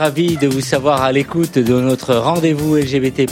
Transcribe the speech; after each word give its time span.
ravi 0.00 0.38
de 0.38 0.48
vous 0.48 0.62
savoir 0.62 1.02
à 1.02 1.12
l'écoute 1.12 1.58
de 1.58 1.78
notre 1.78 2.14
rendez-vous 2.14 2.74
LGBT+. 2.74 3.26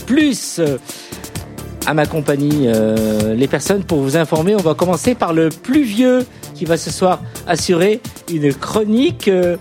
À 1.87 1.95
ma 1.95 2.05
compagnie, 2.05 2.67
euh, 2.67 3.33
les 3.33 3.47
personnes 3.47 3.83
pour 3.83 4.01
vous 4.01 4.17
informer, 4.17 4.53
on 4.53 4.61
va 4.61 4.75
commencer 4.75 5.15
par 5.15 5.33
le 5.33 5.49
plus 5.49 5.81
vieux 5.81 6.27
qui 6.53 6.65
va 6.65 6.77
ce 6.77 6.91
soir 6.91 7.23
assurer 7.47 8.01
une 8.31 8.53
chronique 8.53 9.29
euh, 9.29 9.57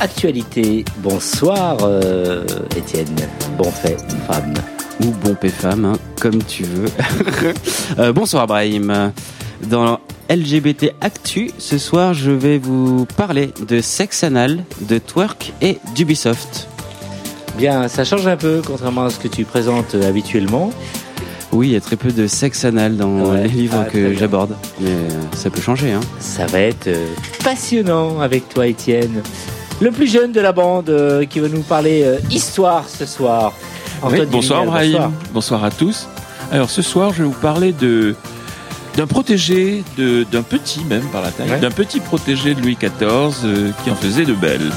actualité. 0.00 0.84
Bonsoir 0.98 1.78
euh, 1.80 2.44
Étienne, 2.76 3.16
bon 3.56 3.70
fait 3.70 3.96
femme. 4.26 4.52
ou 5.00 5.06
bon 5.24 5.34
P 5.34 5.48
femme, 5.48 5.86
hein, 5.86 5.98
comme 6.20 6.42
tu 6.42 6.64
veux. 6.64 8.12
Bonsoir 8.12 8.46
Brahim. 8.46 9.12
LGBT 10.30 10.92
Actu, 11.00 11.50
ce 11.58 11.78
soir, 11.78 12.12
je 12.14 12.30
vais 12.30 12.58
vous 12.58 13.06
parler 13.16 13.50
de 13.66 13.80
sexe 13.80 14.22
anal, 14.24 14.62
de 14.82 14.98
twerk 14.98 15.52
et 15.62 15.78
d'Ubisoft. 15.94 16.68
Bien, 17.56 17.88
ça 17.88 18.04
change 18.04 18.26
un 18.26 18.36
peu 18.36 18.60
contrairement 18.64 19.04
à 19.06 19.10
ce 19.10 19.18
que 19.18 19.28
tu 19.28 19.44
présentes 19.44 19.94
euh, 19.94 20.08
habituellement. 20.08 20.70
Oui, 21.50 21.68
il 21.68 21.72
y 21.72 21.76
a 21.76 21.80
très 21.80 21.96
peu 21.96 22.12
de 22.12 22.26
sexe 22.26 22.64
anal 22.66 22.96
dans 22.98 23.30
Ouais. 23.30 23.44
les 23.44 23.48
livres 23.48 23.84
Ah, 23.86 23.90
que 23.90 24.14
j'aborde, 24.14 24.54
mais 24.80 24.90
euh, 24.90 25.08
ça 25.34 25.48
peut 25.48 25.62
changer. 25.62 25.92
Hein. 25.92 26.00
Ça 26.20 26.44
va 26.46 26.60
être 26.60 26.88
euh, 26.88 27.06
passionnant 27.42 28.20
avec 28.20 28.48
toi, 28.50 28.66
Étienne. 28.66 29.22
Le 29.80 29.90
plus 29.90 30.06
jeune 30.10 30.32
de 30.32 30.40
la 30.40 30.52
bande 30.52 30.90
euh, 30.90 31.24
qui 31.24 31.40
va 31.40 31.48
nous 31.48 31.62
parler 31.62 32.02
euh, 32.04 32.18
histoire 32.30 32.84
ce 32.88 33.06
soir. 33.06 33.54
Oui, 34.04 34.20
bonsoir 34.30 34.64
Brahim, 34.66 35.10
bonsoir. 35.32 35.64
à 35.64 35.70
tous. 35.70 36.06
Alors 36.52 36.68
ce 36.70 36.82
soir, 36.82 37.12
je 37.14 37.22
vais 37.22 37.28
vous 37.28 37.40
parler 37.40 37.72
de 37.72 38.14
d'un 38.98 39.06
protégé, 39.06 39.84
de- 39.96 40.24
d'un 40.24 40.42
petit 40.42 40.82
même 40.84 41.04
par 41.12 41.22
la 41.22 41.30
taille, 41.30 41.48
Ouais. 41.48 41.60
d'un 41.60 41.70
petit 41.70 42.00
protégé 42.00 42.54
de 42.56 42.60
Louis 42.60 42.76
XIV 42.76 43.44
euh, 43.44 43.70
qui 43.84 43.92
en 43.92 43.94
faisait 43.94 44.24
de 44.24 44.34
belles. 44.34 44.72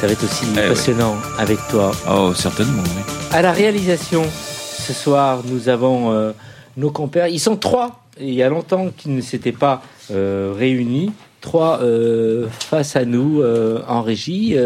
Ça 0.00 0.06
va 0.06 0.12
être 0.14 0.24
aussi 0.24 0.46
Eh 0.54 0.68
passionnant 0.70 1.16
avec 1.38 1.58
toi. 1.70 1.92
Oh, 2.10 2.32
certainement, 2.34 2.82
oui. 2.82 3.02
À 3.30 3.42
la 3.42 3.52
réalisation, 3.52 4.22
ce 4.24 4.94
soir, 4.94 5.42
nous 5.44 5.68
avons 5.68 6.10
euh, 6.12 6.32
nos 6.78 6.90
compères. 6.90 7.28
Ils 7.28 7.38
sont 7.38 7.56
trois. 7.56 8.00
Il 8.18 8.32
y 8.32 8.42
a 8.42 8.48
longtemps 8.48 8.88
qu'ils 8.96 9.14
ne 9.14 9.20
s'étaient 9.20 9.52
pas 9.52 9.82
euh, 10.10 10.54
réunis. 10.56 11.12
Trois 11.42 11.80
euh, 11.82 12.46
face 12.70 12.96
à 12.96 13.04
nous 13.04 13.42
euh, 13.42 13.82
en 13.86 14.00
régie. 14.00 14.56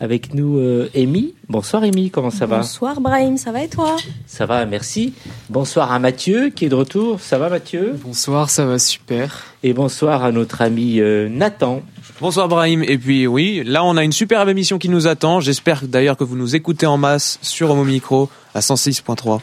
Avec 0.00 0.34
nous, 0.34 0.58
euh, 0.58 0.90
Amy. 0.94 1.34
Bonsoir, 1.48 1.82
Amy. 1.82 2.10
Comment 2.10 2.30
ça 2.30 2.46
va 2.46 2.58
Bonsoir 2.58 3.00
Brahim, 3.00 3.36
ça 3.36 3.52
va 3.52 3.62
et 3.62 3.68
toi 3.68 3.96
Ça 4.26 4.46
va, 4.46 4.66
merci. 4.66 5.14
Bonsoir 5.50 5.92
à 5.92 5.98
Mathieu 5.98 6.50
qui 6.50 6.64
est 6.66 6.68
de 6.68 6.74
retour. 6.74 7.20
Ça 7.20 7.38
va, 7.38 7.48
Mathieu 7.48 7.96
Bonsoir, 8.04 8.50
ça 8.50 8.64
va 8.66 8.78
super. 8.78 9.44
Et 9.62 9.72
bonsoir 9.72 10.24
à 10.24 10.32
notre 10.32 10.62
ami 10.62 11.00
euh, 11.00 11.28
Nathan. 11.28 11.82
Bonsoir 12.20 12.48
Brahim. 12.48 12.82
Et 12.82 12.98
puis 12.98 13.26
oui, 13.26 13.62
là 13.64 13.84
on 13.84 13.96
a 13.96 14.04
une 14.04 14.12
superbe 14.12 14.48
émission 14.48 14.78
qui 14.78 14.88
nous 14.88 15.06
attend. 15.06 15.40
J'espère 15.40 15.82
d'ailleurs 15.86 16.16
que 16.16 16.24
vous 16.24 16.36
nous 16.36 16.54
écoutez 16.56 16.86
en 16.86 16.96
masse 16.96 17.38
sur 17.42 17.70
Homo 17.70 17.84
Micro 17.84 18.28
à 18.54 18.60
106.3. 18.60 19.40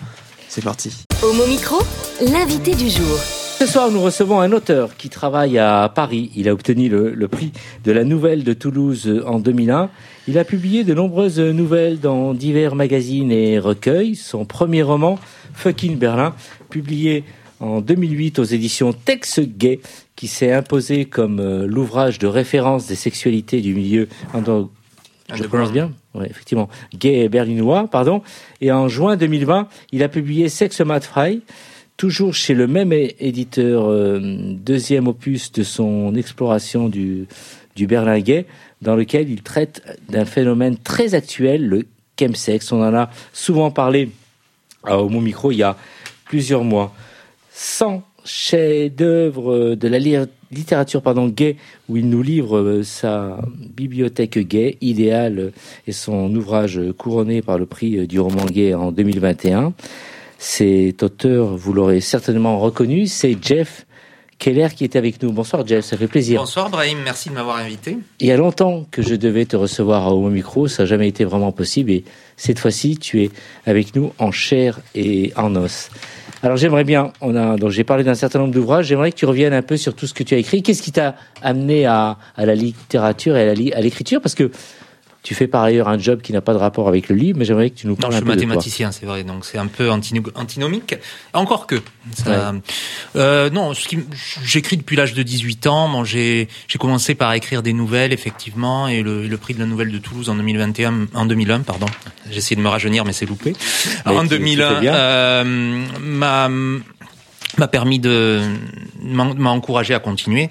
C'est 0.47 0.63
parti. 0.63 0.91
Homo 1.23 1.45
Micro, 1.47 1.78
l'invité 2.22 2.75
du 2.75 2.90
jour. 2.90 3.41
Ce 3.61 3.67
soir, 3.67 3.91
nous 3.91 4.01
recevons 4.01 4.39
un 4.39 4.53
auteur 4.53 4.97
qui 4.97 5.09
travaille 5.09 5.59
à 5.59 5.88
Paris. 5.94 6.31
Il 6.35 6.49
a 6.49 6.53
obtenu 6.53 6.89
le, 6.89 7.13
le 7.13 7.27
prix 7.27 7.51
de 7.83 7.91
la 7.91 8.03
nouvelle 8.03 8.44
de 8.44 8.53
Toulouse 8.53 9.22
en 9.23 9.38
2001. 9.38 9.91
Il 10.27 10.39
a 10.39 10.44
publié 10.44 10.83
de 10.83 10.95
nombreuses 10.95 11.39
nouvelles 11.39 11.99
dans 11.99 12.33
divers 12.33 12.73
magazines 12.73 13.31
et 13.31 13.59
recueils. 13.59 14.16
Son 14.16 14.45
premier 14.45 14.81
roman, 14.81 15.19
Fucking 15.53 15.99
Berlin, 15.99 16.33
publié 16.72 17.23
en 17.59 17.81
2008 17.81 18.39
aux 18.39 18.45
éditions 18.45 18.94
Tex 18.94 19.39
Gay, 19.41 19.79
qui 20.16 20.25
s'est 20.28 20.51
imposé 20.51 21.05
comme 21.05 21.39
euh, 21.39 21.67
l'ouvrage 21.67 22.17
de 22.17 22.25
référence 22.25 22.88
des 22.88 22.95
sexualités 22.95 23.61
du 23.61 23.75
milieu 23.75 24.07
under- 24.33 24.69
je 25.35 25.43
prononce 25.43 25.72
bien? 25.72 25.91
Oui, 26.16 26.25
effectivement. 26.29 26.67
Gay 26.97 27.19
et 27.19 27.29
berlinois, 27.29 27.88
pardon. 27.89 28.22
Et 28.59 28.72
en 28.72 28.88
juin 28.89 29.16
2020, 29.17 29.67
il 29.91 30.01
a 30.03 30.09
publié 30.09 30.49
Sex 30.49 30.81
Mad 30.81 31.03
Fry, 31.03 31.41
toujours 32.01 32.34
chez 32.34 32.56
le 32.56 32.66
même 32.66 32.91
éditeur, 32.91 33.88
euh, 33.88 34.19
deuxième 34.19 35.07
opus 35.07 35.51
de 35.51 35.62
son 35.62 36.16
exploration 36.16 36.89
du, 36.89 37.28
du 37.75 37.85
Berlin 37.85 38.19
gay, 38.22 38.47
dans 38.81 38.95
lequel 38.95 39.29
il 39.29 39.44
traite 39.44 39.84
d'un 40.09 40.25
phénomène 40.25 40.78
très 40.78 41.13
actuel, 41.13 41.67
le 41.67 41.85
chemsex. 42.19 42.72
On 42.72 42.81
en 42.81 42.95
a 42.95 43.11
souvent 43.34 43.69
parlé 43.69 44.09
à 44.84 44.97
Homo 44.97 45.22
Micro 45.22 45.51
il 45.51 45.57
y 45.57 45.63
a 45.63 45.78
plusieurs 46.25 46.63
mois. 46.63 46.91
100 47.51 48.01
chefs-d'œuvre 48.25 49.75
de 49.75 49.88
la 49.88 50.00
li- 50.00 50.17
littérature 50.51 51.03
pardon, 51.03 51.28
gay, 51.28 51.57
où 51.88 51.97
il 51.97 52.09
nous 52.09 52.23
livre 52.23 52.57
euh, 52.57 52.81
sa 52.81 53.38
bibliothèque 53.75 54.40
gay 54.40 54.79
idéale 54.81 55.38
euh, 55.38 55.51
et 55.85 55.91
son 55.91 56.34
ouvrage 56.35 56.79
euh, 56.79 56.94
couronné 56.94 57.44
par 57.44 57.59
le 57.59 57.67
prix 57.67 58.00
euh, 58.00 58.07
du 58.07 58.19
roman 58.19 58.45
gay 58.45 58.73
en 58.73 58.91
2021. 58.91 59.73
Cet 60.44 61.03
auteur, 61.03 61.56
vous 61.56 61.72
l'aurez 61.72 62.02
certainement 62.02 62.57
reconnu, 62.57 63.06
c'est 63.06 63.38
Jeff 63.40 63.85
Keller 64.40 64.69
qui 64.75 64.84
est 64.84 64.96
avec 64.96 65.22
nous. 65.22 65.31
Bonsoir 65.31 65.68
Jeff, 65.68 65.85
ça 65.85 65.97
fait 65.97 66.07
plaisir. 66.07 66.40
Bonsoir 66.40 66.72
Brahim, 66.72 66.97
merci 67.03 67.29
de 67.29 67.35
m'avoir 67.35 67.57
invité. 67.57 68.00
Il 68.19 68.25
y 68.25 68.31
a 68.31 68.38
longtemps 68.38 68.88
que 68.90 69.03
je 69.03 69.13
devais 69.13 69.46
te 69.46 69.56
recevoir 69.56 70.07
à 70.07 70.12
Homo 70.16 70.31
Micro, 70.31 70.68
ça 70.68 70.81
n'a 70.81 70.88
jamais 70.88 71.07
été 71.07 71.25
vraiment 71.25 71.52
possible 71.52 71.91
et 71.91 72.03
cette 72.38 72.57
fois-ci 72.57 72.97
tu 72.97 73.22
es 73.22 73.29
avec 73.68 73.96
nous 73.96 74.13
en 74.18 74.31
chair 74.31 74.79
et 74.96 75.31
en 75.35 75.56
os. 75.56 75.91
Alors 76.41 76.58
j'aimerais 76.58 76.85
bien, 76.85 77.13
on 77.22 77.35
a, 77.35 77.56
donc 77.56 77.69
j'ai 77.69 77.84
parlé 77.84 78.03
d'un 78.03 78.16
certain 78.16 78.40
nombre 78.40 78.56
d'ouvrages, 78.56 78.88
j'aimerais 78.88 79.12
que 79.12 79.18
tu 79.18 79.28
reviennes 79.28 79.53
un 79.53 79.62
peu 79.62 79.78
sur 79.78 79.94
tout 79.94 80.08
ce 80.08 80.16
que 80.16 80.23
tu 80.23 80.34
as 80.34 80.40
écrit. 80.40 80.63
Qu'est-ce 80.63 80.81
qui 80.81 80.91
t'a 80.91 81.13
amené 81.44 81.85
à, 81.85 82.18
à 82.35 82.47
la 82.47 82.56
littérature 82.56 83.38
et 83.38 83.47
à 83.47 83.79
l'écriture? 83.79 84.19
Parce 84.19 84.34
que 84.34 84.50
tu 85.23 85.35
fais 85.35 85.47
par 85.47 85.61
ailleurs 85.63 85.87
un 85.87 85.99
job 85.99 86.21
qui 86.21 86.33
n'a 86.33 86.41
pas 86.41 86.53
de 86.53 86.57
rapport 86.57 86.87
avec 86.87 87.07
le 87.09 87.15
livre, 87.15 87.37
mais 87.37 87.45
j'aimerais 87.45 87.69
que 87.69 87.75
tu 87.77 87.85
nous 87.87 87.93
Non, 87.93 87.97
parles 87.97 88.13
je 88.13 88.17
un 88.17 88.19
suis 88.21 88.25
peu 88.25 88.31
de 88.35 88.39
toi. 88.39 88.47
mathématicien, 88.47 88.91
c'est 88.91 89.05
vrai, 89.05 89.23
donc 89.23 89.45
c'est 89.45 89.59
un 89.59 89.67
peu 89.67 89.89
antino- 89.89 90.31
antinomique. 90.35 90.95
Encore 91.33 91.67
que. 91.67 91.75
Ça, 92.17 92.53
euh, 93.15 93.49
non, 93.51 93.73
ce 93.75 93.87
qui 93.87 93.95
m- 93.95 94.05
j'écris 94.43 94.77
depuis 94.77 94.95
l'âge 94.95 95.13
de 95.13 95.21
18 95.21 95.67
ans. 95.67 95.89
Bon, 95.89 96.03
j'ai 96.03 96.47
j'ai 96.67 96.79
commencé 96.79 97.13
par 97.13 97.31
écrire 97.33 97.61
des 97.61 97.73
nouvelles, 97.73 98.13
effectivement, 98.13 98.87
et 98.87 99.03
le, 99.03 99.27
le 99.27 99.37
prix 99.37 99.53
de 99.53 99.59
la 99.59 99.65
nouvelle 99.67 99.91
de 99.91 99.97
Toulouse 99.99 100.29
en 100.29 100.35
2021, 100.35 101.07
en 101.13 101.25
2001, 101.25 101.59
pardon. 101.61 101.85
J'ai 102.31 102.37
essayé 102.37 102.55
de 102.55 102.61
me 102.61 102.69
rajeunir, 102.69 103.05
mais 103.05 103.13
c'est 103.13 103.25
loupé. 103.27 103.53
Mais 104.07 104.11
en 104.13 104.21
tu- 104.23 104.29
tu 104.29 104.33
fais 104.33 104.39
2001, 104.39 104.79
bien. 104.79 104.93
euh, 104.95 105.43
m'a 105.99 106.49
m'a 107.57 107.67
permis 107.67 108.00
de 108.00 108.41
m'a 109.03 109.50
encouragé 109.50 109.94
à 109.94 110.00
continuer. 110.00 110.50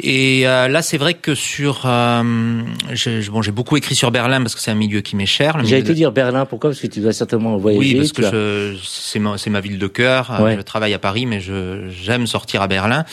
Et 0.00 0.46
euh, 0.48 0.66
là, 0.68 0.82
c'est 0.82 0.98
vrai 0.98 1.14
que 1.14 1.34
sur 1.34 1.82
euh, 1.84 2.62
j'ai 2.92 3.20
bon, 3.30 3.42
j'ai 3.42 3.52
beaucoup 3.52 3.76
écrit 3.76 3.94
sur 3.94 4.10
Berlin 4.10 4.40
parce 4.40 4.54
que 4.54 4.60
c'est 4.60 4.70
un 4.72 4.74
milieu 4.76 5.00
qui 5.02 5.14
m'est 5.16 5.26
cher. 5.26 5.56
J'allais 5.64 5.82
te 5.82 5.88
de- 5.88 5.92
dire 5.94 6.10
Berlin, 6.12 6.46
pourquoi? 6.46 6.70
Parce 6.70 6.80
que 6.80 6.88
tu 6.88 7.00
dois 7.00 7.12
certainement 7.12 7.56
voyager. 7.56 7.78
oui, 7.84 7.94
parce 7.96 8.12
que 8.12 8.74
as- 8.74 8.78
c'est 8.84 9.18
ma, 9.20 9.38
c'est 9.38 9.50
ma 9.50 9.60
ville 9.60 9.78
de 9.78 9.86
cœur. 9.86 10.30
Euh, 10.32 10.44
Ouais. 10.44 10.56
Je 10.56 10.62
travaille 10.62 10.92
à 10.94 10.98
Paris, 10.98 11.26
mais 11.26 11.40
je, 11.40 11.88
j'aime 11.90 12.26
sortir 12.26 12.60
à 12.60 12.66
Berlin. 12.66 13.04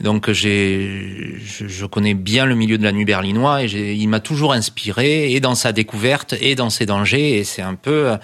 Donc 0.00 0.30
j'ai, 0.30 1.36
je, 1.44 1.66
je 1.66 1.86
connais 1.86 2.14
bien 2.14 2.44
le 2.46 2.54
milieu 2.54 2.76
de 2.78 2.84
la 2.84 2.92
nuit 2.92 3.04
berlinois 3.06 3.64
et 3.64 3.94
il 3.94 4.06
m'a 4.08 4.20
toujours 4.20 4.52
inspiré 4.52 5.32
et 5.32 5.40
dans 5.40 5.54
sa 5.54 5.72
découverte 5.72 6.34
et 6.40 6.54
dans 6.54 6.70
ses 6.70 6.84
dangers. 6.86 7.38
Et 7.38 7.44
c'est 7.44 7.62
un 7.62 7.74
peu 7.74 8.10
euh, 8.10 8.16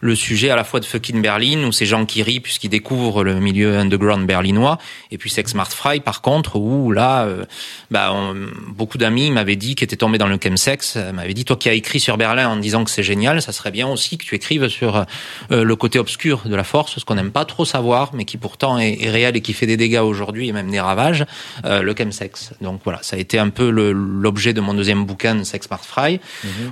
le 0.00 0.14
sujet 0.14 0.50
à 0.50 0.56
la 0.56 0.64
fois 0.64 0.80
de 0.80 0.84
Fucking 0.84 1.20
Berlin 1.22 1.64
où 1.64 1.72
ces 1.72 1.86
gens 1.86 2.06
qui 2.06 2.22
rient 2.22 2.40
puisqu'ils 2.40 2.68
découvrent 2.68 3.24
le 3.24 3.34
milieu 3.40 3.78
underground 3.78 4.26
berlinois 4.26 4.78
et 5.10 5.18
puis 5.18 5.30
Sex 5.30 5.52
Smart 5.52 5.70
Fry 5.70 6.00
par 6.00 6.20
contre 6.22 6.56
où 6.56 6.92
là 6.92 7.24
euh, 7.24 7.44
bah, 7.90 8.12
on- 8.12 8.36
beaucoup 8.68 8.98
d'amis 8.98 9.30
m'avaient 9.30 9.56
dit 9.56 9.74
qui 9.74 9.84
étaient 9.84 9.96
tombés 9.96 10.18
dans 10.18 10.26
le 10.28 10.38
chemsex 10.42 10.94
euh, 10.96 11.12
m'avaient 11.12 11.34
dit 11.34 11.44
toi 11.44 11.56
qui 11.56 11.68
as 11.68 11.72
écrit 11.74 12.00
sur 12.00 12.16
Berlin 12.16 12.48
en 12.48 12.56
disant 12.56 12.84
que 12.84 12.90
c'est 12.90 13.02
génial 13.02 13.42
ça 13.42 13.52
serait 13.52 13.70
bien 13.70 13.88
aussi 13.88 14.18
que 14.18 14.24
tu 14.24 14.34
écrives 14.34 14.68
sur 14.68 15.04
euh, 15.50 15.64
le 15.64 15.76
côté 15.76 15.98
obscur 15.98 16.42
de 16.46 16.54
la 16.54 16.64
force 16.64 16.98
ce 16.98 17.04
qu'on 17.04 17.14
n'aime 17.16 17.30
pas 17.32 17.44
trop 17.44 17.64
savoir 17.64 18.10
mais 18.14 18.24
qui 18.24 18.36
pourtant 18.36 18.78
est, 18.78 18.98
est 19.02 19.10
réel 19.10 19.36
et 19.36 19.40
qui 19.40 19.52
fait 19.52 19.66
des 19.66 19.76
dégâts 19.76 20.00
aujourd'hui 20.02 20.48
et 20.48 20.52
même 20.52 20.70
des 20.70 20.80
ravages 20.80 21.24
euh, 21.64 21.82
le 21.82 21.94
chemsex. 21.96 22.52
Donc 22.60 22.80
voilà 22.84 23.00
ça 23.02 23.16
a 23.16 23.18
été 23.18 23.38
un 23.38 23.48
peu 23.50 23.68
l'objet 23.70 24.52
de 24.52 24.60
mon 24.60 24.74
deuxième 24.74 25.04
bouquin 25.04 25.42
Sex 25.44 25.66
Smart 25.66 25.80
Fry 25.84 26.20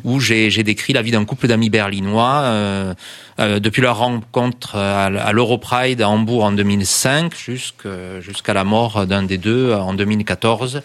où 0.04 0.20
j'ai 0.20 0.50
j'ai 0.50 0.62
décrit 0.62 0.92
la 0.92 1.02
vie 1.02 1.10
d'un 1.10 1.24
couple 1.24 1.48
d'amis 1.48 1.70
berlinois 1.70 2.94
euh, 3.38 3.60
depuis 3.60 3.82
leur 3.82 3.98
rencontre 3.98 4.76
à, 4.76 5.32
l'Europride 5.32 6.00
à 6.02 6.08
Hambourg 6.08 6.44
en 6.44 6.52
2005 6.52 7.34
jusque- 7.36 7.88
jusqu'à 8.20 8.54
la 8.54 8.64
mort 8.64 9.06
d'un 9.06 9.22
des 9.22 9.38
deux 9.38 9.72
en 9.72 9.94
2014. 9.94 10.82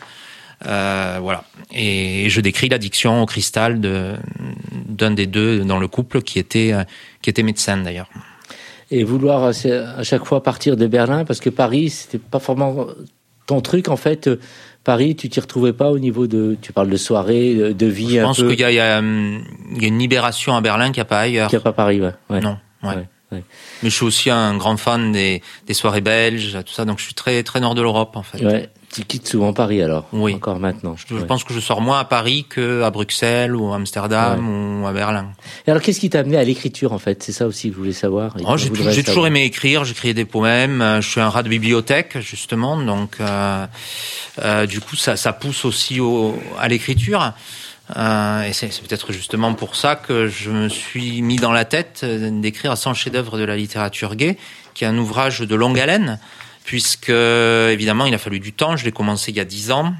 Euh, 0.65 1.17
voilà. 1.21 1.43
Et 1.71 2.29
je 2.29 2.41
décris 2.41 2.69
l'addiction 2.69 3.21
au 3.21 3.25
cristal 3.25 3.79
d'un 3.79 5.11
des 5.11 5.25
deux 5.25 5.63
dans 5.63 5.79
le 5.79 5.87
couple 5.87 6.21
qui 6.21 6.39
était 6.39 6.73
qui 7.21 7.29
était 7.29 7.43
médecin 7.43 7.77
d'ailleurs. 7.77 8.09
Et 8.91 9.03
vouloir 9.03 9.51
euh, 9.65 9.85
à 9.97 10.03
chaque 10.03 10.25
fois 10.25 10.43
partir 10.43 10.75
de 10.77 10.85
Berlin 10.85 11.23
parce 11.25 11.39
que 11.39 11.49
Paris 11.49 11.89
c'était 11.89 12.19
pas 12.19 12.37
vraiment 12.37 12.87
ton 13.47 13.61
truc 13.61 13.87
en 13.87 13.97
fait. 13.97 14.29
Euh, 14.81 14.83
Paris, 14.83 15.15
tu 15.15 15.29
t'y 15.29 15.39
retrouvais 15.39 15.73
pas 15.73 15.91
au 15.91 15.99
niveau 15.99 16.27
de, 16.27 16.57
tu 16.61 16.73
parles 16.73 16.89
de 16.89 16.97
soirée, 16.97 17.53
de, 17.53 17.71
de 17.71 17.85
vie 17.85 18.15
Je 18.15 18.19
un 18.19 18.23
pense 18.23 18.37
qu'il 18.37 18.59
y 18.59 18.73
y, 18.73 18.81
hum, 18.81 19.43
y 19.75 19.85
a 19.85 19.87
une 19.87 19.99
libération 19.99 20.55
à 20.55 20.61
Berlin 20.61 20.87
qu'il 20.87 20.97
n'y 20.97 21.01
a 21.01 21.05
pas 21.05 21.19
ailleurs. 21.19 21.49
qu'il 21.49 21.57
y 21.57 21.61
a 21.61 21.63
pas 21.63 21.73
Paris, 21.73 22.01
ouais. 22.01 22.13
ouais. 22.29 22.39
Non. 22.39 22.57
Ouais. 22.83 22.95
Ouais, 22.95 23.07
ouais. 23.31 23.43
Mais 23.83 23.89
je 23.89 23.95
suis 23.95 24.05
aussi 24.05 24.29
un 24.31 24.57
grand 24.57 24.77
fan 24.77 25.11
des, 25.11 25.41
des 25.67 25.73
soirées 25.73 26.01
belges, 26.01 26.57
tout 26.65 26.73
ça. 26.73 26.85
Donc 26.85 26.99
je 26.99 27.03
suis 27.05 27.13
très 27.13 27.43
très 27.43 27.59
nord 27.59 27.75
de 27.75 27.81
l'Europe 27.81 28.15
en 28.15 28.23
fait. 28.23 28.43
Ouais. 28.43 28.69
Tu 28.93 29.03
quittes 29.05 29.27
souvent 29.27 29.53
Paris 29.53 29.81
alors. 29.81 30.05
Oui. 30.11 30.33
Encore 30.33 30.59
maintenant. 30.59 30.95
Je 30.97 31.15
Ouais. 31.15 31.25
pense 31.25 31.45
que 31.45 31.53
je 31.53 31.61
sors 31.61 31.79
moins 31.79 31.99
à 31.99 32.03
Paris 32.03 32.45
que 32.49 32.81
à 32.83 32.91
Bruxelles 32.91 33.55
ou 33.55 33.71
à 33.71 33.75
Amsterdam 33.77 34.81
ou 34.83 34.85
à 34.85 34.91
Berlin. 34.91 35.31
Et 35.65 35.71
alors, 35.71 35.81
qu'est-ce 35.81 35.99
qui 36.01 36.09
t'a 36.09 36.19
amené 36.19 36.35
à 36.37 36.43
l'écriture 36.43 36.91
en 36.91 36.99
fait? 36.99 37.23
C'est 37.23 37.31
ça 37.31 37.47
aussi 37.47 37.69
que 37.69 37.75
je 37.75 37.79
voulais 37.79 37.93
savoir. 37.93 38.35
Oh, 38.45 38.57
j'ai 38.57 39.03
toujours 39.03 39.27
aimé 39.27 39.43
écrire, 39.43 39.85
j'écrivais 39.85 40.13
des 40.13 40.25
poèmes, 40.25 40.81
euh, 40.81 41.01
je 41.01 41.09
suis 41.09 41.21
un 41.21 41.29
rat 41.29 41.43
de 41.43 41.49
bibliothèque 41.49 42.17
justement, 42.19 42.75
donc 42.77 43.15
euh, 43.21 43.65
euh, 44.43 44.65
du 44.65 44.81
coup 44.81 44.95
ça, 44.97 45.15
ça 45.15 45.31
pousse 45.31 45.63
aussi 45.63 45.99
au, 46.01 46.37
à 46.59 46.67
l'écriture. 46.67 47.33
Euh, 47.97 48.43
et 48.43 48.53
c'est 48.53 48.71
c'est 48.71 48.85
peut-être 48.87 49.11
justement 49.11 49.53
pour 49.53 49.75
ça 49.75 49.95
que 49.95 50.27
je 50.27 50.49
me 50.49 50.69
suis 50.69 51.21
mis 51.21 51.35
dans 51.37 51.51
la 51.51 51.65
tête 51.65 52.05
d'écrire 52.05 52.77
100 52.77 52.93
chefs-d'œuvre 52.93 53.37
de 53.37 53.43
la 53.43 53.55
littérature 53.57 54.15
gay, 54.15 54.37
qui 54.73 54.83
est 54.85 54.87
un 54.87 54.97
ouvrage 54.97 55.39
de 55.41 55.55
longue 55.55 55.77
haleine, 55.79 56.19
puisque 56.63 57.09
évidemment 57.09 58.05
il 58.05 58.13
a 58.13 58.17
fallu 58.17 58.39
du 58.39 58.53
temps. 58.53 58.75
Je 58.77 58.85
l'ai 58.85 58.91
commencé 58.91 59.31
il 59.31 59.37
y 59.37 59.39
a 59.39 59.45
10 59.45 59.71
ans. 59.71 59.93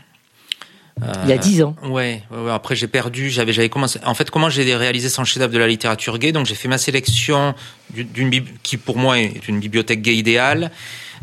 Il 1.24 1.30
y 1.30 1.34
a 1.34 1.38
dix 1.38 1.64
ans. 1.64 1.76
Ouais, 1.84 2.22
ouais, 2.30 2.38
ouais. 2.44 2.52
après 2.52 2.76
j'ai 2.76 2.86
perdu, 2.88 3.32
j'avais 3.32 3.54
j'avais 3.54 3.70
commencé 3.70 3.98
en 4.06 4.14
fait 4.14 4.30
comment 4.30 4.50
j'ai 4.52 4.76
réalisé 4.76 5.10
100 5.10 5.24
chefs-d'œuvre 5.26 5.54
de 5.54 5.58
la 5.58 5.68
littérature 5.68 6.20
gay? 6.20 6.32
Donc 6.32 6.46
j'ai 6.46 6.54
fait 6.54 6.68
ma 6.68 6.78
sélection 6.78 7.56
du- 7.90 8.04
d'une 8.04 8.30
qui 8.62 8.78
pour 8.78 8.98
moi 8.98 9.18
est 9.20 9.48
une 9.48 9.60
bibliothèque 9.60 10.04
gay 10.04 10.16
idéale. 10.16 10.70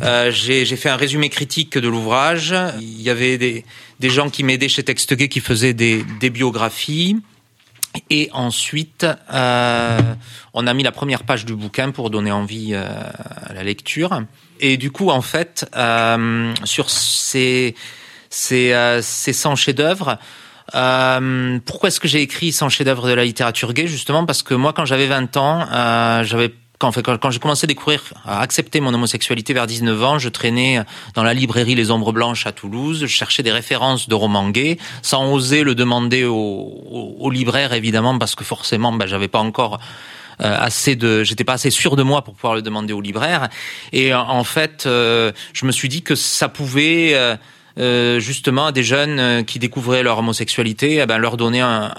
Euh, 0.02 0.32
j'ai 0.32 0.64
j'ai 0.64 0.74
fait 0.76 0.88
un 0.88 0.96
résumé 0.96 1.28
critique 1.28 1.78
de 1.78 1.86
l'ouvrage, 1.88 2.52
il 2.80 3.02
y 3.02 3.10
avait 3.10 3.38
des 3.38 3.64
des 4.00 4.10
gens 4.10 4.30
qui 4.30 4.42
m'aidaient 4.42 4.68
chez 4.68 4.82
Texte 4.82 5.14
Gay 5.14 5.28
qui 5.28 5.38
faisaient 5.40 5.74
des 5.74 6.04
des 6.18 6.30
biographies. 6.30 7.16
Et 8.10 8.28
ensuite, 8.32 9.06
euh, 9.32 10.00
on 10.54 10.66
a 10.66 10.74
mis 10.74 10.82
la 10.82 10.92
première 10.92 11.24
page 11.24 11.44
du 11.44 11.54
bouquin 11.54 11.90
pour 11.90 12.10
donner 12.10 12.30
envie 12.30 12.70
euh, 12.72 12.86
à 13.46 13.52
la 13.52 13.62
lecture. 13.62 14.22
Et 14.60 14.76
du 14.76 14.90
coup, 14.90 15.10
en 15.10 15.22
fait, 15.22 15.68
euh, 15.76 16.54
sur 16.64 16.90
ces 16.90 17.74
ces, 18.30 18.72
euh, 18.72 19.00
ces 19.02 19.32
100 19.32 19.56
chefs-d'œuvre. 19.56 20.18
Euh, 20.74 21.58
pourquoi 21.64 21.88
est-ce 21.88 22.00
que 22.00 22.08
j'ai 22.08 22.20
écrit 22.20 22.52
100 22.52 22.68
chefs-d'œuvre 22.68 23.08
de 23.08 23.14
la 23.14 23.24
littérature 23.24 23.72
gay 23.72 23.86
Justement? 23.86 24.26
Parce 24.26 24.42
que 24.42 24.54
moi, 24.54 24.72
quand 24.72 24.84
j'avais 24.84 25.06
20 25.06 25.36
ans, 25.36 25.66
euh, 25.72 26.24
j'avais 26.24 26.52
quand, 26.78 26.92
quand, 27.02 27.18
quand 27.18 27.30
j'ai 27.30 27.38
commencé 27.40 27.64
à 27.64 27.68
découvrir, 27.68 28.02
à 28.24 28.40
accepter 28.40 28.80
mon 28.80 28.94
homosexualité 28.94 29.52
vers 29.52 29.66
19 29.66 30.04
ans, 30.04 30.18
je 30.18 30.28
traînais 30.28 30.80
dans 31.14 31.22
la 31.24 31.34
librairie 31.34 31.74
Les 31.74 31.90
Ombres 31.90 32.12
Blanches 32.12 32.46
à 32.46 32.52
Toulouse, 32.52 33.00
je 33.00 33.06
cherchais 33.06 33.42
des 33.42 33.52
références 33.52 34.08
de 34.08 34.14
romans 34.14 34.48
gays, 34.50 34.78
sans 35.02 35.32
oser 35.32 35.64
le 35.64 35.74
demander 35.74 36.24
au, 36.24 36.34
au, 36.36 37.16
au 37.18 37.30
libraire, 37.30 37.72
évidemment, 37.72 38.16
parce 38.18 38.34
que 38.34 38.44
forcément, 38.44 38.92
ben, 38.92 39.06
j'avais 39.06 39.28
pas 39.28 39.40
encore 39.40 39.80
euh, 40.40 40.56
assez 40.60 40.94
de, 40.94 41.24
j'étais 41.24 41.42
pas 41.42 41.54
assez 41.54 41.70
sûr 41.70 41.96
de 41.96 42.04
moi 42.04 42.22
pour 42.22 42.34
pouvoir 42.34 42.54
le 42.54 42.62
demander 42.62 42.92
au 42.92 43.00
libraire. 43.00 43.48
Et 43.92 44.14
en- 44.14 44.28
en 44.28 44.44
fait, 44.44 44.84
euh, 44.86 45.32
je 45.52 45.66
me 45.66 45.72
suis 45.72 45.88
dit 45.88 46.02
que 46.02 46.14
ça 46.14 46.48
pouvait 46.48 47.14
euh, 47.14 47.34
euh, 47.80 48.20
justement 48.20 48.66
à 48.66 48.72
des 48.72 48.84
jeunes 48.84 49.18
euh, 49.18 49.42
qui 49.42 49.58
découvraient 49.58 50.04
leur 50.04 50.18
homosexualité, 50.18 51.00
eh 51.02 51.06
ben, 51.06 51.18
leur 51.18 51.36
donner 51.36 51.60
un, 51.60 51.92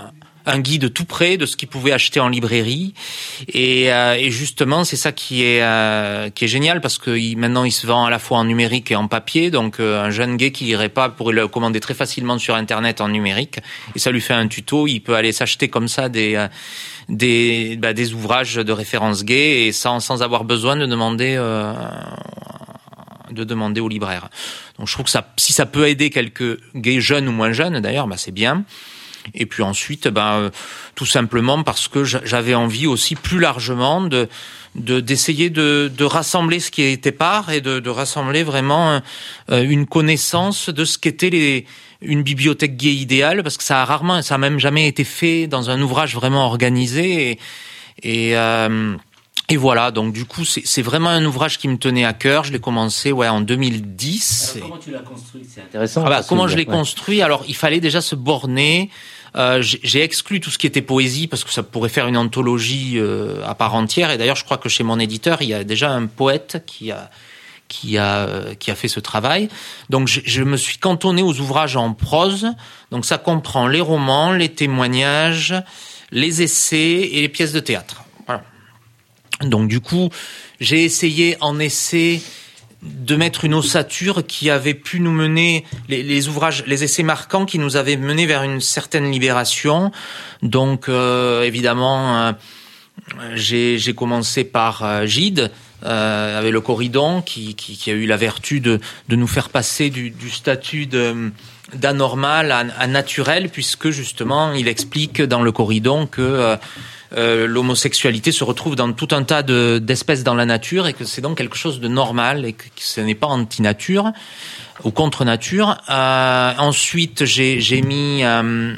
un 0.46 0.60
guide 0.60 0.94
tout 0.94 1.06
près 1.06 1.38
de 1.38 1.46
ce 1.46 1.56
qu'ils 1.58 1.68
pouvaient 1.68 1.92
acheter 1.92 2.20
en 2.20 2.30
librairie. 2.30 2.94
Et, 3.50 3.92
euh, 3.94 4.16
et 4.16 4.32
justement, 4.32 4.84
c'est 4.84 4.96
ça 4.96 5.12
qui 5.12 5.44
est 5.44 5.62
euh, 5.62 6.30
qui 6.30 6.46
est 6.46 6.48
génial 6.48 6.82
parce 6.82 6.98
que 6.98 7.12
il- 7.18 7.38
maintenant 7.38 7.64
il 7.66 7.72
se 7.72 7.86
vend 7.86 8.06
à 8.06 8.10
la 8.10 8.20
fois 8.20 8.38
en 8.40 8.46
numérique 8.46 8.90
et 8.92 8.96
en 8.96 9.08
papier. 9.08 9.52
Donc 9.52 9.80
euh, 9.80 10.02
un 10.04 10.10
jeune 10.10 10.38
gay 10.38 10.52
qui 10.52 10.66
irait 10.68 10.90
pas 10.90 11.10
pourrait 11.10 11.34
le 11.36 11.48
commander 11.48 11.80
très 11.80 11.94
facilement 11.94 12.38
sur 12.40 12.56
internet 12.56 13.02
en 13.02 13.10
numérique 13.10 13.60
et 13.96 14.00
ça 14.00 14.12
lui 14.12 14.22
fait 14.22 14.34
un 14.34 14.48
tuto. 14.48 14.88
Il 14.88 15.02
peut 15.02 15.16
aller 15.16 15.32
s'acheter 15.32 15.68
comme 15.68 15.88
ça 15.88 16.10
des 16.10 16.36
euh, 16.36 16.48
des 17.10 17.76
bah, 17.78 17.94
des 17.94 18.14
ouvrages 18.14 18.56
de 18.56 18.72
référence 18.72 19.24
gay 19.26 19.66
et 19.68 19.72
sans 19.72 20.00
sans 20.00 20.22
avoir 20.24 20.44
besoin 20.46 20.76
de 20.76 20.86
demander 20.86 21.36
euh, 21.38 21.74
de 23.32 23.44
demander 23.44 23.82
au 23.82 23.88
libraire. 23.90 24.30
Donc 24.80 24.88
je 24.88 24.94
trouve 24.94 25.06
que 25.06 25.12
ça, 25.12 25.32
si 25.38 25.54
ça 25.54 25.66
peut 25.68 25.88
aider 25.88 26.10
quelques 26.10 26.60
gays 26.76 27.00
jeunes 27.02 27.28
ou 27.28 27.32
moins 27.32 27.52
jeunes 27.52 27.80
d'ailleurs, 27.80 28.08
bah 28.08 28.18
c'est 28.18 28.32
bien. 28.32 28.64
Et 29.34 29.46
puis 29.46 29.64
ensuite, 29.64 30.08
ben 30.08 30.34
euh, 30.34 30.50
tout 30.96 31.06
simplement 31.06 31.64
parce 31.64 31.88
que 31.88 32.04
j'a- 32.04 32.22
j'avais 32.26 32.56
envie 32.56 32.88
aussi 32.88 33.16
plus 33.16 33.40
largement 33.40 34.02
de 34.02 34.28
de- 34.76 35.00
d'essayer 35.00 35.50
de, 35.50 35.92
rassembler 36.04 36.60
ce 36.60 36.70
qui 36.72 36.84
était 36.84 37.12
part 37.12 37.52
et 37.52 37.60
de, 37.60 37.90
rassembler 37.90 38.44
vraiment 38.44 39.02
euh, 39.52 39.64
une 39.64 39.88
connaissance 39.88 40.70
de 40.70 40.86
ce 40.86 40.98
qu'était 40.98 41.66
une 42.02 42.22
bibliothèque 42.24 42.78
gay 42.78 42.94
idéale 42.94 43.44
parce 43.44 43.58
que 43.58 43.64
ça 43.64 43.82
a 43.82 43.86
rarement 43.86 44.22
ça 44.22 44.36
a 44.36 44.38
même 44.38 44.60
jamais 44.60 44.88
été 44.88 45.04
fait 45.04 45.48
dans 45.48 45.70
un 45.70 45.82
ouvrage 45.82 46.16
vraiment 46.16 46.46
organisé 46.46 47.40
et 48.04 48.38
euh, 48.38 48.96
et 49.50 49.58
voilà, 49.58 49.90
donc 49.90 50.14
du 50.14 50.26
coup, 50.26 50.46
c'est 50.46 50.82
vraiment 50.84 51.10
un 51.10 51.26
ouvrage 51.26 51.58
qui 51.58 51.68
me 51.68 51.78
tenait 51.78 52.06
à 52.06 52.14
cœur. 52.14 52.44
Je 52.44 52.52
l'ai 52.52 52.60
commencé 52.60 53.12
ouais, 53.12 53.28
en 53.28 53.42
2010. 53.42 54.54
Alors, 54.58 54.70
comment 54.70 54.80
tu 54.80 54.92
l'as 54.92 55.00
construit? 55.00 55.42
C'est 55.50 55.62
intéressant. 55.62 56.04
Ah 56.06 56.10
bah, 56.10 56.22
comment 56.28 56.48
je 56.48 56.56
l'ai 56.56 56.66
ouais. 56.66 56.72
construit? 56.72 57.24
Alors, 57.24 57.44
il 57.48 57.56
fallait 57.56 57.80
déjà 57.80 58.00
se 58.02 58.16
borner. 58.16 58.92
Euh, 59.36 59.62
j'ai 59.62 59.80
j'ai 59.84 60.04
exclu 60.04 60.40
tout 60.40 60.52
ce 60.52 60.60
qui 60.60 60.68
était 60.68 60.84
poésie 60.84 61.28
parce 61.28 61.44
que 61.44 61.52
ça 61.52 61.64
pourrait 61.64 61.90
faire 61.90 62.08
une 62.08 62.18
anthologie 62.18 62.94
euh, 62.98 63.44
à 63.48 63.56
part 63.56 63.74
entière. 63.74 64.12
Et 64.12 64.18
d'ailleurs, 64.18 64.36
je 64.36 64.44
crois 64.44 64.58
que 64.58 64.70
chez 64.70 64.84
mon 64.84 65.00
éditeur, 65.00 65.42
il 65.42 65.50
y 65.50 65.54
a 65.56 65.64
déjà 65.64 65.92
un 65.92 66.06
poète 66.06 66.64
qui 66.68 66.92
a 66.92 67.10
qui 67.68 67.98
a 67.98 68.28
euh, 68.28 68.54
qui 68.54 68.70
a 68.70 68.76
fait 68.76 68.88
ce 68.88 69.00
travail. 69.00 69.50
Donc, 69.90 70.08
je, 70.08 70.22
je 70.26 70.44
me 70.44 70.58
suis 70.58 70.78
cantonné 70.78 71.24
aux 71.24 71.40
ouvrages 71.40 71.76
en 71.76 71.94
prose. 71.94 72.48
Donc, 72.92 73.04
ça 73.04 73.18
comprend 73.18 73.68
les 73.68 73.82
romans, 73.82 74.32
les 74.32 74.50
témoignages, 74.50 75.56
les 76.12 76.44
essais 76.44 77.10
et 77.14 77.22
les 77.22 77.30
pièces 77.30 77.54
de 77.54 77.60
théâtre. 77.60 78.04
Donc, 79.42 79.68
du 79.68 79.80
coup, 79.80 80.10
j'ai 80.60 80.84
essayé 80.84 81.38
en 81.40 81.60
essai 81.60 82.22
de 82.82 83.16
mettre 83.16 83.44
une 83.44 83.54
ossature 83.54 84.26
qui 84.26 84.50
avait 84.50 84.74
pu 84.74 85.00
nous 85.00 85.12
mener 85.12 85.66
les, 85.90 86.28
ouvrages, 86.30 86.64
les 86.66 86.84
essais 86.84 87.04
marquants 87.04 87.46
qui 87.46 87.60
nous 87.60 87.76
avaient 87.76 87.98
mené 87.98 88.26
vers 88.26 88.44
une 88.44 88.62
certaine 88.62 89.12
libération. 89.12 89.92
Donc 90.42 90.88
euh, 90.88 91.44
évidemment, 91.44 92.18
euh, 92.18 92.32
j'ai 93.36 93.94
commencé 93.94 94.46
par 94.46 94.84
euh, 94.84 95.06
Gide 95.06 95.52
euh, 95.84 96.40
avec 96.40 96.54
le 96.54 96.62
Corridon 96.62 97.22
qui, 97.22 97.56
qui, 97.56 97.76
qui 97.76 97.92
a 97.92 97.94
eu 97.94 98.06
la 98.06 98.18
vertu 98.18 98.62
de, 98.62 98.80
de 99.10 99.16
nous 99.16 99.28
faire 99.28 99.50
passer 99.50 99.90
du, 99.90 100.10
du 100.10 100.30
statut 100.30 100.88
d'anormal 101.74 102.52
à, 102.52 102.60
à 102.60 102.88
naturel 102.88 103.50
puisque 103.50 103.90
justement 103.90 104.54
il 104.54 104.70
explique 104.70 105.22
dans 105.22 105.42
le 105.42 105.52
Corridon 105.52 106.08
que 106.08 106.58
euh, 107.18 107.48
l'homosexualité 107.48 108.32
se 108.32 108.44
retrouve 108.44 108.76
dans 108.76 108.92
tout 108.94 109.08
un 109.12 109.24
tas 109.24 109.42
de- 109.44 109.80
d'espèces 109.82 110.24
dans 110.24 110.36
la 110.36 110.46
nature 110.46 110.86
et 110.88 110.94
que 110.94 111.06
c'est 111.06 111.22
donc 111.22 111.38
quelque 111.38 111.58
chose 111.58 111.80
de 111.80 111.88
normal 111.88 112.46
et 112.46 112.54
que, 112.54 112.64
ce 112.78 113.02
n'est 113.02 113.16
pas 113.16 113.28
anti-nature 113.28 114.12
ou 114.84 114.92
contre-nature. 114.92 115.78
Euh, 115.90 116.54
ensuite, 116.58 117.26
j'ai 117.26 117.82
mis 117.82 118.24
euh, 118.24 118.76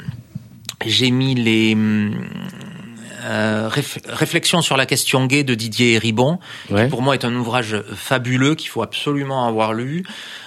j'ai 0.86 1.10
mis 1.10 1.34
les 1.34 1.76
euh, 3.24 3.68
réf- 3.70 3.98
réflexions 4.08 4.62
sur 4.62 4.76
la 4.76 4.84
question 4.86 5.26
gay 5.26 5.44
de 5.44 5.54
Didier 5.54 5.96
Ribon, 5.98 6.38
Ouais. 6.70 6.84
qui 6.84 6.90
pour 6.90 7.02
moi 7.02 7.14
est 7.14 7.24
un 7.24 7.34
ouvrage 7.36 7.76
fabuleux 7.94 8.56
qu'il 8.56 8.68
faut 8.68 8.82
absolument 8.82 9.46
avoir 9.46 9.74
lu, 9.74 10.04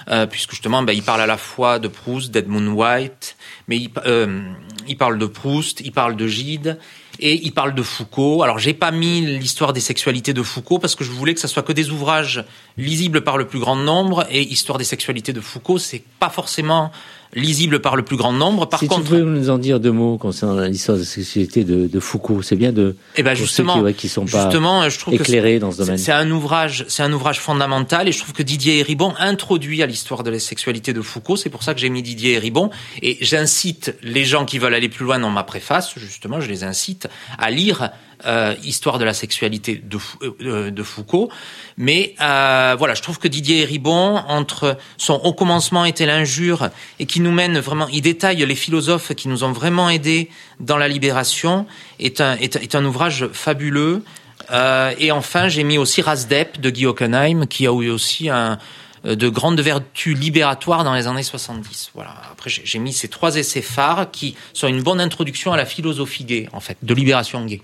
euh, 0.10 0.26
puisque 0.26 0.52
justement 0.52 0.84
ben, 0.84 0.92
il 0.92 1.04
parle 1.04 1.22
à 1.22 1.26
la 1.28 1.38
fois 1.38 1.80
de 1.80 1.88
Proust, 1.88 2.32
d'Edmund 2.32 2.68
White, 2.68 3.38
mais 3.70 3.78
il, 3.78 3.92
euh, 4.06 4.42
il 4.90 4.98
parle 4.98 5.18
de 5.18 5.26
Proust, 5.26 5.80
il 5.82 5.94
parle 5.94 6.18
de 6.18 6.28
Gide, 6.28 6.78
et 7.20 7.42
il 7.44 7.52
parle 7.52 7.74
de 7.74 7.84
Foucault. 7.84 8.44
Alors 8.44 8.60
j'ai 8.60 8.74
pas 8.74 8.92
mis 8.92 9.22
l'histoire 9.22 9.74
des 9.74 9.80
sexualités 9.80 10.34
de 10.34 10.44
Foucault 10.44 10.80
parce 10.80 10.96
que 10.96 11.04
je 11.04 11.12
voulais 11.12 11.34
que 11.34 11.40
ça 11.40 11.48
soit 11.48 11.64
que 11.64 11.74
des 11.74 11.90
ouvrages 11.92 12.44
lisibles 12.78 13.22
par 13.22 13.38
le 13.38 13.48
plus 13.48 13.60
grand 13.60 13.76
nombre, 13.76 14.26
et 14.30 14.42
histoire 14.42 14.78
des 14.78 14.84
sexualités 14.84 15.34
de 15.34 15.42
Foucault, 15.42 15.78
c'est 15.78 16.04
pas 16.20 16.30
forcément 16.30 16.92
lisible 17.36 17.80
par 17.80 17.96
le 17.96 18.04
plus 18.04 18.18
grand 18.18 18.34
nombre. 18.34 18.68
Par 18.68 18.80
si 18.80 18.88
contre, 18.88 19.04
tu 19.04 19.10
pouvais 19.10 19.22
nous 19.22 19.50
en 19.50 19.58
dire 19.58 19.80
deux 19.80 19.92
mots 19.92 20.18
concernant 20.18 20.60
l'histoire 20.62 20.98
de 20.98 21.04
la 21.04 21.08
sexualité 21.08 21.64
de, 21.64 21.88
de 21.88 22.00
Foucault, 22.00 22.42
c'est 22.42 22.56
bien 22.56 22.72
de 22.72 22.96
eh 23.18 23.24
ben 23.24 23.36
ceux 23.36 23.44
justement, 23.44 23.76
qui, 23.76 23.80
ouais, 23.82 23.94
qui 23.94 24.10
sont 24.10 24.26
pas 24.26 24.44
justement, 24.44 24.90
je 24.90 24.98
trouve 24.98 25.16
que 25.16 25.22
éclairés 25.22 25.60
dans 25.60 25.72
ce 25.72 25.78
domaine. 25.78 25.98
c'est 25.98 26.12
un 26.12 26.32
ouvrage, 26.32 26.86
c'est 26.88 27.04
un 27.04 27.12
ouvrage 27.12 27.40
fondamental, 27.40 28.08
et 28.08 28.12
je 28.12 28.20
trouve 28.20 28.34
que 28.34 28.44
Didier 28.44 28.82
Ribon 28.82 29.14
introduit 29.20 29.84
à 29.84 29.86
l'histoire 29.86 30.24
de 30.24 30.32
la 30.32 30.40
sexualité 30.40 30.94
de 30.94 31.02
Foucault. 31.02 31.36
C'est 31.36 31.50
pour 31.50 31.64
ça 31.64 31.74
que 31.74 31.80
j'ai 31.80 31.90
mis 31.90 32.02
Didier 32.02 32.40
Ribon, 32.40 32.70
et 33.02 33.18
j'incite 33.22 33.96
les 34.02 34.24
gens 34.24 34.46
qui 34.46 34.58
veulent 34.58 34.74
aller 34.74 34.90
plus 34.90 35.06
loin 35.06 35.20
dans 35.20 35.30
ma 35.30 35.44
préface, 35.44 35.94
justement, 35.98 36.40
je 36.40 36.48
les 36.48 36.64
incite 36.64 37.08
à 37.38 37.52
lire 37.52 37.92
euh, 38.26 38.56
Histoire 38.64 38.98
de 39.00 39.06
la 39.06 39.14
sexualité 39.14 39.82
de, 39.84 39.98
euh, 40.42 40.72
de 40.72 40.84
Foucault. 40.84 41.30
Mais 41.78 42.16
euh, 42.22 42.76
voilà, 42.78 42.94
je 42.94 43.02
trouve 43.02 43.20
que 43.20 43.28
Didier 43.28 43.66
Ribon, 43.66 44.18
entre 44.28 44.78
son 44.98 45.16
Au 45.16 45.34
commencement 45.34 45.86
était 45.86 46.06
l'injure 46.06 46.70
et 47.00 47.06
qui 47.06 47.20
nous 47.20 47.32
mène 47.32 47.60
vraiment, 47.60 47.88
il 47.90 48.02
détaille 48.02 48.46
les 48.46 48.56
philosophes 48.56 49.14
qui 49.14 49.28
nous 49.28 49.44
ont 49.44 49.52
vraiment 49.52 49.90
aidés 49.90 50.30
dans 50.60 50.78
la 50.78 50.88
libération, 50.88 51.66
est 52.00 52.22
un, 52.22 52.86
ouvrage 52.86 53.28
fabuleux. 53.34 54.04
Euh, 54.52 54.94
et 55.00 55.12
enfin, 55.12 55.48
j'ai 55.48 55.64
mis 55.64 55.78
aussi 55.78 56.02
Rasdep 56.02 56.60
de 56.60 56.70
Guy 56.70 56.86
Hockenheim, 56.86 57.48
qui 57.48 57.68
a 57.68 57.72
eu 57.72 57.90
aussi 57.90 58.30
euh, 58.30 59.16
de 59.16 59.30
grandes 59.30 59.60
vertus 59.60 60.18
libératoires 60.18 60.84
dans 60.84 60.94
les 60.94 61.08
années 61.08 61.24
70. 61.24 61.92
Voilà. 61.94 62.16
Après, 62.32 62.50
j'ai 62.50 62.80
mis 62.80 62.94
ces 62.94 63.08
trois 63.08 63.36
essais 63.36 63.62
phares 63.62 64.12
qui 64.12 64.36
sont 64.54 64.68
une 64.68 64.82
bonne 64.82 65.02
introduction 65.02 65.52
à 65.52 65.58
la 65.58 65.66
philosophie 65.66 66.24
gay, 66.24 66.50
en 66.54 66.60
fait, 66.60 66.78
de 66.82 66.94
libération 66.94 67.46
gay. 67.46 67.62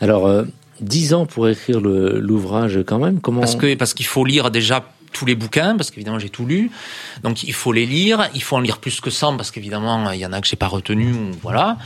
Alors, 0.00 0.26
euh, 0.26 0.44
dix 0.80 1.14
ans 1.14 1.26
pour 1.26 1.48
écrire 1.48 1.80
l'ouvrage 1.80 2.80
quand 2.86 2.98
même. 2.98 3.20
Comment 3.20 3.40
Parce 3.40 3.56
que 3.56 3.74
parce 3.74 3.94
qu'il 3.94 4.06
faut 4.06 4.24
lire 4.24 4.50
déjà 4.50 4.84
tous 5.14 5.24
les 5.24 5.34
bouquins, 5.34 5.76
parce 5.76 5.90
qu'évidemment 5.90 6.18
j'ai 6.18 6.28
tout 6.28 6.44
lu, 6.44 6.70
donc 7.22 7.42
il 7.44 7.54
faut 7.54 7.72
les 7.72 7.86
lire, 7.86 8.28
il 8.34 8.42
faut 8.42 8.56
en 8.56 8.60
lire 8.60 8.78
plus 8.78 9.00
que 9.00 9.10
100 9.10 9.36
parce 9.38 9.50
qu'évidemment 9.50 10.10
il 10.10 10.18
y 10.18 10.26
en 10.26 10.32
a 10.32 10.40
que 10.40 10.46
j'ai 10.46 10.56
pas 10.56 10.66
retenu, 10.66 11.14
voilà. 11.40 11.78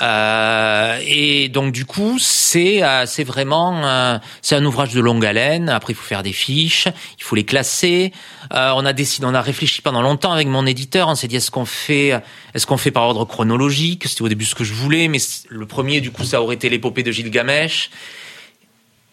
Euh, 0.00 1.00
et 1.04 1.48
donc 1.48 1.72
du 1.72 1.84
coup 1.84 2.18
c'est 2.20 2.84
euh, 2.84 3.06
c'est 3.06 3.24
vraiment 3.24 3.84
euh, 3.84 4.18
c'est 4.42 4.54
un 4.54 4.64
ouvrage 4.64 4.92
de 4.92 5.00
longue 5.00 5.24
haleine. 5.24 5.68
Après 5.68 5.94
il 5.94 5.96
faut 5.96 6.06
faire 6.06 6.22
des 6.22 6.32
fiches, 6.32 6.86
il 7.18 7.24
faut 7.24 7.34
les 7.34 7.44
classer. 7.44 8.12
Euh, 8.52 8.72
on 8.76 8.84
a 8.84 8.92
décidé, 8.92 9.26
on 9.26 9.34
a 9.34 9.40
réfléchi 9.40 9.80
pendant 9.80 10.02
longtemps 10.02 10.32
avec 10.32 10.46
mon 10.46 10.66
éditeur. 10.66 11.08
On 11.08 11.14
s'est 11.14 11.28
dit 11.28 11.36
est-ce 11.36 11.50
qu'on 11.50 11.64
fait 11.64 12.20
est-ce 12.54 12.66
qu'on 12.66 12.76
fait 12.76 12.90
par 12.90 13.04
ordre 13.04 13.24
chronologique? 13.24 14.04
C'était 14.06 14.22
au 14.22 14.28
début 14.28 14.44
ce 14.44 14.54
que 14.54 14.64
je 14.64 14.74
voulais, 14.74 15.08
mais 15.08 15.18
le 15.48 15.66
premier 15.66 16.00
du 16.00 16.10
coup 16.10 16.24
ça 16.24 16.42
aurait 16.42 16.56
été 16.56 16.68
l'épopée 16.68 17.02
de 17.02 17.10
Gilgamesh. 17.10 17.90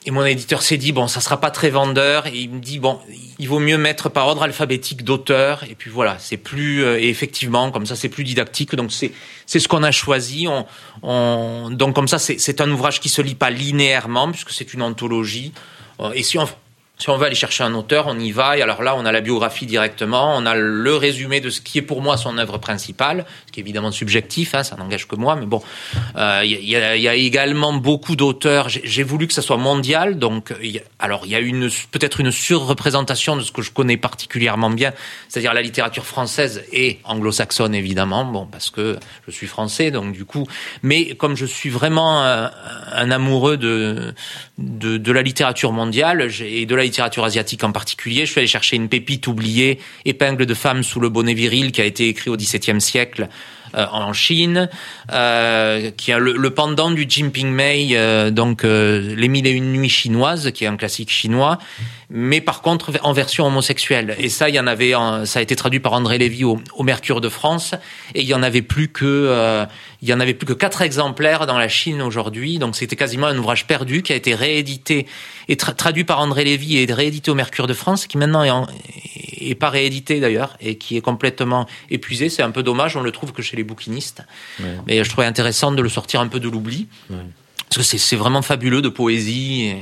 Et 0.05 0.11
mon 0.11 0.25
éditeur 0.25 0.61
s'est 0.61 0.77
dit 0.77 0.91
bon, 0.91 1.07
ça 1.07 1.21
sera 1.21 1.39
pas 1.39 1.49
très 1.49 1.69
vendeur. 1.69 2.27
Et 2.27 2.35
il 2.35 2.49
me 2.49 2.59
dit 2.59 2.79
bon, 2.79 2.99
il 3.39 3.47
vaut 3.47 3.59
mieux 3.59 3.77
mettre 3.77 4.09
par 4.09 4.27
ordre 4.27 4.43
alphabétique 4.43 5.03
d'auteur. 5.03 5.63
Et 5.69 5.75
puis 5.75 5.89
voilà, 5.89 6.17
c'est 6.19 6.37
plus 6.37 6.83
euh, 6.83 6.99
et 6.99 7.07
effectivement 7.09 7.71
comme 7.71 7.85
ça 7.85 7.95
c'est 7.95 8.09
plus 8.09 8.23
didactique. 8.23 8.75
Donc 8.75 8.91
c'est 8.91 9.11
c'est 9.45 9.59
ce 9.59 9.67
qu'on 9.67 9.83
a 9.83 9.91
choisi. 9.91 10.47
On, 10.47 10.65
on 11.03 11.69
donc 11.71 11.95
comme 11.95 12.07
ça 12.07 12.19
c'est 12.19 12.37
c'est 12.37 12.59
un 12.59 12.69
ouvrage 12.69 12.99
qui 12.99 13.09
se 13.09 13.21
lit 13.21 13.35
pas 13.35 13.49
linéairement 13.49 14.29
puisque 14.31 14.51
c'est 14.51 14.73
une 14.73 14.81
anthologie. 14.81 15.53
Euh, 15.99 16.11
Et 16.13 16.23
si 16.23 16.37
on 16.37 16.47
si 17.03 17.09
on 17.09 17.17
veut 17.17 17.25
aller 17.25 17.35
chercher 17.35 17.65
un 17.65 17.73
auteur, 17.73 18.05
on 18.07 18.17
y 18.17 18.31
va. 18.31 18.57
Et 18.57 18.61
alors 18.61 18.81
là, 18.81 18.95
on 18.95 19.03
a 19.03 19.11
la 19.11 19.19
biographie 19.19 19.65
directement, 19.65 20.37
on 20.37 20.45
a 20.45 20.55
le 20.55 20.95
résumé 20.95 21.41
de 21.41 21.49
ce 21.49 21.59
qui 21.59 21.77
est 21.77 21.81
pour 21.81 22.01
moi 22.01 22.15
son 22.15 22.37
œuvre 22.37 22.59
principale, 22.59 23.25
ce 23.45 23.51
qui 23.51 23.59
est 23.59 23.63
évidemment 23.63 23.91
subjectif, 23.91 24.55
hein, 24.55 24.63
ça 24.63 24.77
n'engage 24.77 25.05
que 25.05 25.17
moi. 25.17 25.35
Mais 25.35 25.45
bon, 25.45 25.61
euh, 26.15 26.43
il 26.45 26.63
y, 26.63 26.77
a, 26.77 26.95
y 26.95 27.07
a 27.09 27.13
également 27.15 27.73
beaucoup 27.73 28.15
d'auteurs. 28.15 28.69
J'ai 28.69 29.03
voulu 29.03 29.27
que 29.27 29.33
ça 29.33 29.41
soit 29.41 29.57
mondial, 29.57 30.17
donc 30.17 30.53
il 30.61 30.71
y 30.71 30.79
a- 30.79 30.83
alors 30.97 31.23
il 31.25 31.31
y 31.31 31.35
a 31.35 31.39
une 31.41 31.69
peut-être 31.91 32.21
une 32.21 32.31
surreprésentation 32.31 33.35
de 33.35 33.41
ce 33.41 33.51
que 33.51 33.61
je 33.61 33.71
connais 33.71 33.97
particulièrement 33.97 34.69
bien, 34.69 34.93
c'est-à-dire 35.27 35.53
la 35.53 35.61
littérature 35.61 36.05
française 36.05 36.63
et 36.71 36.99
anglo-saxonne 37.03 37.75
évidemment. 37.75 38.23
Bon, 38.23 38.45
parce 38.45 38.69
que 38.69 38.97
je 39.27 39.31
suis 39.31 39.47
français, 39.47 39.91
donc 39.91 40.13
du 40.13 40.23
coup. 40.23 40.47
Mais 40.83 41.15
comme 41.15 41.35
je 41.35 41.45
suis 41.45 41.69
vraiment 41.69 42.23
euh, 42.23 42.47
un 42.93 43.11
amoureux 43.11 43.57
de 43.57 44.13
de, 44.57 44.97
de 44.97 45.11
la 45.11 45.21
littérature 45.21 45.71
mondiale 45.71 46.29
et 46.41 46.65
de 46.65 46.75
la 46.75 46.83
littérature 46.83 47.23
asiatique 47.23 47.63
en 47.63 47.71
particulier. 47.71 48.25
Je 48.25 48.31
suis 48.31 48.39
allé 48.39 48.47
chercher 48.47 48.75
une 48.75 48.89
pépite 48.89 49.27
oubliée, 49.27 49.79
Épingle 50.05 50.45
de 50.45 50.53
femme 50.53 50.83
sous 50.83 50.99
le 50.99 51.09
bonnet 51.09 51.33
viril, 51.33 51.71
qui 51.71 51.81
a 51.81 51.85
été 51.85 52.07
écrit 52.07 52.29
au 52.29 52.37
XVIIe 52.37 52.79
siècle 52.79 53.29
en 53.73 54.13
Chine, 54.13 54.69
euh, 55.11 55.91
qui 55.91 56.11
a 56.11 56.19
le, 56.19 56.49
pendant 56.51 56.91
du 56.91 57.05
Jinping 57.07 57.49
Mei, 57.49 57.89
euh, 57.93 58.31
donc 58.31 58.63
euh, 58.63 59.15
Les 59.15 59.27
Mille 59.27 59.47
et 59.47 59.51
Une 59.51 59.71
Nuits 59.73 59.89
chinoises, 59.89 60.51
qui 60.51 60.63
est 60.63 60.67
un 60.67 60.77
classique 60.77 61.09
chinois, 61.09 61.57
mais 62.09 62.41
par 62.41 62.61
contre 62.61 62.91
en 63.01 63.13
version 63.13 63.45
homosexuelle. 63.47 64.15
Et 64.19 64.29
ça, 64.29 64.49
il 64.49 64.55
y 64.55 64.59
en 64.59 64.67
avait, 64.67 64.93
ça 65.25 65.39
a 65.39 65.41
été 65.41 65.55
traduit 65.55 65.79
par 65.79 65.93
André 65.93 66.17
Lévy 66.17 66.43
au, 66.43 66.59
Mercure 66.83 67.21
de 67.21 67.29
France, 67.29 67.73
et 68.13 68.21
il 68.21 68.27
y 68.27 68.33
en 68.33 68.43
avait 68.43 68.61
plus 68.61 68.87
que, 68.89 69.05
euh, 69.05 69.65
il 70.01 70.09
y 70.09 70.13
en 70.13 70.19
avait 70.19 70.33
plus 70.33 70.45
que 70.45 70.53
quatre 70.53 70.81
exemplaires 70.81 71.47
dans 71.47 71.57
la 71.57 71.69
Chine 71.69 72.01
aujourd'hui. 72.01 72.59
Donc 72.59 72.75
c'était 72.75 72.95
quasiment 72.95 73.27
un 73.27 73.37
ouvrage 73.37 73.65
perdu 73.65 74.03
qui 74.03 74.13
a 74.13 74.15
été 74.15 74.35
réédité 74.35 75.07
et 75.47 75.55
tra- 75.55 75.73
traduit 75.73 76.03
par 76.03 76.19
André 76.19 76.43
Lévy 76.43 76.77
et 76.77 76.93
réédité 76.93 77.31
au 77.31 77.35
Mercure 77.35 77.67
de 77.67 77.73
France, 77.73 78.05
qui 78.05 78.17
maintenant 78.17 78.43
est, 78.43 78.51
en- 78.51 78.67
est 79.51 79.55
pas 79.55 79.69
réédité 79.69 80.19
d'ailleurs 80.19 80.55
et 80.61 80.77
qui 80.77 80.97
est 80.97 81.01
complètement 81.01 81.67
épuisé. 81.89 82.29
C'est 82.29 82.43
un 82.43 82.51
peu 82.51 82.63
dommage. 82.63 82.95
On 82.97 83.01
le 83.01 83.11
trouve 83.11 83.31
que 83.33 83.41
chez 83.41 83.57
les 83.57 83.63
bouquinistes. 83.63 84.21
Mais 84.87 85.03
je 85.03 85.09
trouvais 85.09 85.27
intéressant 85.27 85.71
de 85.71 85.81
le 85.81 85.89
sortir 85.89 86.21
un 86.21 86.27
peu 86.27 86.39
de 86.39 86.49
l'oubli. 86.49 86.87
Parce 87.69 87.87
que 87.89 87.97
c'est- 87.97 88.15
vraiment 88.15 88.41
fabuleux 88.41 88.81
de 88.81 88.89
poésie. 88.89 89.63
et- 89.65 89.77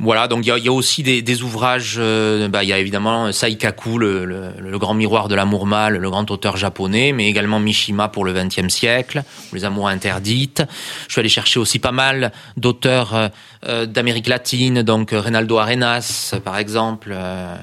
voilà, 0.00 0.28
donc 0.28 0.44
il 0.46 0.48
y 0.48 0.52
a, 0.52 0.58
il 0.58 0.64
y 0.64 0.68
a 0.68 0.72
aussi 0.72 1.02
des, 1.02 1.22
des 1.22 1.42
ouvrages. 1.42 1.96
euh, 1.98 2.46
bah, 2.48 2.62
il 2.62 2.68
y 2.68 2.72
a 2.72 2.78
évidemment 2.78 3.32
Saikaku, 3.32 3.98
le, 3.98 4.24
le, 4.26 4.50
le 4.60 4.78
grand 4.78 4.94
miroir 4.94 5.26
de 5.26 5.34
l'amour 5.34 5.66
mâle, 5.66 5.96
le 5.96 6.08
grand 6.10 6.30
auteur 6.30 6.56
japonais, 6.56 7.10
mais 7.12 7.26
également 7.28 7.58
Mishima 7.58 8.06
pour 8.08 8.24
le 8.24 8.32
XXe 8.32 8.68
siècle, 8.68 9.24
Les 9.52 9.64
Amours 9.64 9.88
interdites. 9.88 10.62
Je 11.08 11.12
suis 11.14 11.18
allé 11.18 11.28
chercher 11.28 11.58
aussi 11.58 11.80
pas 11.80 11.90
mal 11.90 12.30
d'auteurs 12.56 13.12
euh, 13.16 13.28
euh, 13.66 13.86
d'Amérique 13.86 14.28
latine, 14.28 14.82
donc 14.82 15.08
Reynaldo 15.10 15.58
Arenas, 15.58 16.34
par 16.44 16.58
exemple. 16.58 17.10
euh, 17.12 17.56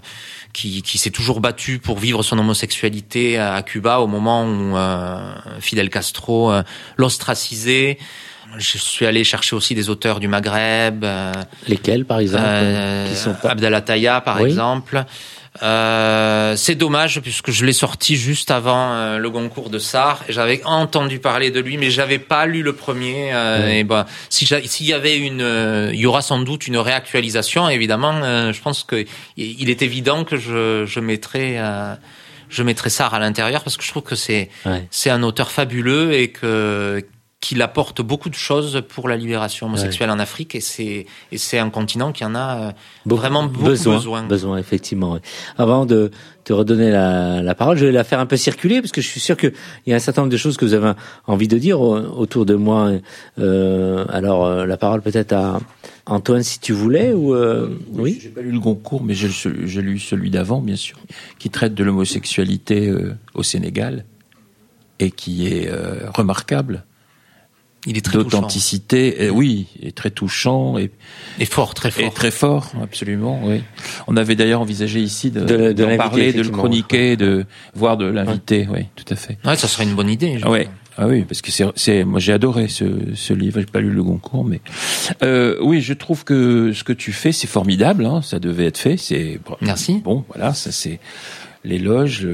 qui, 0.55 0.81
qui 0.81 0.97
s'est 0.97 1.11
toujours 1.11 1.41
battu 1.41 1.79
pour 1.79 1.97
vivre 1.99 2.23
son 2.23 2.39
homosexualité 2.39 3.37
à 3.37 3.61
Cuba 3.61 3.99
au 3.99 4.07
moment 4.07 4.45
où 4.45 4.77
euh, 4.77 5.17
Fidel 5.59 5.89
Castro 5.89 6.51
euh, 6.51 6.63
l'ostracisait. 6.95 7.97
Je 8.57 8.77
suis 8.77 9.05
allé 9.05 9.25
chercher 9.25 9.53
aussi 9.55 9.75
des 9.75 9.89
auteurs 9.89 10.21
du 10.21 10.29
Maghreb, 10.29 11.03
euh, 11.03 11.33
Lesquels, 11.67 12.05
par 12.05 12.19
exemple 12.19 12.45
euh, 12.47 13.09
qui 13.09 13.15
sont 13.17 13.33
pas... 13.33 13.49
Abdallah 13.49 13.81
Taya, 13.81 14.21
par 14.21 14.39
Oui. 14.39 14.47
exemple. 14.49 15.03
Euh, 15.63 16.55
c'est 16.55 16.75
dommage 16.75 17.21
puisque 17.21 17.51
je 17.51 17.65
l'ai 17.65 17.73
sorti 17.73 18.15
juste 18.17 18.51
avant 18.51 18.93
euh, 18.93 19.17
le 19.17 19.29
concours 19.29 19.69
de 19.69 19.79
Sarre. 19.79 20.23
et 20.27 20.33
J'avais 20.33 20.61
entendu 20.65 21.19
parler 21.19 21.51
de 21.51 21.59
lui, 21.59 21.77
mais 21.77 21.89
j'avais 21.91 22.19
pas 22.19 22.45
lu 22.45 22.61
le 22.61 22.73
premier. 22.73 23.31
euh. 23.33 23.67
Et 23.69 23.83
ben, 23.83 24.05
si 24.29 24.45
s'il 24.45 24.85
y 24.85 24.93
avait 24.93 25.17
une, 25.17 25.41
euh, 25.41 25.91
il 25.93 25.99
y 25.99 26.05
aura 26.05 26.21
sans 26.21 26.39
doute 26.39 26.67
une 26.67 26.77
réactualisation. 26.77 27.69
Évidemment, 27.69 28.51
je 28.51 28.61
pense 28.61 28.83
que 28.83 29.05
il 29.37 29.69
est 29.69 29.81
évident 29.81 30.23
que 30.23 30.37
je, 30.37 30.85
je 30.85 30.99
mettrai, 30.99 31.57
je 32.49 32.63
mettrai 32.63 32.89
Sarre 32.89 33.13
à 33.13 33.19
l'intérieur 33.19 33.63
parce 33.63 33.77
que 33.77 33.83
je 33.83 33.89
trouve 33.89 34.03
que 34.03 34.15
c'est, 34.15 34.49
Ouais. 34.65 34.85
c'est 34.91 35.09
un 35.09 35.23
auteur 35.23 35.51
fabuleux 35.51 36.13
et 36.13 36.29
que 36.29 37.03
qu'il 37.45 37.61
apporte 37.61 38.01
beaucoup 38.01 38.29
de 38.29 38.39
choses 38.49 38.81
pour 38.93 39.07
la 39.07 39.17
libération 39.23 39.67
homosexuelle 39.67 40.09
en 40.09 40.19
Afrique 40.27 40.55
et 40.55 40.61
c'est 40.61 41.05
et 41.33 41.37
c'est 41.37 41.59
un 41.59 41.69
continent 41.69 42.11
qui 42.11 42.23
en 42.25 42.33
a 42.33 42.47
euh, 42.59 42.71
Beaucoup- 43.05 43.21
vraiment 43.21 43.43
beaucoup 43.45 43.65
besoin, 43.65 43.95
besoin. 43.97 44.23
besoin, 44.23 44.57
effectivement. 44.57 45.19
Avant 45.57 45.85
de 45.85 46.09
te 46.43 46.53
redonner 46.53 46.89
la, 46.91 47.41
la 47.43 47.55
parole, 47.55 47.77
je 47.77 47.85
vais 47.85 47.91
la 47.91 48.03
faire 48.03 48.19
un 48.19 48.25
peu 48.25 48.37
circuler 48.37 48.81
parce 48.81 48.91
que 48.91 49.01
je 49.01 49.07
suis 49.07 49.19
sûr 49.19 49.37
qu'il 49.37 49.53
y 49.87 49.93
a 49.93 49.95
un 49.95 49.99
certain 50.07 50.21
nombre 50.23 50.31
de 50.31 50.37
choses 50.37 50.57
que 50.57 50.65
vous 50.65 50.73
avez 50.73 50.93
envie 51.27 51.47
de 51.47 51.57
dire 51.59 51.79
au- 51.81 51.97
autour 52.23 52.45
de 52.45 52.55
moi. 52.55 52.91
Euh, 53.39 54.05
alors, 54.09 54.45
euh, 54.45 54.65
la 54.65 54.77
parole 54.77 55.01
peut-être 55.01 55.33
à 55.33 55.59
Antoine, 56.07 56.43
si 56.43 56.59
tu 56.59 56.73
voulais, 56.73 57.13
ou 57.13 57.33
euh, 57.35 57.69
oui. 57.93 58.19
J'ai 58.21 58.29
pas 58.29 58.41
lu 58.41 58.51
le 58.51 58.59
Goncourt, 58.59 59.03
mais 59.03 59.13
j'ai 59.13 59.29
j'ai 59.73 59.81
lu 59.81 59.99
celui 59.99 60.29
d'avant, 60.31 60.61
bien 60.61 60.75
sûr, 60.75 60.97
qui 61.39 61.49
traite 61.49 61.73
de 61.75 61.83
l'homosexualité 61.83 62.87
euh, 62.89 63.15
au 63.33 63.43
Sénégal 63.43 64.05
et 64.99 65.11
qui 65.11 65.47
est 65.47 65.67
euh, 65.69 66.09
remarquable. 66.13 66.85
Il 67.87 67.97
est 67.97 68.01
très 68.01 68.13
touchant 68.13 68.23
D'authenticité, 68.23 69.29
oui, 69.29 69.67
et 69.81 69.91
très 69.91 70.09
touchant 70.09 70.77
et, 70.77 70.89
et 71.39 71.45
fort, 71.45 71.73
très 71.73 71.89
et 71.89 71.91
fort. 71.91 72.13
très 72.13 72.31
fort, 72.31 72.71
absolument. 72.81 73.39
Oui. 73.43 73.61
On 74.07 74.17
avait 74.17 74.35
d'ailleurs 74.35 74.61
envisagé 74.61 74.99
ici 75.01 75.29
de, 75.31 75.41
De 75.41 75.71
de 75.73 75.95
parler, 75.97 76.33
de 76.33 76.41
le 76.41 76.49
chroniquer, 76.49 77.15
de 77.15 77.45
voir 77.75 77.97
de 77.97 78.05
l'inviter. 78.05 78.67
Oui, 78.71 78.85
tout 78.95 79.05
à 79.13 79.15
fait. 79.15 79.37
Ouais, 79.45 79.55
ça 79.55 79.67
serait 79.67 79.83
une 79.83 79.95
bonne 79.95 80.09
idée. 80.09 80.39
je- 80.39 80.47
Ouais. 80.47 80.67
Ah 80.97 81.07
oui, 81.07 81.23
parce 81.23 81.41
que 81.41 81.51
c'est, 81.51 81.65
c'est, 81.75 82.05
moi 82.05 82.21
j'ai 82.21 82.31
adoré 82.31 82.69
ce, 82.69 82.85
ce 83.15 83.33
livre. 83.33 83.59
J'ai 83.59 83.65
pas 83.65 83.81
lu 83.81 83.89
le 83.89 84.01
Goncourt, 84.01 84.45
mais 84.45 84.61
euh, 85.23 85.57
oui, 85.61 85.81
je 85.81 85.91
trouve 85.93 86.23
que 86.23 86.71
ce 86.73 86.85
que 86.85 86.93
tu 86.93 87.11
fais, 87.11 87.33
c'est 87.33 87.47
formidable. 87.47 88.05
Hein, 88.05 88.21
ça 88.23 88.39
devait 88.39 88.65
être 88.67 88.77
fait. 88.77 88.95
C'est 88.95 89.39
Merci. 89.59 89.99
bon, 90.03 90.23
voilà, 90.33 90.53
ça 90.53 90.71
c'est 90.71 91.01
l'éloge. 91.65 92.27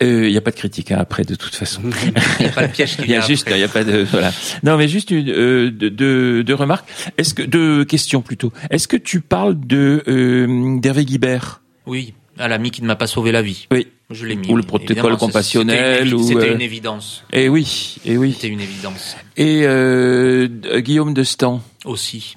Il 0.00 0.28
n'y 0.28 0.36
a 0.36 0.40
pas 0.40 0.50
de 0.50 0.56
critique 0.56 0.92
hein, 0.92 0.98
après, 1.00 1.24
de 1.24 1.34
toute 1.34 1.54
façon. 1.54 1.82
Il 2.40 2.44
n'y 2.44 2.48
a 2.48 2.52
pas 2.52 2.66
de 2.66 2.72
piège 2.72 2.96
Il 3.00 3.10
y 3.10 3.14
a 3.16 3.20
juste, 3.20 3.48
il 3.50 3.58
y 3.58 3.62
a 3.64 3.68
pas 3.68 3.84
de 3.84 4.04
voilà. 4.10 4.32
Non, 4.62 4.76
mais 4.76 4.88
juste 4.88 5.10
une, 5.10 5.28
euh, 5.30 5.70
de, 5.70 5.88
de, 5.88 6.42
de 6.46 6.54
remarques. 6.54 6.88
Est-ce 7.18 7.34
que 7.34 7.42
de 7.42 7.84
questions 7.84 8.22
plutôt. 8.22 8.52
Est-ce 8.70 8.86
que 8.88 8.96
tu 8.96 9.20
parles 9.20 9.58
de 9.58 10.02
euh, 10.08 10.78
d'Hervé 10.80 11.04
Guibert? 11.04 11.60
Oui, 11.86 12.14
à 12.38 12.48
l'ami 12.48 12.70
qui 12.70 12.82
ne 12.82 12.86
m'a 12.86 12.96
pas 12.96 13.06
sauvé 13.06 13.32
la 13.32 13.42
vie. 13.42 13.66
Oui. 13.72 13.86
Je 14.10 14.26
l'ai 14.26 14.34
mis. 14.34 14.50
Ou 14.50 14.56
le 14.56 14.62
protocole 14.64 15.16
compassionnel, 15.16 15.98
C'était 15.98 16.02
une, 16.02 16.08
évi- 16.18 16.20
ou, 16.20 16.26
c'était 16.26 16.50
euh, 16.50 16.54
une 16.54 16.60
évidence. 16.62 17.22
Et 17.32 17.48
oui, 17.48 17.96
et 18.04 18.16
oui. 18.18 18.32
C'était 18.32 18.48
une 18.48 18.60
évidence 18.60 19.16
Et 19.36 19.62
euh, 19.64 20.48
Guillaume 20.78 21.14
de 21.14 21.22
Stan? 21.22 21.62
aussi. 21.84 22.36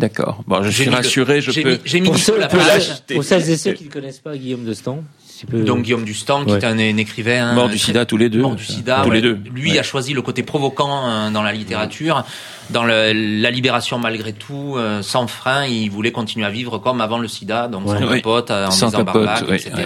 D'accord. 0.00 0.42
Bon, 0.48 0.62
je 0.62 0.70
J'ai 0.70 0.74
suis 0.74 0.84
mis 0.86 0.90
le- 0.90 0.96
rassuré. 0.96 1.40
Je 1.42 1.50
j'ai 1.50 1.62
peux. 1.62 1.72
mis- 1.72 1.80
J'ai 1.84 2.00
mis 2.00 2.06
Pour, 2.08 2.16
sur 2.18 2.34
ceux, 2.34 2.40
la 2.40 2.48
page. 2.48 3.02
pour 3.14 3.22
celles 3.22 3.48
et 3.50 3.56
ceux 3.56 3.72
qui 3.74 3.84
ne 3.84 3.90
connaissent 3.90 4.18
pas 4.18 4.36
Guillaume 4.36 4.64
de 4.64 4.72
Stan, 4.72 5.04
petit 5.40 5.46
peu. 5.46 5.60
Donc 5.64 5.82
Guillaume 5.82 6.04
Dustan, 6.04 6.44
qui 6.44 6.52
Ouais. 6.52 6.58
est 6.58 6.64
un, 6.64 6.78
un 6.78 6.96
écrivain 6.96 7.52
Mort 7.54 7.68
du 7.68 7.78
sida 7.78 8.04
tous 8.06 8.16
les 8.16 8.28
deux. 8.28 8.42
mort 8.42 8.54
du 8.56 8.64
sida, 8.64 9.00
Tous 9.02 9.08
ouais. 9.10 9.16
les 9.16 9.22
deux. 9.22 9.38
Lui 9.54 9.72
Ouais. 9.72 9.78
a 9.78 9.82
choisi 9.82 10.12
le 10.12 10.22
côté 10.22 10.42
provoquant 10.42 11.06
euh, 11.08 11.30
dans 11.30 11.42
la 11.42 11.52
littérature, 11.52 12.24
dans 12.70 12.84
le- 12.84 13.12
la 13.40 13.50
libération 13.50 13.98
malgré 13.98 14.32
tout, 14.32 14.74
euh, 14.76 15.02
sans 15.02 15.26
frein. 15.26 15.64
Il 15.66 15.90
voulait 15.90 16.12
continuer 16.12 16.46
à 16.46 16.50
vivre 16.50 16.78
comme 16.78 17.00
avant 17.00 17.18
le 17.18 17.28
sida, 17.28 17.68
donc 17.68 17.86
Ouais. 17.86 17.98
sans 17.98 18.08
capote, 18.08 18.50
euh, 18.50 18.66
en 18.66 18.70
Sans 18.70 18.86
disant 18.86 18.98
capote, 19.04 19.24
barbac, 19.24 19.48
ouais, 19.48 19.56
etc. 19.56 19.72
ouais. 19.76 19.84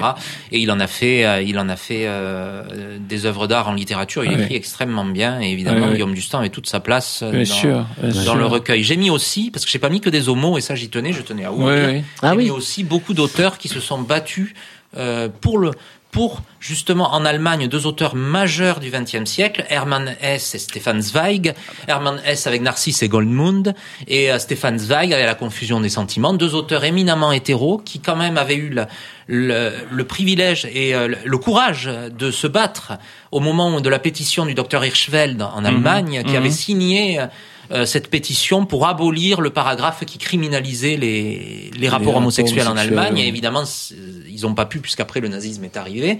Et 0.53 0.59
il 0.61 0.71
en 0.71 0.81
a 0.81 0.87
fait, 0.87 1.25
euh, 1.25 1.43
il 1.43 1.59
en 1.59 1.69
a 1.69 1.77
fait 1.77 2.05
euh, 2.07 2.63
des 3.01 3.27
œuvres 3.27 3.47
d'art 3.47 3.69
en 3.69 3.73
littérature. 3.75 4.25
Il 4.25 4.33
Ouais. 4.33 4.43
écrit 4.43 4.55
extrêmement 4.57 5.05
bien, 5.05 5.41
et 5.41 5.51
évidemment. 5.51 5.91
Guillaume 5.93 6.15
Dustan 6.15 6.39
avait 6.41 6.49
toute 6.51 6.69
sa 6.69 6.81
place 6.81 7.21
euh, 7.23 7.31
Bien 7.31 7.41
dans, 7.41 7.45
sûr. 7.47 7.87
dans 8.03 8.11
sûr. 8.13 8.35
le 8.37 8.47
recueil. 8.47 8.83
J'ai 8.83 8.97
mis 8.97 9.11
aussi, 9.11 9.51
parce 9.51 9.65
que 9.65 9.71
j'ai 9.71 9.79
pas 9.79 9.89
mis 9.91 10.01
que 10.01 10.11
des 10.11 10.29
homos, 10.29 10.59
et 10.59 10.61
ça 10.61 10.75
j'y 10.75 10.89
tenais, 10.89 11.13
je 11.13 11.23
tenais 11.23 11.45
à 11.45 11.51
dire. 11.51 11.59
ouais. 11.59 12.05
Ah 12.23 12.31
J'ai 12.33 12.37
oui. 12.37 12.45
mis 12.45 12.51
aussi 12.51 12.85
beaucoup 12.85 13.15
d'auteurs 13.15 13.59
qui 13.59 13.69
se 13.69 13.81
sont 13.81 14.01
battus 14.01 14.53
pour 15.41 15.59
le 15.59 15.71
pour 16.11 16.43
justement 16.61 17.13
en 17.13 17.25
Allemagne 17.25 17.67
deux 17.67 17.87
auteurs 17.87 18.15
majeurs 18.15 18.79
du 18.79 18.89
XXe 18.93 19.29
siècle, 19.29 19.65
Hermann 19.69 20.15
Hesse 20.21 20.55
et 20.55 20.61
Stefan 20.61 21.03
Zweig. 21.03 21.55
Hermann 21.89 22.21
Hesse 22.25 22.47
avec 22.47 22.63
Narcisse 22.63 23.03
et 23.03 23.09
Goldmund 23.09 23.75
et 24.07 24.31
euh, 24.31 24.39
Stefan 24.39 24.79
Zweig 24.79 25.13
avec 25.13 25.27
La 25.27 25.35
confusion 25.35 25.81
des 25.81 25.89
sentiments. 25.89 26.33
Deux 26.33 26.55
auteurs 26.55 26.85
éminemment 26.85 27.33
hétéros 27.33 27.79
qui 27.79 27.99
quand 27.99 28.15
même 28.15 28.39
avaient 28.39 28.55
eu 28.55 28.69
la- 28.71 28.87
le, 29.27 29.73
le 29.91 30.05
privilège 30.05 30.69
et 30.73 30.95
euh, 30.95 31.09
le- 31.09 31.19
le 31.25 31.39
courage 31.39 31.91
de 32.17 32.31
se 32.31 32.47
battre 32.47 32.93
au 33.33 33.41
moment 33.41 33.81
de 33.81 33.89
la 33.89 33.99
pétition 33.99 34.47
du 34.47 34.55
docteur 34.55 34.85
Hirschfeld 34.85 35.43
en 35.43 35.65
Allemagne, 35.65 36.23
qui 36.25 36.31
mhm. 36.31 36.37
avait 36.37 36.51
signé 36.53 37.19
euh, 37.19 37.27
cette 37.85 38.09
pétition 38.11 38.66
pour 38.66 38.87
abolir 38.87 39.40
le 39.40 39.50
paragraphe 39.50 40.04
qui 40.04 40.18
criminalisait 40.18 40.97
les, 40.97 41.71
les 41.76 41.88
rapports 41.88 42.16
homosexuels 42.16 42.68
en 42.68 42.76
Allemagne. 42.76 43.18
Et 43.18 43.28
évidemment, 43.28 43.64
ils 44.28 44.42
n'ont 44.42 44.54
pas 44.54 44.66
pu 44.66 44.80
puisqu'après 44.80 45.21
le 45.21 45.28
nazisme 45.28 45.64
est 45.64 45.76
arrivé. 45.76 46.18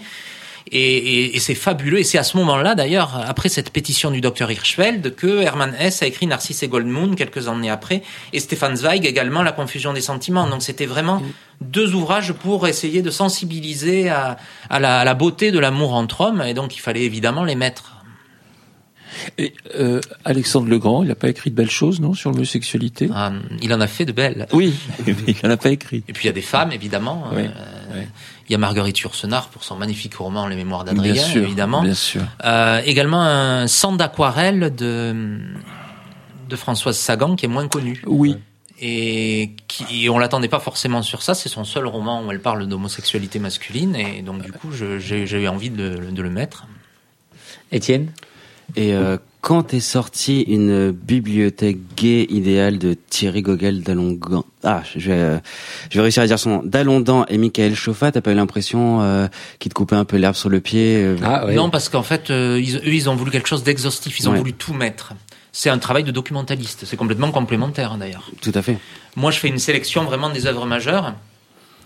Et, 0.73 0.79
et- 0.97 1.37
et 1.37 1.41
c'est 1.41 1.55
fabuleux. 1.55 1.99
Et 1.99 2.05
c'est 2.05 2.17
à 2.17 2.23
ce 2.23 2.39
moment-là, 2.39 2.75
d'ailleurs, 2.75 3.21
après 3.29 3.51
cette 3.51 3.69
pétition 3.71 4.11
du 4.11 4.23
docteur 4.23 4.51
Hirschfeld, 4.51 5.15
que 5.15 5.43
Hermann 5.43 5.75
Hesse 5.79 6.03
a 6.03 6.07
écrit 6.07 6.27
Narcisse 6.27 6.63
et 6.63 6.69
Goldmund 6.69 7.17
quelques 7.17 7.49
années 7.49 7.69
après, 7.69 8.03
et 8.33 8.41
Stefan 8.41 8.75
Zweig 8.75 9.05
également 9.05 9.43
La 9.43 9.53
confusion 9.53 9.93
des 9.93 10.01
sentiments. 10.01 10.49
Donc 10.49 10.63
c'était 10.63 10.87
vraiment 10.87 11.21
deux 11.61 11.95
ouvrages 11.95 12.33
pour 12.33 12.67
essayer 12.67 13.03
de 13.03 13.11
sensibiliser 13.11 14.09
à, 14.09 14.39
à 14.71 14.81
la, 14.81 15.01
à 15.01 15.05
la 15.05 15.13
beauté 15.13 15.51
de 15.53 15.59
l'amour 15.59 15.93
entre 15.93 16.23
hommes. 16.23 16.41
Et 16.47 16.55
donc 16.55 16.75
il 16.75 16.81
fallait 16.81 17.03
évidemment 17.05 17.45
les 17.45 17.57
mettre. 17.57 17.94
Et, 19.39 19.55
euh, 19.79 20.01
Alexandre 20.25 20.69
Legrand, 20.69 21.03
il 21.03 21.09
n'a 21.09 21.15
pas 21.15 21.29
écrit 21.29 21.51
de 21.51 21.57
belles 21.57 21.71
choses, 21.71 22.01
non, 22.01 22.15
sur 22.15 22.31
l'homosexualité? 22.31 23.09
Euh, 23.15 23.31
il 23.63 23.73
en 23.75 23.81
a 23.81 23.87
fait 23.87 24.05
de 24.05 24.13
belles. 24.13 24.47
Oui, 24.53 24.75
mais 25.07 25.15
il 25.27 25.37
n'en 25.43 25.51
a 25.51 25.57
pas 25.57 25.71
écrit. 25.71 26.03
Et 26.09 26.13
puis 26.13 26.25
il 26.25 26.27
y 26.27 26.31
a 26.31 26.33
des 26.33 26.41
femmes, 26.43 26.73
évidemment. 26.73 27.25
Oui, 27.33 27.43
Euh, 27.47 27.49
oui. 27.95 28.03
Il 28.49 28.53
y 28.53 28.55
a 28.55 28.59
Marguerite 28.59 28.99
Yourcenar 29.01 29.49
pour 29.49 29.65
son 29.65 29.77
magnifique 29.77 30.15
roman 30.17 30.47
Les 30.47 30.57
Mémoires 30.57 30.85
Bien 30.85 30.93
d'Adrien, 30.93 31.15
sûr, 31.23 31.43
évidemment. 31.45 31.83
bien 31.83 31.95
sûr. 31.95 32.21
Euh, 32.45 32.83
également 32.85 33.23
un 33.23 33.67
sang 33.69 33.93
d'aquarelle 33.93 34.75
de, 34.75 35.39
de 36.51 36.57
Françoise 36.57 36.99
Sagan 36.99 37.37
qui 37.37 37.47
est 37.47 37.49
moins 37.49 37.69
connu. 37.69 38.03
Oui. 38.07 38.37
Et 38.81 39.53
qui, 39.67 40.05
et 40.05 40.11
on 40.11 40.19
l'attendait 40.19 40.49
pas 40.49 40.61
forcément 40.61 41.01
sur 41.01 41.23
ça. 41.23 41.33
C'est 41.35 41.49
son 41.49 41.65
seul 41.65 41.87
roman 41.87 42.23
où 42.27 42.31
elle 42.33 42.41
parle 42.41 42.67
d'homosexualité 42.67 43.39
masculine. 43.39 43.97
Et 43.97 44.21
donc, 44.21 44.43
du 44.43 44.53
coup, 44.53 44.69
j'ai 44.73 45.43
eu 45.43 45.49
envie 45.49 45.71
de, 45.71 46.11
de 46.11 46.23
le 46.23 46.29
mettre. 46.31 46.67
Étienne? 47.73 48.09
Et 48.77 48.95
euh, 48.95 49.19
quand 49.41 49.75
est 49.75 49.81
sortie 49.81 50.41
une 50.43 50.91
bibliothèque 50.91 51.79
gay 51.97 52.27
idéale 52.31 52.79
de 52.79 52.95
Thierry 53.11 53.43
Gogel 53.43 53.83
d'Alongan? 53.83 54.45
Ah, 54.63 54.83
je 54.97 55.11
vais, 55.11 55.19
euh, 55.19 55.39
je 55.91 55.99
vais 55.99 56.03
réussir 56.03 56.23
à 56.23 56.27
dire 56.27 56.39
son 56.39 56.51
nom. 56.51 56.63
D'Alondan 56.65 57.27
et 57.29 57.37
Michael 57.39 57.75
Chauffat, 57.75 58.11
t'as 58.13 58.21
pas 58.21 58.33
eu 58.33 58.35
l'impression 58.35 59.03
euh, 59.03 59.29
qu'ils 59.59 59.69
te 59.69 59.75
coupaient 59.75 59.97
un 59.97 60.05
peu 60.07 60.17
l'herbe 60.17 60.35
sur 60.35 60.49
le 60.49 60.61
pied 60.61 60.97
euh, 61.03 61.17
Ah 61.23 61.47
ouais. 61.47 61.55
Non, 61.55 61.69
parce 61.71 61.89
qu'en 61.89 62.03
fait, 62.03 62.31
euh, 62.31 62.59
ils, 62.63 62.77
eux, 62.79 62.95
ils 62.95 63.09
ont 63.11 63.15
voulu 63.17 63.31
quelque 63.31 63.49
chose 63.49 63.63
d'exhaustif. 63.63 64.19
Ils 64.19 64.29
ont 64.29 64.33
Ouais. 64.33 64.39
voulu 64.39 64.55
tout 64.55 64.73
mettre. 64.75 65.13
C'est 65.53 65.71
un 65.71 65.79
travail 65.79 66.03
de 66.05 66.11
documentaliste. 66.11 66.85
C'est 66.85 66.97
complètement 66.97 67.31
complémentaire, 67.31 67.97
d'ailleurs. 67.97 68.29
Tout 68.41 68.51
à 68.55 68.63
fait. 68.63 68.79
Moi, 69.15 69.31
je 69.31 69.39
fais 69.39 69.49
une 69.49 69.61
sélection 69.61 70.05
vraiment 70.05 70.31
des 70.31 70.47
œuvres 70.47 70.67
majeures. 70.67 71.15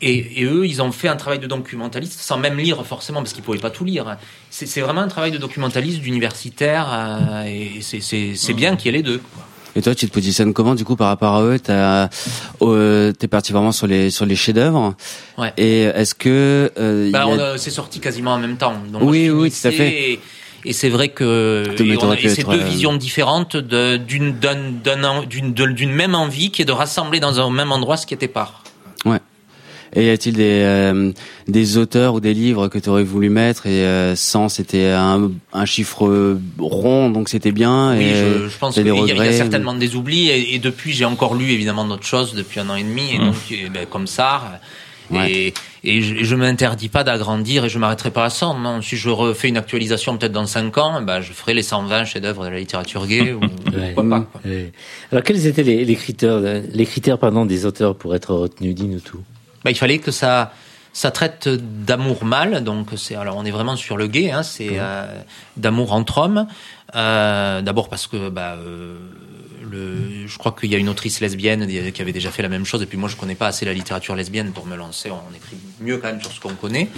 Et, 0.01 0.41
et 0.43 0.45
eux, 0.45 0.65
ils 0.67 0.81
ont 0.81 0.93
fait 0.93 1.09
un 1.09 1.17
travail 1.17 1.39
de 1.41 1.47
documentaliste 1.47 2.21
sans 2.21 2.39
même 2.39 2.57
lire 2.57 2.85
forcément, 2.87 3.21
parce 3.21 3.33
qu'ils 3.33 3.43
pouvaient 3.43 3.59
pas 3.59 3.71
tout 3.71 3.85
lire. 3.85 4.17
C'est 4.51 4.81
vraiment 4.81 5.01
un 5.01 5.09
travail 5.09 5.33
de 5.33 5.39
documentaliste, 5.39 6.01
d'universitaire, 6.01 6.87
euh, 6.93 7.45
et 7.45 7.81
c'est- 7.81 8.53
bien 8.53 8.77
qu'il 8.77 8.87
y 8.87 8.89
ait 8.95 8.99
les 8.99 9.03
deux. 9.03 9.19
quoi. 9.19 9.45
Et 9.77 9.83
toi, 9.83 9.95
tu 9.95 10.09
te 10.09 10.13
positionnes 10.13 10.55
comment 10.55 10.75
du 10.75 10.85
coup 10.85 10.97
par 10.97 11.09
rapport 11.09 11.35
à 11.37 11.43
eux? 11.43 11.59
T'as, 11.61 12.09
euh, 12.63 13.13
t'es 13.13 13.29
parti 13.29 13.53
vraiment 13.53 13.71
sur 13.71 13.87
les 13.87 14.11
sur 14.11 14.25
les 14.27 14.35
chefs-d'œuvre? 14.35 14.95
Ouais. 15.37 15.53
Et 15.57 15.83
est-ce 15.83 16.15
que 16.17 16.73
euh, 16.79 17.11
Bah, 17.13 17.27
a- 17.55 17.59
c'est 17.59 17.71
sorti 17.71 18.01
quasiment 18.01 18.33
en 18.33 18.39
même 18.39 18.57
temps. 18.57 18.75
Donc, 18.91 19.03
Oui, 19.05 19.31
oui, 19.31 19.51
tout 19.51 19.69
à 19.69 19.71
fait. 19.71 19.89
Et, 20.15 20.21
et 20.65 20.73
c'est 20.73 20.89
vrai 20.89 21.09
que 21.11 21.65
c'est 21.77 22.45
deux 22.45 22.61
euh, 22.61 22.65
visions 22.65 22.95
différentes 22.97 23.57
d'une 23.57 24.33
d'une 24.39 25.53
de- 25.55 25.67
d'une 25.73 25.93
même 25.93 26.15
envie 26.17 26.51
qui 26.51 26.63
est 26.63 26.65
de 26.65 26.73
rassembler 26.73 27.21
dans 27.21 27.39
un 27.41 27.51
même 27.51 27.71
endroit 27.71 27.97
ce 27.97 28.07
qui 28.07 28.15
était 28.15 28.27
pas. 28.27 28.55
Et 29.95 30.07
y 30.07 30.11
a-t-il 30.11 30.35
des 30.37 30.63
euh, 30.65 31.13
des 31.47 31.77
auteurs 31.79 32.15
ou 32.15 32.21
des 32.21 32.35
livres 32.35 32.69
que 32.69 32.79
tu 32.79 32.89
aurais 32.91 33.05
voulu 33.05 33.31
mettre 33.31 33.67
et 33.67 33.85
euh, 33.85 34.15
100 34.15 34.49
c'était 34.51 34.89
un, 34.91 35.31
un 35.53 35.65
chiffre 35.65 36.37
rond 36.59 37.11
donc 37.11 37.29
c'était 37.31 37.53
bien 37.53 37.97
Oui, 37.97 38.05
et 38.05 38.15
je, 38.15 38.49
je 38.49 38.59
pense 38.59 38.75
qu'il 38.75 38.87
y, 38.87 38.91
y 38.91 39.13
a 39.21 39.33
certainement 39.33 39.75
des 39.75 39.97
oublis 39.97 40.29
et, 40.29 40.55
et 40.55 40.59
depuis 40.59 40.93
j'ai 40.93 41.05
encore 41.07 41.35
lu 41.35 41.51
évidemment 41.53 41.87
d'autres 41.87 42.07
choses 42.07 42.35
depuis 42.35 42.61
un 42.61 42.69
an 42.69 42.75
et 42.77 42.83
demi 42.83 43.15
et 43.15 43.19
donc 43.19 43.35
eh 43.51 43.69
ben, 43.71 43.87
comme 43.87 44.07
ça 44.07 44.61
Ouais. 45.11 45.33
et, 45.33 45.55
et 45.85 46.03
je, 46.03 46.23
je 46.23 46.35
m'interdis 46.37 46.91
pas 46.91 47.03
d'agrandir 47.03 47.65
et 47.65 47.71
je 47.71 47.79
m'arrêterai 47.79 48.11
pas 48.11 48.27
à 48.27 48.29
100 48.29 48.59
non 48.59 48.83
si 48.83 48.95
je 48.99 49.09
refais 49.09 49.49
une 49.49 49.57
actualisation 49.57 50.19
peut-être 50.19 50.33
dans 50.33 50.45
5 50.45 50.77
ans 50.77 51.01
ben, 51.01 51.23
je 51.23 51.33
ferai 51.33 51.55
les 51.55 51.63
120 51.63 52.05
chefs-d'œuvre 52.05 52.45
de 52.45 52.51
la 52.51 52.59
littérature 52.59 53.07
gay 53.07 53.33
ou 53.33 53.41
Ouais. 53.75 53.93
pourquoi 53.95 54.11
pas 54.11 54.21
quoi. 54.31 54.41
Ouais. 54.45 54.71
Alors 55.11 55.25
quels 55.25 55.47
étaient 55.47 55.63
les, 55.63 55.87
les 55.87 55.97
critères, 55.97 56.39
les 56.41 56.85
critères 56.85 57.17
pardon, 57.17 57.47
des 57.47 57.65
auteurs 57.65 57.97
pour 57.97 58.15
être 58.15 58.35
retenus? 58.35 58.75
Dis-nous 58.75 59.01
tout. 59.01 59.21
Ben, 59.65 59.71
il 59.71 59.77
fallait 59.77 59.99
que 59.99 60.11
ça 60.11 60.53
ça 60.93 61.11
traite 61.11 61.49
d'amour 61.49 62.25
mâle 62.25 62.65
donc 62.65 62.89
c'est 62.97 63.15
alors 63.15 63.37
on 63.37 63.45
est 63.45 63.51
vraiment 63.51 63.77
sur 63.77 63.97
le 63.97 64.07
gay 64.07 64.33
hein, 64.33 64.43
c'est 64.43 64.79
euh, 64.81 65.07
d'amour 65.57 65.93
entre 65.93 66.19
hommes. 66.19 66.47
Euh, 66.97 67.61
d'abord 67.61 67.89
parce 67.89 68.07
que 68.07 68.31
bah, 68.31 68.57
euh, 68.57 68.97
je 69.73 70.39
crois 70.39 70.55
qu'il 70.59 70.71
y 70.71 70.75
a 70.75 70.79
une 70.79 70.89
autrice 70.89 71.21
lesbienne 71.21 71.67
qui 71.93 72.03
avait 72.03 72.13
déjà 72.13 72.31
fait 72.31 72.43
la 72.43 72.49
même 72.49 72.65
chose. 72.65 72.83
Et 72.83 72.87
puis 72.87 72.99
moi 72.99 73.09
je 73.09 73.17
connais 73.17 73.35
pas 73.35 73.49
assez 73.49 73.65
la 73.65 73.73
littérature 73.73 74.15
lesbienne 74.15 74.53
pour 74.53 74.67
me 74.67 74.77
lancer 74.77 75.11
on 75.11 75.35
écrit 75.35 75.57
mieux 75.81 75.99
quand 75.99 76.09
même 76.09 76.21
sur 76.21 76.33
ce 76.33 76.41
qu'on 76.41 76.55
connaît. 76.55 76.89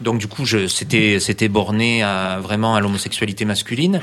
Donc 0.00 0.18
du 0.18 0.26
coup 0.26 0.46
c'était 0.46 1.20
c'était 1.20 1.48
borné 1.48 2.02
à, 2.02 2.38
vraiment 2.40 2.74
à 2.74 2.80
l'homosexualité 2.80 3.44
masculine. 3.44 4.00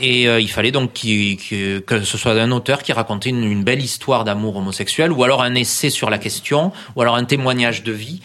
Et 0.00 0.28
euh, 0.28 0.40
il 0.40 0.50
fallait 0.50 0.72
donc 0.72 0.92
que, 0.92 2.04
ce 2.04 2.18
soit 2.18 2.32
un 2.32 2.50
auteur 2.50 2.82
qui 2.82 2.92
racontait 2.92 3.30
une, 3.30 3.62
belle 3.62 3.82
histoire 3.82 4.24
d'amour 4.24 4.56
homosexuel 4.56 5.12
ou 5.12 5.22
alors 5.24 5.42
un 5.42 5.54
essai 5.54 5.90
sur 5.90 6.10
la 6.10 6.18
question 6.18 6.72
ou 6.96 7.02
alors 7.02 7.16
un 7.16 7.24
témoignage 7.24 7.82
de 7.82 7.92
vie. 7.92 8.20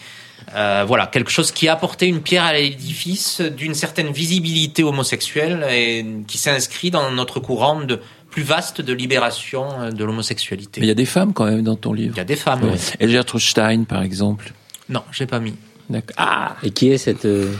Euh, 0.54 0.84
voilà, 0.86 1.06
quelque 1.06 1.30
chose 1.30 1.52
qui 1.52 1.68
a 1.68 1.72
apporté 1.72 2.06
une 2.06 2.22
pierre 2.22 2.44
à 2.44 2.54
l'édifice 2.54 3.40
d'une 3.40 3.74
certaine 3.74 4.10
visibilité 4.10 4.82
homosexuelle 4.82 5.66
et 5.70 6.06
qui 6.26 6.38
s'inscrit 6.38 6.90
dans 6.90 7.10
notre 7.10 7.38
courant 7.38 7.80
de 7.82 8.00
plus 8.38 8.46
vaste 8.46 8.80
de 8.80 8.92
libération 8.92 9.66
euh, 9.80 9.90
de 9.90 10.04
l'homosexualité. 10.04 10.80
Mais 10.80 10.86
il 10.86 10.88
y 10.88 10.92
a 10.92 10.94
des 10.94 11.06
femmes 11.06 11.32
quand 11.32 11.46
même 11.46 11.62
dans 11.62 11.74
ton 11.74 11.92
livre. 11.92 12.14
Il 12.14 12.18
y 12.18 12.20
a 12.20 12.24
des 12.24 12.36
femmes. 12.36 12.62
Ouais. 12.62 12.70
oui. 12.72 12.94
Et 13.00 13.08
Gertrude 13.08 13.40
Stein, 13.42 13.82
par 13.82 14.02
exemple. 14.02 14.52
Non, 14.88 15.02
j'ai 15.10 15.26
pas 15.26 15.40
mis. 15.40 15.54
D'accord. 15.90 16.14
Ah, 16.18 16.56
Et 16.62 16.70
qui 16.70 16.90
est 16.90 16.98
cette, 16.98 17.24
euh, 17.24 17.50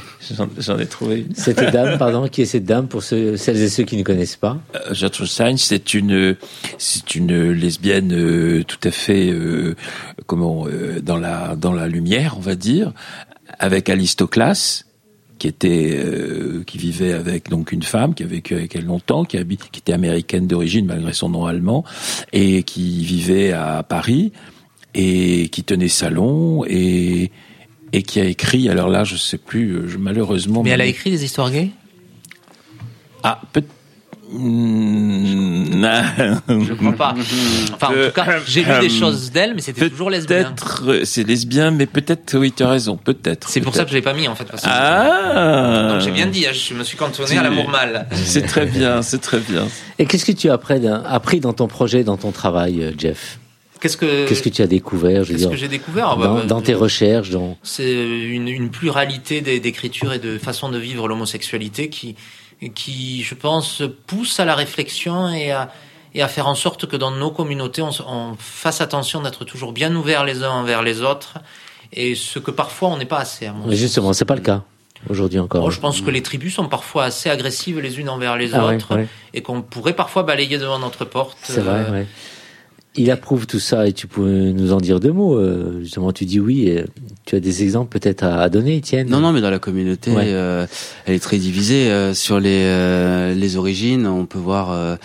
j'en 0.59 0.79
ai 0.79 0.87
trouvé. 0.87 1.21
une. 1.23 1.35
cette 1.35 1.61
dame, 1.73 1.99
pardon, 1.99 2.29
qui 2.29 2.43
est 2.43 2.47
cette 2.47 2.67
dame 2.67 2.87
pour 2.87 3.03
ceux, 3.03 3.37
celles 3.39 3.57
et 3.57 3.69
ceux 3.71 3.85
qui 3.85 3.97
ne 3.97 4.03
connaissent 4.05 4.37
pas 4.37 4.59
Euh, 4.77 4.93
Gertrude 4.95 5.27
Stein, 5.27 5.57
c'est 5.57 5.95
une, 5.95 6.37
c'est 6.77 7.15
une 7.15 7.51
lesbienne 7.53 8.13
euh, 8.13 8.63
tout 8.65 8.81
à 8.85 8.91
fait, 8.91 9.31
euh, 9.31 9.75
comment, 10.27 10.67
euh, 10.69 11.01
dans 11.01 11.17
la, 11.17 11.57
dans 11.57 11.73
la 11.73 11.89
lumière, 11.89 12.35
on 12.37 12.41
va 12.43 12.55
dire, 12.55 12.93
avec 13.59 13.89
Alistoclas, 13.89 14.85
qui 15.39 15.49
était, 15.49 15.93
euh, 15.97 16.63
qui 16.67 16.79
vivait 16.79 17.13
avec 17.13 17.49
donc 17.49 17.73
une 17.73 17.83
femme 17.83 18.15
qui 18.15 18.23
a 18.23 18.27
vécu 18.27 18.55
avec 18.55 18.75
elle 18.77 18.85
longtemps, 18.85 19.25
qui, 19.25 19.37
habite, 19.37 19.71
qui 19.71 19.81
était 19.81 19.93
américaine 19.93 20.47
d'origine 20.47 20.87
malgré 20.87 21.13
son 21.13 21.29
nom 21.29 21.47
allemand, 21.47 21.85
et 22.33 22.63
qui 22.65 23.05
vivait 23.05 23.53
à 23.53 23.83
Paris 23.83 24.33
et 24.95 25.49
qui 25.49 25.65
tenait 25.65 25.89
salon 25.89 26.65
et 26.67 27.31
et 27.93 28.03
qui 28.03 28.21
a 28.21 28.25
écrit. 28.25 28.69
Alors 28.69 28.89
là, 28.89 29.05
je 29.05 29.17
sais 29.17 29.39
plus, 29.39 29.73
euh, 29.73 29.89
je, 29.89 29.97
malheureusement. 29.97 30.63
Mais 30.63 30.71
elle 30.71 30.81
a 30.81 30.87
écrit 30.87 31.11
des 31.11 31.25
histoires 31.25 31.51
gays? 31.51 31.71
Ah, 33.23 33.41
peut. 33.53 33.65
Je 36.61 36.75
crois 36.75 36.93
pas. 36.93 37.15
Enfin, 37.75 37.89
en 37.89 37.93
Euh, 37.95 38.09
tout 38.09 38.15
cas, 38.15 38.27
j'ai 38.47 38.63
lu 38.63 38.71
des 38.81 38.89
choses 38.91 39.31
d'elle, 39.31 39.55
mais 39.55 39.61
c'était 39.63 39.89
toujours 39.89 40.11
lesbien. 40.11 40.45
Peut-être, 40.45 40.83
euh, 40.87 41.05
c'est 41.05 41.25
lesbien, 41.27 41.71
mais 41.71 41.87
peut-être, 41.87 42.37
oui, 42.37 42.53
tu 42.55 42.63
as 42.63 42.69
raison, 42.69 42.97
peut-être. 42.97 43.49
C'est 43.49 43.61
pour 43.61 43.75
ça 43.75 43.85
que 43.85 43.91
je 43.91 43.95
l'ai 43.95 44.03
pas 44.03 44.13
mis 44.15 44.29
en 44.29 44.35
fait. 44.35 44.45
Parce 44.45 44.63
que 44.63 44.69
Ah 44.71 45.89
Donc, 45.93 46.01
j'ai 46.03 46.11
bien 46.11 46.27
dit, 46.27 46.47
hein, 46.47 46.51
je 46.53 46.75
me 46.75 46.85
suis 46.85 46.97
cantonné 46.97 47.31
Tu- 47.31 47.39
à 47.39 47.43
l'amour 47.43 47.69
mâle. 47.71 48.07
C'est 48.13 48.43
très 48.47 48.67
bien, 48.67 49.03
c'est 49.03 49.21
très 49.21 49.39
bien. 49.41 49.67
Et 49.99 50.07
qu'est-ce 50.07 50.25
que 50.25 50.33
tu 50.33 50.51
as 50.51 50.55
appris, 51.07 51.41
dans 51.41 51.53
ton 51.53 51.67
projet, 51.69 52.05
dans 52.05 52.17
ton 52.17 52.31
travail, 52.33 52.83
euh, 52.83 52.93
Jeff? 52.99 53.39
Qu'est-ce 53.81 53.97
que 53.97 54.27
Qu'est-ce 54.29 54.43
que 54.43 54.49
tu 54.49 54.61
as 54.61 54.67
découvert, 54.67 55.23
je 55.23 55.29
veux 55.29 55.35
qu'est-ce 55.35 55.39
dire, 55.39 55.51
que 55.51 55.57
j'ai 55.57 55.69
découvert? 55.69 56.17
dans, 56.17 56.35
bah, 56.35 56.43
dans 56.49 56.61
tes 56.61 56.75
recherches, 56.75 57.31
dans... 57.31 57.57
C'est 57.63 57.93
une, 57.95 58.49
une 58.49 58.71
pluralité 58.71 59.41
d'écritures 59.41 60.13
et 60.13 60.19
de 60.19 60.37
façons 60.37 60.69
de 60.69 60.79
vivre 60.79 61.07
l'homosexualité 61.07 61.89
qui, 61.89 62.17
qui, 62.75 63.23
je 63.23 63.35
pense, 63.35 63.83
pousse 64.07 64.41
à 64.41 64.45
la 64.45 64.55
réflexion 64.55 65.29
et 65.31 65.51
à, 65.53 65.71
et 66.15 66.23
à 66.23 66.29
faire 66.29 66.49
en 66.49 66.55
sorte 66.55 66.87
que 66.87 66.97
dans 66.97 67.11
nos 67.11 67.31
communautés, 67.31 67.83
on, 67.83 67.91
on 68.07 68.35
fasse 68.39 68.81
attention 68.81 69.21
d'être 69.23 69.45
toujours 69.45 69.73
bien 69.73 69.95
ouverts 69.95 70.25
les 70.25 70.43
uns 70.43 70.51
envers 70.51 70.83
les 70.83 71.03
autres, 71.03 71.39
et 71.93 72.15
ce 72.15 72.39
que 72.39 72.51
parfois 72.51 72.89
on 72.89 72.97
n'est 72.97 73.05
pas 73.05 73.19
assez. 73.21 73.47
à 73.47 73.53
mon 73.53 73.67
Mais 73.69 73.77
justement, 73.77 74.13
c'est 74.13 74.25
pas 74.25 74.35
le 74.35 74.41
cas 74.41 74.63
aujourd'hui 75.09 75.39
encore. 75.39 75.71
Je 75.71 75.79
pense 75.79 76.01
que 76.01 76.11
les 76.11 76.23
tribus 76.23 76.55
sont 76.55 76.67
parfois 76.69 77.05
assez 77.05 77.31
agressives 77.31 77.79
les 77.79 78.01
unes 78.01 78.09
envers 78.09 78.37
les 78.37 78.55
Ah 78.55 78.67
ouais, 78.67 78.75
autres, 78.77 78.97
ouais. 78.97 79.07
et 79.33 79.43
qu'on 79.43 79.63
pourrait 79.63 79.93
parfois 79.95 80.25
balayer 80.25 80.59
devant 80.59 80.81
notre 80.81 81.05
porte. 81.05 81.39
C'est 81.45 81.61
vrai, 81.61 81.85
euh, 81.89 81.93
ouais. 81.93 82.07
Il 82.97 83.11
approuve 83.13 83.47
tout 83.47 83.61
ça 83.61 83.87
et 83.87 83.93
tu 83.93 84.07
peux 84.09 84.51
nous 84.51 84.73
en 84.73 84.79
dire 84.79 84.99
deux 84.99 85.13
mots. 85.13 85.37
euh, 85.37 85.81
justement, 85.83 86.11
tu 86.13 86.25
dis 86.25 86.41
oui. 86.41 86.69
et 86.69 86.85
tu 87.27 87.37
as 87.37 87.41
des 87.41 87.63
exemples 87.63 87.97
peut-être 87.97 88.25
à, 88.25 88.49
donner, 88.49 88.77
Étienne 88.77 89.09
Non, 89.09 89.21
non, 89.21 89.33
mais 89.33 89.41
dans 89.41 89.51
la 89.51 89.59
communauté, 89.61 90.11
Ouais. 90.11 90.25
euh, 90.29 90.67
elle 91.07 91.15
est 91.15 91.19
très 91.23 91.39
divisée 91.39 91.91
euh, 91.91 92.13
sur 92.15 92.41
les 92.41 92.63
euh, 92.65 93.35
les 93.35 93.57
origines. 93.57 94.07
On 94.07 94.27
peut 94.27 94.39
voir 94.39 94.73
euh, 94.73 94.97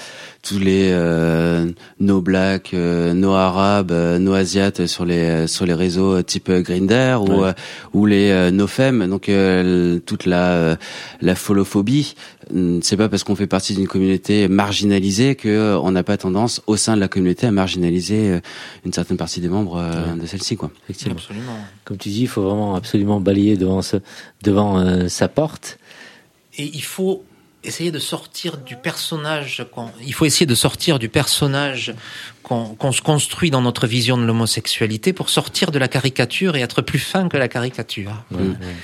tous 0.41 0.57
les 0.59 0.89
euh, 0.91 1.67
no 1.99 2.21
black, 2.21 2.73
euh, 2.73 3.13
no 3.13 3.33
arabes, 3.33 3.91
euh, 3.91 4.17
no 4.17 4.33
asiates 4.33 4.87
sur 4.87 5.05
les 5.05 5.45
sur 5.47 5.65
les 5.65 5.73
réseaux 5.75 6.21
type 6.23 6.49
Grinder 6.51 7.17
ou 7.21 7.41
Ouais. 7.41 7.49
euh, 7.49 7.53
ou 7.93 8.05
les 8.07 8.31
euh, 8.31 8.49
no 8.49 8.65
femmes. 8.65 9.07
Donc 9.07 9.29
euh, 9.29 9.99
toute 9.99 10.25
la 10.25 10.51
euh, 10.53 10.75
la 11.21 11.35
folophobie, 11.35 12.15
c'est 12.81 12.97
pas 12.97 13.09
parce 13.09 13.23
qu'on 13.23 13.35
fait 13.35 13.47
partie 13.47 13.73
d'une 13.73 13.87
communauté 13.87 14.47
marginalisée 14.47 15.35
que 15.35 15.49
euh, 15.49 15.79
on 15.79 15.91
n'a 15.91 16.03
pas 16.03 16.17
tendance 16.17 16.61
au 16.67 16.77
sein 16.77 16.95
de 16.95 16.99
la 16.99 17.07
communauté 17.07 17.47
à 17.47 17.51
marginaliser 17.51 18.29
euh, 18.29 18.39
une 18.85 18.93
certaine 18.93 19.17
partie 19.17 19.41
des 19.41 19.49
membres 19.49 19.77
euh, 19.77 20.13
de 20.15 20.25
celle-ci, 20.25 20.55
quoi. 20.55 20.71
Effectivement. 20.83 21.15
Absolument. 21.15 21.57
Comme 21.83 21.97
tu 21.97 22.09
dis, 22.09 22.21
il 22.21 22.27
faut 22.27 22.43
vraiment 22.43 22.75
absolument 22.75 23.19
balayer 23.19 23.57
devant, 23.57 23.81
ce, 23.81 23.97
devant 24.43 24.77
euh, 24.77 25.07
sa 25.07 25.27
porte. 25.27 25.79
Et 26.57 26.69
il 26.73 26.83
faut 26.83 27.23
essayer 27.63 27.91
de 27.91 27.99
sortir 27.99 28.57
du 28.57 28.75
personnage 28.75 29.65
qu'on, 29.71 29.89
il 30.05 30.13
faut 30.13 30.25
essayer 30.25 30.45
de 30.45 30.55
sortir 30.55 30.99
du 30.99 31.09
personnage 31.09 31.95
qu'on, 32.43 32.65
qu'on 32.75 32.91
se 32.91 33.01
construit 33.01 33.51
dans 33.51 33.61
notre 33.61 33.87
vision 33.87 34.17
de 34.17 34.25
l'homosexualité 34.25 35.13
pour 35.13 35.29
sortir 35.29 35.71
de 35.71 35.79
la 35.79 35.87
caricature 35.87 36.55
et 36.55 36.61
être 36.61 36.81
plus 36.81 36.99
fin 36.99 37.29
que 37.29 37.37
la 37.37 37.47
caricature. 37.47 38.23
Ouais, 38.31 38.37
ouais. 38.37 38.75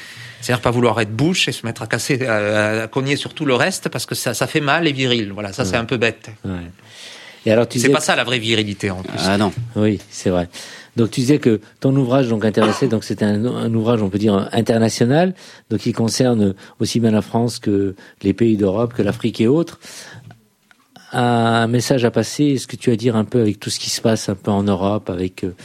C'est-à-dire 0.41 0.62
pas 0.62 0.71
vouloir 0.71 0.99
être 1.02 1.12
bouche 1.15 1.47
et 1.47 1.52
se 1.52 1.65
mettre 1.65 1.82
à 1.82 1.88
casser, 1.88 2.25
à, 2.25 2.84
à 2.84 2.88
cogner 2.88 3.15
sur 3.15 3.34
tout 3.34 3.45
le 3.45 3.56
reste 3.56 3.89
parce 3.89 4.06
que 4.06 4.15
ça, 4.15 4.34
ça 4.34 4.47
fait 4.47 4.62
mal 4.62 4.88
et 4.88 4.93
viril. 4.93 5.32
Voilà, 5.34 5.54
ça 5.54 5.65
c'est 5.65 5.75
un 5.78 5.86
peu 5.86 5.97
bête. 5.97 6.30
Ouais. 6.45 6.52
Et 7.45 7.52
alors, 7.52 7.67
tu 7.67 7.80
C'est 7.80 7.88
disais, 7.88 7.93
pas 7.93 8.02
ça 8.02 8.15
la 8.15 8.23
vraie 8.23 8.39
virilité 8.39 8.91
en 8.91 9.02
plus. 9.02 9.19
Ah 9.25 9.38
non. 9.38 9.52
oui, 9.75 9.99
c'est 10.10 10.30
vrai. 10.30 10.49
Donc 10.95 11.12
tu 11.12 11.21
disais 11.21 11.39
que 11.39 11.62
ton 11.80 11.95
ouvrage 11.95 12.28
donc 12.28 12.43
intéressé, 12.43 12.88
donc 12.88 13.04
c'est 13.06 13.23
un, 13.23 13.45
un 13.45 13.73
ouvrage 13.73 14.02
on 14.02 14.10
peut 14.10 14.17
dire 14.17 14.49
international, 14.52 15.34
donc 15.69 15.80
qui 15.80 15.93
concerne 15.93 16.56
aussi 16.80 16.99
bien 16.99 17.12
la 17.12 17.21
France 17.21 17.60
que 17.60 17.95
les 18.23 18.34
pays 18.34 18.58
d'Europe, 18.58 18.93
que 18.93 19.02
l'Afrique 19.02 19.39
et 19.39 19.47
autres. 19.47 19.80
Un 21.13 21.67
message 21.67 22.06
à 22.06 22.12
passer, 22.12 22.45
est-ce 22.45 22.67
que 22.67 22.75
tu 22.75 22.89
as 22.89 22.93
à 22.93 22.95
dire 22.95 23.15
un 23.15 23.23
peu 23.23 23.39
avec 23.39 23.60
tout 23.60 23.69
ce 23.69 23.80
qui 23.80 23.89
se 23.89 24.02
passe 24.02 24.30
un 24.30 24.36
peu 24.36 24.52
en 24.52 24.63
Europe, 24.63 25.10
avec 25.10 25.43
euh, 25.43 25.56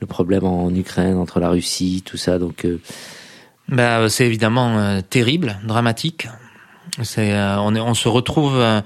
le 0.00 0.06
problème 0.06 0.44
en 0.44 0.70
Ukraine 0.74 1.16
entre 1.16 1.40
la 1.40 1.50
Russie, 1.50 2.02
tout 2.06 2.16
ça, 2.16 2.38
donc 2.38 2.64
euh, 2.64 2.80
Ben, 3.68 4.08
c'est 4.08 4.26
évidemment 4.26 4.78
euh, 4.78 5.00
terrible, 5.08 5.58
dramatique. 5.64 6.26
C'est, 7.02 7.32
euh, 7.32 7.60
on, 7.60 7.74
est, 7.74 7.80
on 7.80 7.94
se 7.94 8.08
retrouve, 8.08 8.56
euh, 8.56 8.80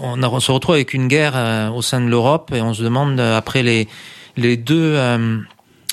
on, 0.00 0.22
a- 0.22 0.28
on 0.28 0.40
se 0.40 0.52
retrouve 0.52 0.74
avec 0.74 0.94
une 0.94 1.08
guerre 1.08 1.32
euh, 1.34 1.70
au 1.70 1.82
sein 1.82 2.00
de 2.00 2.06
l'Europe 2.06 2.52
et 2.54 2.60
on 2.60 2.74
se 2.74 2.82
demande 2.82 3.18
euh, 3.18 3.36
après 3.36 3.62
les 3.62 3.88
les 4.36 4.56
deux 4.58 4.92
euh, 4.96 5.38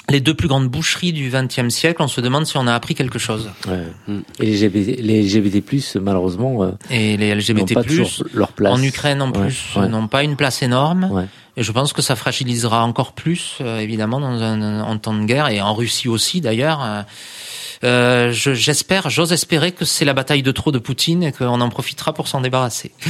les 0.09 0.19
deux 0.19 0.33
plus 0.33 0.49
grandes 0.49 0.67
boucheries 0.67 1.13
du 1.13 1.29
XXe 1.33 1.69
siècle, 1.73 2.01
on 2.01 2.09
se 2.09 2.19
demande 2.19 2.45
si 2.45 2.57
on 2.57 2.67
a 2.67 2.73
appris 2.73 2.93
quelque 2.93 3.17
chose. 3.17 3.49
ouais. 3.69 4.13
Et 4.41 4.45
les 4.45 4.67
LGBT, 4.67 4.99
les 4.99 5.21
LGBT+ 5.23 5.97
malheureusement 6.01 6.73
Et 6.91 7.15
les 7.15 7.29
n'ont 7.33 7.35
LGBT+ 7.39 7.73
pas 7.73 7.83
toujours 7.83 8.09
leur 8.33 8.51
place 8.51 8.73
en 8.77 8.83
Ukraine 8.83 9.21
en 9.21 9.31
Ouais, 9.31 9.39
plus 9.47 9.63
ouais. 9.77 9.87
n'ont 9.87 10.07
pas 10.09 10.23
une 10.23 10.35
place 10.35 10.61
énorme. 10.61 11.09
Ouais. 11.09 11.25
Et 11.55 11.63
je 11.63 11.71
pense 11.71 11.93
que 11.93 12.01
ça 12.01 12.17
fragilisera 12.17 12.83
encore 12.83 13.13
plus, 13.13 13.59
évidemment, 13.79 14.19
dans 14.19 14.41
un, 14.43 14.81
en 14.81 14.97
temps 14.97 15.13
de 15.13 15.23
guerre, 15.23 15.47
et 15.49 15.61
en 15.61 15.73
Russie 15.73 16.09
aussi 16.09 16.41
d'ailleurs. 16.41 16.81
Euh, 17.83 18.31
je- 18.31 18.53
j'espère, 18.53 19.09
j'ose 19.09 19.33
espérer 19.33 19.71
que 19.71 19.83
c'est 19.85 20.05
la 20.05 20.13
bataille 20.13 20.41
de 20.43 20.51
trop 20.51 20.71
de 20.71 20.79
Poutine 20.79 21.23
et 21.23 21.31
qu'on 21.31 21.59
en 21.61 21.69
profitera 21.69 22.13
pour 22.13 22.27
s'en 22.27 22.41
débarrasser. 22.41 22.91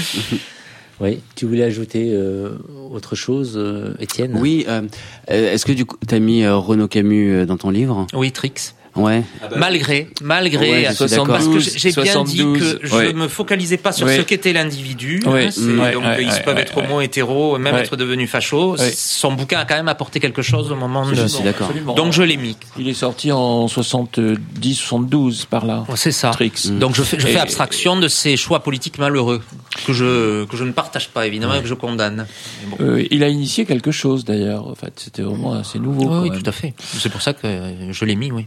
Oui, 1.02 1.20
tu 1.36 1.48
voulais 1.48 1.64
ajouter 1.64 2.12
euh, 2.14 2.52
autre 2.92 3.16
chose, 3.16 3.54
euh, 3.58 3.96
Étienne? 4.00 4.38
Oui, 4.40 4.64
euh, 4.70 4.84
est-ce 5.28 5.66
que 5.66 5.72
du 5.72 5.86
coup, 5.86 5.98
t'as 6.08 6.20
mis 6.20 6.44
euh, 6.44 6.56
Renaud 6.56 6.88
Camus 6.88 7.48
dans 7.48 7.58
ton 7.58 7.72
livre? 7.72 8.06
Oui, 8.14 8.32
Trix. 8.32 8.54
Ouais. 8.96 9.24
Malgré, 9.56 10.08
malgré, 10.22 10.70
Ouais, 10.72 10.84
d'accord. 10.84 11.28
parce 11.28 11.48
que 11.48 11.60
j'ai 11.60 11.92
bien 11.92 12.24
dit 12.24 12.38
72, 12.38 12.60
que 12.80 12.88
je 12.88 12.96
ouais. 12.96 13.14
me 13.14 13.28
focalisais 13.28 13.78
pas 13.78 13.92
sur 13.92 14.06
Ouais. 14.06 14.18
ce 14.18 14.22
qu'était 14.22 14.54
l'individu. 14.54 15.22
Ouais, 15.26 15.48
hein, 15.48 15.50
mm, 15.58 15.80
ouais, 15.80 15.92
donc 15.94 16.04
ouais, 16.04 16.24
ils 16.24 16.30
ouais, 16.30 16.42
peuvent 16.44 16.56
ouais, 16.56 16.62
être 16.62 16.78
ouais. 16.78 16.84
homo, 16.86 17.02
hétéro, 17.02 17.58
même 17.58 17.74
Ouais. 17.74 17.82
être 17.82 17.96
devenus 17.96 18.30
fachos. 18.30 18.78
Ouais. 18.78 18.92
Son 18.96 19.32
bouquin 19.34 19.60
a 19.60 19.66
quand 19.66 19.76
même 19.76 19.88
apporté 19.88 20.20
quelque 20.20 20.44
chose 20.44 20.72
au 20.72 20.76
moment 20.76 21.08
de. 21.10 21.16
Je 21.16 21.26
suis 21.26 21.44
d'accord. 21.44 21.72
Donc 21.96 22.14
je 22.14 22.22
l'ai 22.22 22.38
mis. 22.38 22.56
Il 22.78 22.88
est 22.88 22.94
sorti 22.94 23.32
en 23.32 23.68
70, 23.68 24.76
72 24.76 25.46
par 25.46 25.66
là. 25.66 25.86
C'est 25.96 26.12
ça. 26.12 26.30
Trix. 26.30 26.52
Donc 26.80 26.96
je 26.96 27.02
fais, 27.04 27.20
je 27.20 27.28
Et- 27.28 27.32
fais 27.32 27.40
abstraction 27.40 27.98
de 28.00 28.08
ces 28.08 28.38
choix 28.38 28.62
politiques 28.62 29.00
malheureux 29.00 29.42
que 29.88 29.94
je 29.94 30.46
que 30.46 30.56
je 30.56 30.64
ne 30.64 30.72
partage 30.72 31.10
pas 31.10 31.26
évidemment 31.26 31.56
et 31.56 31.62
que 31.62 31.68
je 31.68 31.74
condamne. 31.74 32.28
Bon. 32.68 32.78
Euh, 32.80 33.04
il 33.10 33.24
a 33.24 33.28
initié 33.30 33.66
quelque 33.66 33.92
chose 33.92 34.24
d'ailleurs. 34.24 34.68
En 34.68 34.76
fait, 34.76 34.94
c'était 34.98 35.24
vraiment 35.24 35.54
assez 35.54 35.80
nouveau. 35.80 36.22
oui, 36.22 36.30
tout 36.32 36.48
à 36.48 36.52
fait. 36.52 36.74
C'est 36.80 37.10
pour 37.12 37.22
ça 37.22 37.34
que 37.34 37.48
je 37.92 38.06
l'ai 38.06 38.16
mis, 38.16 38.32
oui. 38.32 38.46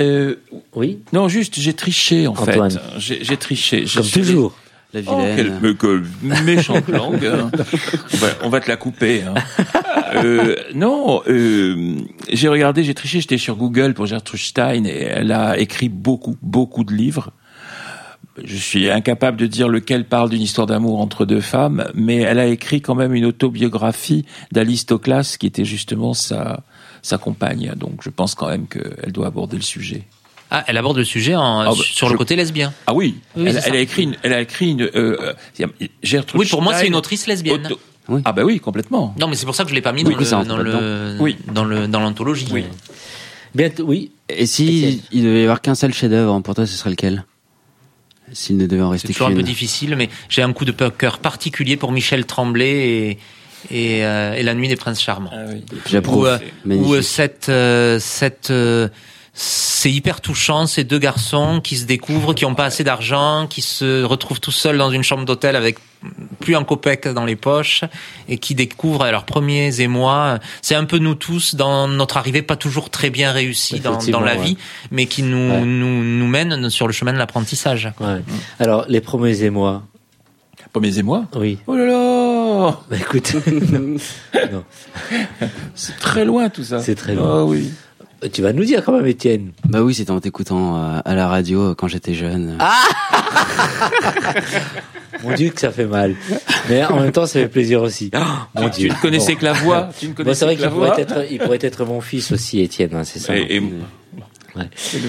Euh, 0.00 0.36
Oui, 0.74 1.00
non, 1.12 1.28
juste, 1.28 1.58
j'ai 1.58 1.72
triché 1.74 2.26
en 2.26 2.32
Antoine. 2.32 2.70
fait. 2.70 2.78
J'ai 2.98 3.24
j'ai 3.24 3.36
triché. 3.36 3.86
J'ai- 3.86 4.00
comme 4.00 4.10
toujours. 4.10 4.54
La 4.94 5.00
Oh, 5.06 5.18
vilaine. 5.18 5.36
quelle 5.36 5.52
mais 5.60 5.74
quelle 5.74 6.44
méchante 6.44 6.88
langue. 6.88 7.24
hein. 7.26 7.50
On, 8.14 8.16
va, 8.16 8.26
on 8.44 8.48
va 8.48 8.60
te 8.60 8.68
la 8.70 8.76
couper. 8.76 9.22
Hein. 9.22 9.34
Euh, 10.14 10.56
non, 10.74 11.20
euh, 11.28 11.96
j'ai 12.32 12.48
regardé, 12.48 12.82
j'ai 12.84 12.94
triché, 12.94 13.20
j'étais 13.20 13.36
sur 13.36 13.56
Google 13.56 13.92
pour 13.92 14.06
Gertrude 14.06 14.40
Stein 14.40 14.84
et 14.84 15.02
elle 15.10 15.32
a 15.32 15.58
écrit 15.58 15.90
beaucoup, 15.90 16.36
beaucoup 16.40 16.84
de 16.84 16.94
livres. 16.94 17.32
Je 18.42 18.56
suis 18.56 18.88
incapable 18.88 19.36
de 19.36 19.46
dire 19.46 19.68
lequel 19.68 20.04
parle 20.06 20.30
d'une 20.30 20.40
histoire 20.40 20.66
d'amour 20.66 21.00
entre 21.00 21.26
deux 21.26 21.40
femmes, 21.42 21.90
mais 21.92 22.18
elle 22.18 22.38
a 22.38 22.46
écrit 22.46 22.80
quand 22.80 22.94
même 22.94 23.12
une 23.12 23.24
autobiographie 23.26 24.24
d'Alistoclas 24.52 25.36
qui 25.38 25.46
était 25.48 25.64
justement 25.66 26.14
sa, 26.14 26.62
sa 27.02 27.18
compagne. 27.18 27.72
Donc 27.76 28.00
je 28.02 28.10
pense 28.10 28.34
quand 28.34 28.48
même 28.48 28.66
qu'elle 28.66 29.12
doit 29.12 29.26
aborder 29.26 29.56
le 29.56 29.62
sujet. 29.62 30.02
Ah, 30.50 30.64
elle 30.66 30.78
aborde 30.78 30.96
le 30.96 31.04
sujet 31.04 31.34
en, 31.36 31.60
Ah, 31.60 31.64
bah, 31.66 31.74
sur 31.82 32.06
je- 32.08 32.12
le 32.12 32.18
côté 32.18 32.34
lesbien. 32.34 32.72
Ah 32.86 32.94
oui, 32.94 33.16
Oui, 33.36 33.44
elle, 33.48 33.52
c'est 33.54 33.60
ça. 33.60 33.66
elle 33.68 33.76
a 33.76 33.80
écrit 33.80 34.02
une, 34.04 34.16
elle 34.22 34.32
a 34.32 34.40
écrit 34.40 34.70
une, 34.70 34.82
euh, 34.82 35.34
euh, 35.60 35.66
Gertrude 36.02 36.40
Oui, 36.40 36.46
pour 36.48 36.62
moi 36.62 36.74
c'est 36.74 36.86
une 36.86 36.94
autrice 36.94 37.26
lesbienne. 37.26 37.66
auto- 37.66 37.80
Oui. 38.08 38.22
Ah 38.24 38.32
bah 38.32 38.42
oui, 38.44 38.58
complètement. 38.58 39.14
Non, 39.20 39.28
mais 39.28 39.34
c'est 39.36 39.44
pour 39.44 39.54
ça 39.54 39.64
que 39.64 39.68
je 39.70 39.74
l'ai 39.74 39.82
pas 39.82 39.92
mis 39.92 40.02
Oui, 40.04 40.14
dans, 40.14 40.24
ça 40.24 40.36
le, 40.36 40.36
rentre 40.36 40.48
dans, 40.48 40.56
le. 40.56 41.16
Oui. 41.20 41.36
dans 41.52 41.64
le 41.64 41.86
dans 41.86 42.00
l'anthologie. 42.00 42.48
Oui. 42.50 42.64
Bien, 43.54 43.68
oui. 43.80 44.12
Et 44.30 44.46
si 44.46 45.02
il 45.12 45.22
devait 45.24 45.40
y 45.40 45.42
avoir 45.42 45.60
qu'un 45.60 45.74
seul 45.74 45.92
chef-d'œuvre, 45.92 46.40
pour 46.40 46.54
toi, 46.54 46.66
ce 46.66 46.74
serait 46.74 46.90
lequel? 46.90 47.24
S'il 48.32 48.56
ne 48.58 48.66
devait 48.66 48.82
en 48.82 48.88
C'est 48.88 48.92
rester 48.92 49.12
toujours 49.14 49.28
un 49.28 49.34
peu 49.34 49.42
difficile, 49.42 49.94
mais 49.96 50.08
j'ai 50.30 50.42
un 50.42 50.52
coup 50.54 50.64
de 50.66 50.72
cœur 50.72 51.18
particulier 51.18 51.76
pour 51.76 51.92
Michel 51.92 52.24
Tremblay 52.26 52.88
et 52.88 53.18
et, 53.70 54.04
euh, 54.04 54.34
et 54.34 54.42
la 54.42 54.54
nuit 54.54 54.68
des 54.68 54.76
princes 54.76 55.00
charmants. 55.02 55.30
Ah 55.32 55.44
oui. 55.52 55.64
J'approuve. 55.86 56.22
Ou, 56.24 56.26
euh, 56.26 56.38
Magnifique. 56.64 56.88
Où 56.90 56.94
euh, 56.94 57.02
cette 57.02 57.48
euh, 57.48 57.98
cette 58.00 58.50
euh, 58.50 58.88
c'est 59.40 59.92
hyper 59.92 60.20
touchant 60.20 60.66
ces 60.66 60.82
deux 60.82 60.98
garçons 60.98 61.60
qui 61.62 61.76
se 61.76 61.84
découvrent, 61.84 62.34
qui 62.34 62.44
ont 62.44 62.56
pas 62.56 62.64
assez 62.64 62.82
d'argent, 62.82 63.46
qui 63.48 63.62
se 63.62 64.02
retrouvent 64.02 64.40
tout 64.40 64.50
seuls 64.50 64.76
dans 64.78 64.90
une 64.90 65.04
chambre 65.04 65.24
d'hôtel 65.24 65.54
avec 65.54 65.78
plus 66.40 66.56
un 66.56 66.64
copec 66.64 67.06
dans 67.06 67.24
les 67.24 67.36
poches 67.36 67.84
et 68.28 68.38
qui 68.38 68.56
découvrent 68.56 69.08
leurs 69.08 69.24
premiers 69.24 69.80
émois. 69.80 70.40
C'est 70.60 70.74
un 70.74 70.84
peu 70.86 70.98
nous 70.98 71.14
tous 71.14 71.54
dans 71.54 71.86
notre 71.86 72.16
arrivée 72.16 72.42
pas 72.42 72.56
toujours 72.56 72.90
très 72.90 73.10
bien 73.10 73.30
réussie 73.30 73.78
dans, 73.78 73.98
dans 73.98 74.20
la 74.20 74.34
vie, 74.34 74.56
mais 74.90 75.06
qui 75.06 75.22
nous, 75.22 75.36
Ouais. 75.52 75.60
nous 75.60 76.02
nous 76.02 76.26
mène 76.26 76.68
sur 76.68 76.88
le 76.88 76.92
chemin 76.92 77.12
de 77.12 77.18
l'apprentissage. 77.18 77.92
Ouais. 78.00 78.22
Alors, 78.58 78.86
les 78.88 79.00
premiers 79.00 79.42
et 79.44 79.50
moi, 79.50 79.84
Pommes 80.72 80.84
et 80.84 81.02
moi 81.02 81.24
oui. 81.36 81.58
Oh 81.66 81.76
là 81.76 81.86
là 81.86 82.27
Bah, 82.90 82.96
écoute, 82.98 83.34
non. 83.72 83.96
Non. 84.52 84.64
C'est 85.74 85.96
très 85.98 86.24
loin 86.24 86.48
tout 86.48 86.64
ça. 86.64 86.80
C'est 86.80 86.94
très 86.94 87.14
loin. 87.14 87.40
Ah 87.40 87.44
oui. 87.44 87.70
tu 88.32 88.42
vas 88.42 88.52
nous 88.52 88.64
dire 88.64 88.84
quand 88.84 88.92
même, 88.92 89.06
Étienne. 89.06 89.52
Bah 89.64 89.82
oui, 89.82 89.94
c'était 89.94 90.10
en 90.10 90.20
t'écoutant 90.20 90.76
euh, 90.76 91.00
à 91.04 91.14
la 91.14 91.28
radio 91.28 91.70
euh, 91.70 91.74
quand 91.74 91.88
j'étais 91.88 92.14
jeune. 92.14 92.56
Ah 92.58 92.74
Mon 95.24 95.34
Dieu, 95.34 95.50
que 95.50 95.60
ça 95.60 95.70
fait 95.72 95.86
mal. 95.86 96.14
Mais 96.68 96.84
en 96.84 97.00
même 97.00 97.12
temps, 97.12 97.26
ça 97.26 97.40
fait 97.40 97.48
plaisir 97.48 97.82
aussi. 97.82 98.10
Oh, 98.14 98.18
mon 98.54 98.68
Tu 98.70 98.82
Dieu. 98.82 98.88
ne 98.90 98.94
connaissais 98.94 99.32
Bon. 99.32 99.38
que 99.40 99.44
la 99.44 99.52
voix. 99.52 99.88
Tu 99.98 100.06
ne 100.06 100.10
Bon, 100.10 100.16
connaissais 100.18 100.38
c'est 100.40 100.44
vrai 100.44 100.56
qu'il 100.56 100.68
pourrait 100.68 101.00
être, 101.00 101.24
il 101.30 101.38
pourrait 101.38 101.58
être 101.60 101.84
mon 101.84 102.00
fils 102.00 102.30
aussi, 102.32 102.60
Étienne, 102.60 102.90
hein, 102.94 103.04
c'est 103.04 103.18
ça. 103.18 103.36
Et, 103.36 103.56
et- 103.56 103.62
Ouais. 104.56 104.64
c'est 104.74 104.98
le 104.98 105.08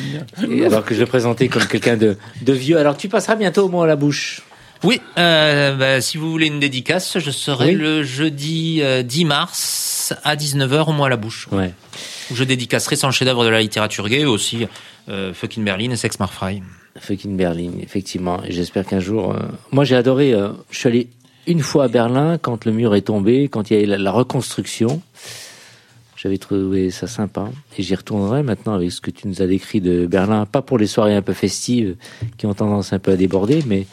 mien. 0.51 0.57
Et 0.61 0.65
alors 0.65 0.83
que 0.83 0.93
je 0.93 0.99
le 0.99 1.05
présentais 1.05 1.47
comme 1.47 1.65
quelqu'un 1.65 1.95
de, 1.97 2.17
de 2.41 2.53
vieux. 2.53 2.77
Alors, 2.77 2.97
tu 2.97 3.07
passeras 3.07 3.35
bientôt 3.35 3.65
au 3.65 3.69
mot 3.69 3.81
à 3.81 3.87
la 3.87 3.95
bouche. 3.95 4.41
Oui, 4.83 5.01
euh, 5.17 5.75
bah, 5.75 5.99
si 6.01 6.17
vous 6.17 6.31
voulez 6.31 6.47
une 6.47 6.59
dédicace, 6.59 7.19
je 7.19 7.31
serai 7.31 7.67
Oui. 7.67 7.75
le 7.75 8.03
jeudi 8.03 8.79
euh, 8.81 9.03
10 9.03 9.25
mars 9.25 9.57
sexe 10.09 10.21
à 10.23 10.35
19h 10.35 10.89
au 10.89 10.93
mois 10.93 11.07
à 11.07 11.09
la 11.09 11.17
bouche. 11.17 11.47
Ouais. 11.51 11.73
Où 12.31 12.35
je 12.35 12.43
dédicacerai 12.43 12.95
son 12.95 13.11
chef-d'œuvre 13.11 13.43
de 13.43 13.49
la 13.49 13.59
littérature 13.61 14.07
gay, 14.09 14.25
aussi 14.25 14.67
euh, 15.09 15.33
Fucking 15.33 15.63
Berlin 15.63 15.91
et 15.91 15.95
Sex 15.97 16.19
Marfrey. 16.19 16.61
Fucking 16.99 17.35
Berlin, 17.37 17.71
effectivement. 17.81 18.41
Et 18.43 18.51
j'espère 18.51 18.85
qu'un 18.85 18.99
jour. 18.99 19.33
euh, 19.35 19.39
Moi, 19.71 19.83
j'ai 19.83 19.95
adoré. 19.95 20.33
euh, 20.33 20.49
Je 20.71 20.77
suis 20.79 20.87
allé 20.87 21.07
une 21.47 21.61
fois 21.61 21.85
à 21.85 21.87
Berlin 21.87 22.37
quand 22.37 22.65
le 22.65 22.71
mur 22.71 22.95
est 22.95 23.01
tombé, 23.01 23.49
quand 23.49 23.69
il 23.69 23.77
y 23.77 23.79
a 23.79 23.83
eu 23.83 23.85
la, 23.85 23.97
la 23.97 24.11
reconstruction. 24.11 25.01
J'avais 26.15 26.37
trouvé 26.37 26.89
ça 26.91 27.07
sympa. 27.07 27.49
Et 27.77 27.83
j'y 27.83 27.95
retournerai 27.95 28.43
maintenant 28.43 28.73
avec 28.73 28.91
ce 28.91 28.99
que 29.01 29.11
tu 29.11 29.27
nous 29.27 29.41
as 29.41 29.47
décrit 29.47 29.79
de 29.81 30.05
Berlin. 30.05 30.45
Pas 30.45 30.61
pour 30.61 30.77
les 30.77 30.87
soirées 30.87 31.15
un 31.15 31.21
peu 31.21 31.33
festives 31.33 31.95
qui 32.37 32.45
ont 32.45 32.53
tendance 32.53 32.93
un 32.93 32.99
peu 32.99 33.11
à 33.11 33.15
déborder, 33.15 33.63
mais 33.67 33.85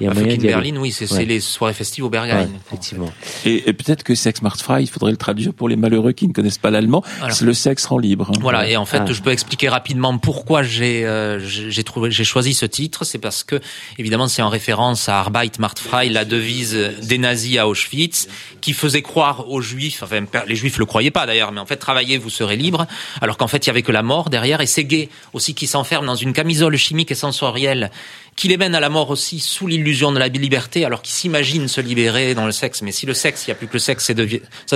il 0.00 0.06
y 0.06 0.10
a 0.10 0.12
moyen 0.14 0.28
aller. 0.28 0.38
Berlin, 0.38 0.76
oui, 0.78 0.92
c'est 0.92 1.10
Ouais. 1.10 1.18
c'est 1.18 1.24
les 1.24 1.40
soirées 1.40 1.72
festives 1.74 2.04
au 2.04 2.08
Ouais, 2.08 2.10
Berghain. 2.10 2.48
effectivement. 2.66 3.10
Et, 3.44 3.68
et 3.68 3.72
peut-être 3.72 4.02
que 4.02 4.14
sex 4.14 4.42
markt 4.42 4.60
frei, 4.60 4.82
il 4.82 4.88
faudrait 4.88 5.10
le 5.10 5.16
traduire 5.16 5.54
pour 5.54 5.68
les 5.68 5.76
malheureux 5.76 6.12
qui 6.12 6.26
ne 6.28 6.32
connaissent 6.32 6.58
pas 6.58 6.70
l'allemand. 6.70 7.02
Alors. 7.22 7.32
C'est 7.36 7.44
le 7.44 7.54
sexe 7.54 7.86
rend 7.86 7.98
libre. 7.98 8.30
Voilà, 8.40 8.68
et 8.68 8.76
en 8.76 8.84
fait, 8.86 9.02
Ah. 9.06 9.12
je 9.12 9.22
peux 9.22 9.30
expliquer 9.30 9.68
rapidement 9.68 10.16
pourquoi 10.18 10.62
j'ai 10.62 11.04
euh, 11.06 11.38
j'ai 11.40 11.84
trouvé 11.84 12.10
j'ai 12.10 12.24
choisi 12.24 12.54
ce 12.54 12.66
titre, 12.66 13.04
c'est 13.04 13.18
parce 13.18 13.44
que 13.44 13.60
évidemment 13.98 14.28
c'est 14.28 14.42
en 14.42 14.48
référence 14.48 15.08
à 15.08 15.18
Arbeit 15.20 15.52
macht 15.58 15.78
frei, 15.78 16.08
la 16.08 16.24
devise 16.24 16.76
des 17.02 17.18
nazis 17.18 17.58
à 17.58 17.68
Auschwitz, 17.68 18.28
qui 18.60 18.72
faisait 18.72 19.02
croire 19.02 19.48
aux 19.50 19.60
juifs, 19.60 20.02
enfin 20.02 20.24
les 20.46 20.56
juifs 20.56 20.78
le 20.78 20.86
croyaient 20.86 21.10
pas 21.10 21.26
d'ailleurs, 21.26 21.52
mais 21.52 21.60
en 21.60 21.66
fait 21.66 21.76
travaillez, 21.76 22.18
vous 22.18 22.30
serez 22.30 22.56
libre, 22.56 22.86
alors 23.20 23.36
qu'en 23.36 23.48
fait 23.48 23.64
il 23.66 23.68
y 23.68 23.70
avait 23.70 23.82
que 23.82 23.92
la 23.92 24.02
mort 24.02 24.30
derrière, 24.30 24.60
et 24.60 24.66
ces 24.66 24.84
gays 24.84 25.08
aussi 25.32 25.54
qui 25.54 25.66
s'enferment 25.66 26.06
dans 26.06 26.14
une 26.16 26.32
camisole 26.32 26.76
chimique 26.76 27.10
et 27.10 27.14
sensorielle 27.14 27.90
qui 28.36 28.48
les 28.48 28.58
mène 28.58 28.74
à 28.74 28.80
la 28.80 28.90
mort 28.90 29.08
aussi 29.10 29.40
sous 29.40 29.66
l'illusion 29.66 30.12
de 30.12 30.18
la 30.18 30.28
liberté, 30.28 30.84
alors 30.84 31.00
qu'ils 31.00 31.14
s'imaginent 31.14 31.68
se 31.68 31.80
libérer 31.80 32.34
dans 32.34 32.44
le 32.44 32.52
sexe. 32.52 32.82
Mais 32.82 32.92
si 32.92 33.06
le 33.06 33.14
sexe, 33.14 33.46
il 33.46 33.50
n'y 33.50 33.52
a 33.52 33.54
plus 33.56 33.66
que 33.66 33.72
le 33.72 33.78
sexe, 33.78 34.04
ça 34.04 34.14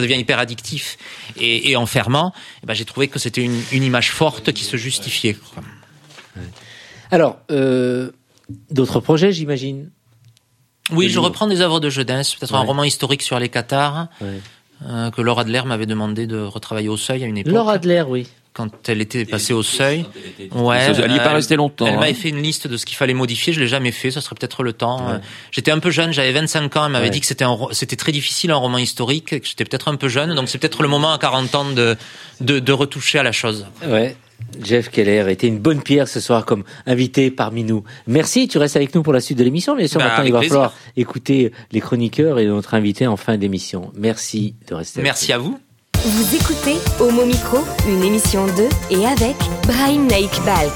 devient 0.01 0.19
hyper 0.19 0.39
addictif 0.39 0.97
et, 1.39 1.71
et 1.71 1.77
enfermant. 1.77 2.33
eh 2.63 2.67
ben, 2.67 2.75
j'ai 2.75 2.87
trouvé 2.87 3.09
que 3.09 3.19
c'était 3.19 3.43
une, 3.43 3.61
une 3.73 3.83
image 3.83 4.11
forte 4.13 4.53
qui 4.53 4.65
se 4.65 4.79
justifiait. 4.79 5.37
Alors, 7.11 7.39
euh, 7.51 8.13
d'autres 8.71 9.01
projets, 9.01 9.33
j'imagine? 9.33 9.91
Oui, 10.93 11.07
je 11.07 11.11
livres. 11.11 11.25
reprends 11.25 11.47
des 11.47 11.61
œuvres 11.61 11.81
de 11.81 11.91
jeunesse, 11.91 12.35
peut-être 12.35 12.55
un 12.55 12.61
roman 12.61 12.85
historique 12.85 13.23
sur 13.23 13.39
les 13.39 13.49
Ouais. 14.21 14.41
Euh, 14.89 15.11
que 15.11 15.21
Laura 15.23 15.43
Adler 15.43 15.63
m'avait 15.67 15.87
demandé 15.87 16.27
de 16.27 16.39
retravailler 16.41 16.89
au 16.89 16.97
seuil 16.97 17.23
à 17.25 17.27
une 17.27 17.39
époque. 17.39 17.53
Laura 17.53 17.75
Adler, 17.75 18.03
oui. 18.09 18.27
quand 18.53 18.69
elle 18.89 19.01
était 19.01 19.25
passée 19.25 19.53
au 19.53 19.63
seuil. 19.63 20.07
Ouais, 20.53 20.79
Elle 20.99 21.11
n'y 21.11 21.17
est 21.17 21.23
pas 21.23 21.33
restée 21.35 21.57
longtemps. 21.57 21.87
Elle 21.87 21.95
hein. 21.95 22.01
m'avait 22.01 22.15
fait 22.15 22.31
une 22.31 22.43
liste 22.43 22.67
de 22.67 22.77
ce 22.77 22.87
qu'il 22.87 22.97
fallait 22.97 23.15
modifier. 23.15 23.53
Je 23.53 23.61
l'ai 23.61 23.69
jamais 23.69 23.93
fait. 23.93 24.11
Ça 24.11 24.21
serait 24.21 24.35
peut-être 24.35 24.63
le 24.63 24.73
temps. 24.73 25.07
Ouais. 25.07 25.15
Euh, 25.15 25.19
J'étais 25.51 25.71
un 25.71 25.79
peu 25.79 25.91
jeune. 25.91 26.13
J'avais 26.13 26.33
25 26.33 26.77
ans. 26.77 26.87
Elle 26.87 26.93
m'avait 26.93 27.05
Ouais. 27.07 27.11
dit 27.11 27.21
que 27.21 27.27
c'était 27.27 27.97
très 27.97 28.13
difficile 28.13 28.51
un 28.51 28.57
roman 28.57 28.79
historique. 28.79 29.41
que 29.41 29.47
J'étais 29.47 29.65
peut-être 29.65 29.89
un 29.89 29.97
peu 29.97 30.09
jeune. 30.09 30.35
Donc 30.35 30.49
c'est 30.49 30.59
peut-être 30.59 30.83
le 30.83 30.89
moment 30.89 31.13
à 31.13 31.19
40 31.19 31.55
ans 31.55 31.71
de, 31.71 31.97
de 32.41 32.59
de 32.59 32.73
retoucher 32.73 33.19
à 33.19 33.23
la 33.23 33.33
chose. 33.33 33.67
Ouais. 33.87 34.17
Jeff 34.63 34.91
Keller 34.91 35.27
était 35.31 35.47
une 35.47 35.59
bonne 35.59 35.83
pierre 35.83 36.09
ce 36.09 36.21
soir 36.21 36.45
comme 36.45 36.65
invité 36.87 37.31
parmi 37.31 37.65
nous. 37.65 37.83
Merci, 38.07 38.49
tu 38.49 38.59
restes 38.59 38.77
avec 38.77 38.95
nous 38.95 39.03
pour 39.03 39.13
la 39.13 39.21
suite 39.21 39.39
de 39.39 39.45
l'émission. 39.45 39.75
Bien 39.77 39.87
sûr, 39.87 39.99
Bah, 39.99 40.09
maintenant 40.09 40.25
il 40.25 40.33
va 40.33 40.39
plaisir. 40.41 40.55
falloir 40.55 40.75
écouter 40.97 41.53
les 41.73 41.81
chroniqueurs 41.81 42.39
et 42.39 42.47
notre 42.47 42.75
invité 42.75 43.07
en 43.07 43.17
fin 43.17 43.37
d'émission. 43.39 43.91
Merci 43.97 44.55
de 44.69 44.75
rester 44.75 45.01
avec 45.01 45.07
Merci 45.11 45.33
à 45.33 45.39
vous. 45.39 45.59
Vous 46.03 46.35
écoutez 46.35 46.77
Homo 46.99 47.25
Micro, 47.27 47.59
une 47.89 48.03
émission 48.03 48.47
de 48.47 48.69
et 48.91 49.07
avec 49.07 49.37
Brahim 49.67 50.07
Naik 50.07 50.31
Balk. 50.47 50.73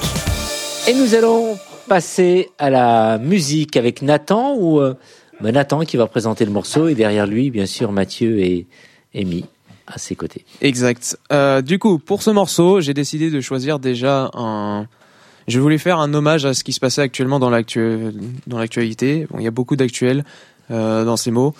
Et 0.87 0.93
nous 0.93 1.15
allons 1.15 1.57
passer 1.87 2.49
à 2.59 2.69
la 2.69 3.17
musique 3.17 3.75
avec 3.77 4.01
Nathan 4.01 4.55
ou 4.55 4.79
euh, 4.79 4.93
ben, 5.41 5.51
Nathan 5.51 5.81
qui 5.81 5.97
va 5.97 6.05
présenter 6.07 6.45
le 6.45 6.51
morceau 6.51 6.87
et 6.87 6.93
derrière 6.95 7.25
lui, 7.27 7.49
bien 7.51 7.65
sûr, 7.65 7.91
Mathieu 7.91 8.39
et 8.39 8.67
Amy 9.15 9.45
à 9.87 9.97
ses 9.97 10.15
côtés. 10.15 10.45
Exact. 10.61 11.17
Euh, 11.31 11.61
du 11.61 11.79
coup, 11.79 11.99
pour 11.99 12.23
ce 12.23 12.31
morceau, 12.31 12.81
j'ai 12.81 12.93
décidé 12.93 13.29
de 13.29 13.41
choisir 13.41 13.79
déjà 13.79 14.29
un. 14.33 14.87
Je 15.47 15.59
voulais 15.59 15.77
faire 15.77 15.99
un 15.99 16.13
hommage 16.13 16.45
à 16.45 16.53
ce 16.55 16.63
qui 16.63 16.73
se 16.73 16.79
passait 16.79 17.01
actuellement 17.01 17.39
dans 17.39 17.49
l'actu- 17.51 18.11
dans 18.47 18.57
l'actualité. 18.57 19.27
Bon, 19.29 19.37
il 19.39 19.43
y 19.43 19.47
a 19.47 19.51
beaucoup 19.51 19.75
d'actuels 19.75 20.25
euh, 20.71 21.05
dans 21.05 21.17
ces 21.17 21.29
mots, 21.29 21.53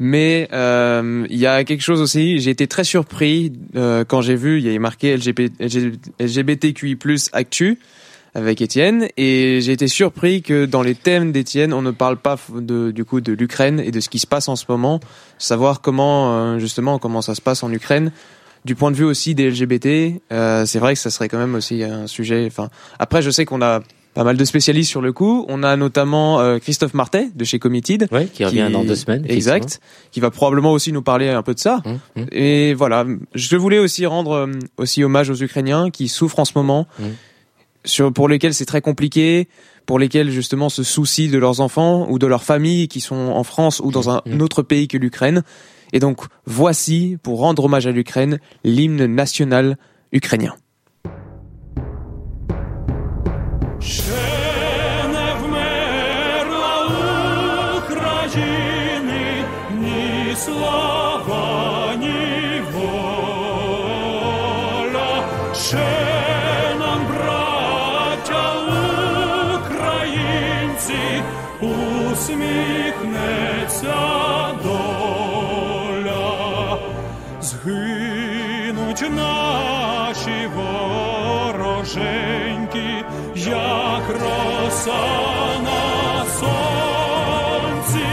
mais 0.00 0.48
euh, 0.52 1.24
il 1.30 1.38
y 1.38 1.46
a 1.46 1.62
quelque 1.62 1.82
chose 1.82 2.00
aussi. 2.00 2.40
J'ai 2.40 2.50
été 2.50 2.66
très 2.66 2.82
surpris 2.84 3.52
quand 4.08 4.22
j'ai 4.22 4.34
vu 4.34 4.58
il 4.58 4.64
y 4.66 4.68
avait 4.68 4.80
marqué 4.80 5.16
LGBT, 5.16 5.52
LGBTQI+ 6.18 6.96
actu 7.32 7.78
avec 8.38 8.60
Étienne 8.60 9.08
et 9.16 9.58
j'ai 9.62 9.72
été 9.72 9.88
surpris 9.88 10.42
que 10.42 10.64
dans 10.64 10.82
les 10.82 10.94
thèmes 10.94 11.32
d'Étienne, 11.32 11.72
on 11.72 11.82
ne 11.82 11.90
parle 11.90 12.16
pas 12.16 12.36
de, 12.54 12.90
du 12.90 13.04
coup 13.04 13.20
de 13.20 13.32
l'Ukraine 13.32 13.80
et 13.80 13.90
de 13.90 14.00
ce 14.00 14.08
qui 14.08 14.18
se 14.18 14.26
passe 14.26 14.48
en 14.48 14.56
ce 14.56 14.64
moment, 14.68 15.00
savoir 15.38 15.80
comment 15.80 16.32
euh, 16.54 16.58
justement 16.58 16.98
comment 16.98 17.22
ça 17.22 17.34
se 17.34 17.40
passe 17.40 17.62
en 17.62 17.72
Ukraine. 17.72 18.12
Du 18.64 18.74
point 18.74 18.90
de 18.90 18.96
vue 18.96 19.04
aussi 19.04 19.34
des 19.34 19.50
LGBT, 19.50 20.20
euh, 20.32 20.66
c'est 20.66 20.78
vrai 20.78 20.94
que 20.94 21.00
ça 21.00 21.10
serait 21.10 21.28
quand 21.28 21.38
même 21.38 21.54
aussi 21.54 21.82
un 21.84 22.06
sujet. 22.06 22.44
Enfin, 22.46 22.68
après, 22.98 23.22
je 23.22 23.30
sais 23.30 23.44
qu'on 23.44 23.62
a 23.62 23.80
pas 24.14 24.24
mal 24.24 24.36
de 24.36 24.44
spécialistes 24.44 24.90
sur 24.90 25.00
le 25.00 25.12
coup. 25.12 25.46
On 25.48 25.62
a 25.62 25.76
notamment 25.76 26.40
euh, 26.40 26.58
Christophe 26.58 26.92
Martet 26.92 27.28
de 27.34 27.44
chez 27.44 27.60
Committed, 27.60 28.08
Ouais, 28.10 28.26
qui 28.26 28.44
revient 28.44 28.68
dans 28.72 28.82
deux 28.84 28.96
semaines. 28.96 29.24
exact, 29.28 29.80
qui 30.10 30.18
va 30.18 30.30
probablement 30.32 30.72
aussi 30.72 30.92
nous 30.92 31.02
parler 31.02 31.28
un 31.28 31.42
peu 31.42 31.54
de 31.54 31.60
ça. 31.60 31.82
Hum, 31.84 31.98
hum. 32.16 32.26
Et 32.32 32.74
voilà, 32.74 33.06
je 33.34 33.56
voulais 33.56 33.78
aussi 33.78 34.06
rendre 34.06 34.32
euh, 34.32 34.46
aussi 34.76 35.04
hommage 35.04 35.30
aux 35.30 35.36
Ukrainiens 35.40 35.90
qui 35.90 36.08
souffrent 36.08 36.40
en 36.40 36.44
ce 36.44 36.52
moment, 36.56 36.86
Mm. 36.98 37.04
Sur 37.88 38.12
pour 38.12 38.28
lesquels 38.28 38.54
c'est 38.54 38.66
très 38.66 38.80
compliqué, 38.80 39.48
pour 39.86 39.98
lesquels 39.98 40.30
justement 40.30 40.68
se 40.68 40.82
soucient 40.82 41.30
de 41.30 41.38
leurs 41.38 41.60
enfants 41.60 42.06
ou 42.10 42.18
de 42.18 42.26
leurs 42.26 42.44
familles 42.44 42.88
qui 42.88 43.00
sont 43.00 43.16
en 43.16 43.42
France 43.42 43.80
ou 43.82 43.90
dans 43.90 44.10
un 44.10 44.20
autre 44.40 44.62
pays 44.62 44.86
que 44.88 44.98
l'Ukraine. 44.98 45.42
Et 45.92 45.98
donc 45.98 46.20
voici, 46.44 47.16
pour 47.22 47.38
rendre 47.40 47.64
hommage 47.64 47.86
à 47.86 47.90
l'Ukraine, 47.90 48.38
l'hymne 48.62 49.06
national 49.06 49.78
ukrainien. 50.12 50.54
На 84.88 86.24
сонці, 86.40 88.06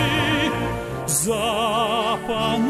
запануєм 1.08 2.68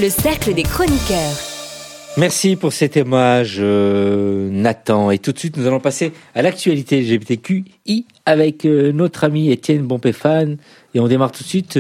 le 0.04 0.10
cercle 0.10 0.54
des 0.54 0.64
chroniqueurs. 0.64 1.32
Merci 2.18 2.58
pour 2.58 2.74
cet 2.74 2.98
hommage, 2.98 3.56
euh, 3.60 4.50
Nathan. 4.52 5.12
Et 5.12 5.18
tout 5.18 5.32
de 5.32 5.40
suite, 5.40 5.56
nous 5.56 5.66
allons 5.66 5.80
passer 5.80 6.12
à 6.36 6.42
l'actualité 6.42 7.00
LGBTQI 7.00 8.06
avec 8.26 8.66
euh, 8.66 8.92
notre 8.92 9.24
ami 9.24 9.50
Étienne 9.50 9.84
Bompéfane. 9.84 10.58
Et 10.94 11.00
on 11.00 11.08
démarre 11.08 11.32
tout 11.32 11.44
de 11.44 11.48
suite. 11.48 11.80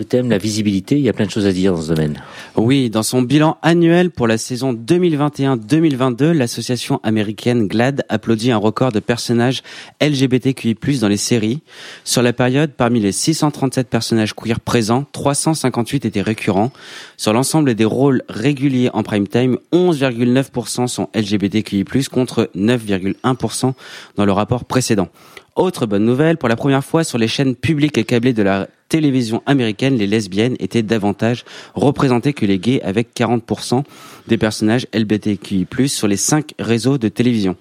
Le 0.00 0.06
thème, 0.06 0.30
la 0.30 0.38
visibilité, 0.38 0.96
il 0.96 1.02
y 1.02 1.10
a 1.10 1.12
plein 1.12 1.26
de 1.26 1.30
choses 1.30 1.46
à 1.46 1.52
dire 1.52 1.74
dans 1.74 1.82
ce 1.82 1.88
domaine. 1.88 2.22
Oui, 2.56 2.88
dans 2.88 3.02
son 3.02 3.20
bilan 3.20 3.58
annuel 3.60 4.10
pour 4.10 4.26
la 4.26 4.38
saison 4.38 4.72
2021-2022, 4.72 6.30
l'association 6.30 7.00
américaine 7.02 7.68
GLAD 7.68 8.06
applaudit 8.08 8.50
un 8.50 8.56
record 8.56 8.92
de 8.92 9.00
personnages 9.00 9.62
LGBTQI+, 10.00 10.74
dans 11.00 11.08
les 11.08 11.18
séries. 11.18 11.60
Sur 12.04 12.22
la 12.22 12.32
période, 12.32 12.72
parmi 12.74 12.98
les 13.00 13.12
637 13.12 13.88
personnages 13.88 14.34
queer 14.34 14.58
présents, 14.58 15.04
358 15.12 16.06
étaient 16.06 16.22
récurrents. 16.22 16.72
Sur 17.18 17.34
l'ensemble 17.34 17.74
des 17.74 17.84
rôles 17.84 18.22
réguliers 18.30 18.88
en 18.94 19.02
prime 19.02 19.28
time, 19.28 19.58
11,9% 19.70 20.86
sont 20.86 21.10
LGBTQI+, 21.14 21.84
contre 22.10 22.48
9,1% 22.56 23.74
dans 24.16 24.24
le 24.24 24.32
rapport 24.32 24.64
précédent. 24.64 25.08
Autre 25.60 25.84
bonne 25.84 26.06
nouvelle, 26.06 26.38
pour 26.38 26.48
la 26.48 26.56
première 26.56 26.82
fois 26.82 27.04
sur 27.04 27.18
les 27.18 27.28
chaînes 27.28 27.54
publiques 27.54 27.98
et 27.98 28.04
câblées 28.04 28.32
de 28.32 28.42
la 28.42 28.66
télévision 28.88 29.42
américaine, 29.44 29.94
les 29.94 30.06
lesbiennes 30.06 30.56
étaient 30.58 30.82
davantage 30.82 31.44
représentées 31.74 32.32
que 32.32 32.46
les 32.46 32.58
gays 32.58 32.80
avec 32.80 33.08
40% 33.14 33.82
des 34.26 34.38
personnages 34.38 34.86
LGBTQI+, 34.94 35.66
sur 35.90 36.08
les 36.08 36.16
cinq 36.16 36.54
réseaux 36.58 36.96
de 36.96 37.08
télévision. 37.08 37.56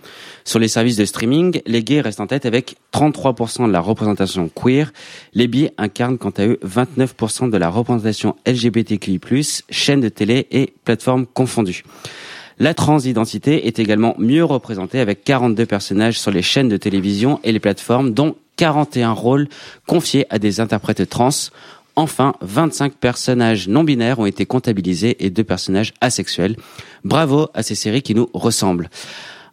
Sur 0.46 0.60
les 0.60 0.70
services 0.70 0.96
de 0.96 1.04
streaming, 1.04 1.62
les 1.66 1.84
gays 1.84 2.00
restent 2.00 2.22
en 2.22 2.28
tête 2.28 2.46
avec 2.46 2.78
33% 2.94 3.68
de 3.68 3.72
la 3.74 3.82
représentation 3.82 4.48
queer. 4.48 4.94
Les 5.34 5.50
bi 5.50 5.68
incarnent 5.78 6.18
quant 6.18 6.30
à 6.30 6.46
eux 6.46 6.58
29% 6.66 7.50
de 7.50 7.58
la 7.58 7.68
représentation 7.68 8.38
LGBTQI+, 8.48 9.20
chaînes 9.70 10.00
de 10.00 10.08
télé 10.08 10.48
et 10.52 10.74
plateformes 10.86 11.26
confondues. 11.26 11.84
La 12.60 12.74
transidentité 12.74 13.68
est 13.68 13.80
également 13.80 14.16
mieux 14.18 14.44
représentée 14.44 15.00
avec 15.00 15.24
42 15.24 15.66
personnages 15.66 16.20
sur 16.20 16.30
les 16.30 16.42
chaînes 16.42 16.68
de 16.68 16.76
télévision 16.76 17.40
et 17.46 17.54
les 17.54 17.60
plateformes, 17.62 18.12
dont 18.14 18.36
41 18.58 19.14
rôles 19.14 19.48
confiés 19.88 20.26
à 20.30 20.40
des 20.40 20.60
interprètes 20.60 21.08
trans. 21.10 21.30
Enfin, 21.96 22.34
25 22.42 22.94
personnages 22.94 23.70
non 23.70 23.86
binaires 23.86 24.20
ont 24.20 24.26
été 24.26 24.46
comptabilisés 24.46 25.26
et 25.26 25.30
deux 25.30 25.46
personnages 25.46 25.94
asexuels. 26.02 26.58
Bravo 27.06 27.48
à 27.54 27.64
ces 27.64 27.76
séries 27.76 28.02
qui 28.02 28.14
nous 28.14 28.30
ressemblent. 28.34 28.90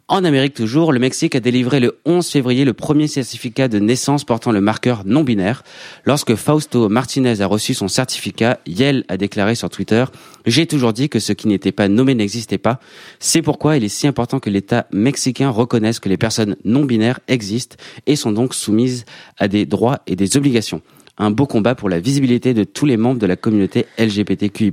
En 0.09 0.23
Amérique 0.23 0.53
toujours, 0.53 0.93
le 0.93 0.99
Mexique 0.99 1.35
a 1.35 1.41
délivré 1.41 1.81
le 1.81 1.99
11 2.05 2.25
février 2.25 2.63
le 2.63 2.71
premier 2.71 3.07
certificat 3.07 3.67
de 3.67 3.77
naissance 3.77 4.23
portant 4.23 4.53
le 4.53 4.61
marqueur 4.61 5.03
non 5.05 5.25
binaire. 5.25 5.65
Lorsque 6.05 6.35
Fausto 6.35 6.87
Martinez 6.87 7.41
a 7.41 7.45
reçu 7.45 7.73
son 7.73 7.89
certificat, 7.89 8.61
Yel 8.65 9.03
a 9.09 9.17
déclaré 9.17 9.55
sur 9.55 9.69
Twitter 9.69 10.05
J'ai 10.45 10.65
toujours 10.65 10.93
dit 10.93 11.09
que 11.09 11.19
ce 11.19 11.33
qui 11.33 11.49
n'était 11.49 11.73
pas 11.73 11.89
nommé 11.89 12.15
n'existait 12.15 12.57
pas. 12.57 12.79
C'est 13.19 13.41
pourquoi 13.41 13.75
il 13.75 13.83
est 13.83 13.89
si 13.89 14.07
important 14.07 14.39
que 14.39 14.49
l'État 14.49 14.87
mexicain 14.93 15.49
reconnaisse 15.49 15.99
que 15.99 16.07
les 16.07 16.15
personnes 16.15 16.55
non 16.63 16.85
binaires 16.85 17.19
existent 17.27 17.75
et 18.05 18.15
sont 18.15 18.31
donc 18.31 18.53
soumises 18.53 19.03
à 19.37 19.49
des 19.49 19.65
droits 19.65 19.99
et 20.07 20.15
des 20.15 20.37
obligations. 20.37 20.81
Un 21.17 21.31
beau 21.31 21.47
combat 21.47 21.75
pour 21.75 21.89
la 21.89 21.99
visibilité 21.99 22.53
de 22.53 22.63
tous 22.63 22.85
les 22.85 22.95
membres 22.95 23.19
de 23.19 23.27
la 23.27 23.35
communauté 23.35 23.87
LGBTQI+. 23.99 24.71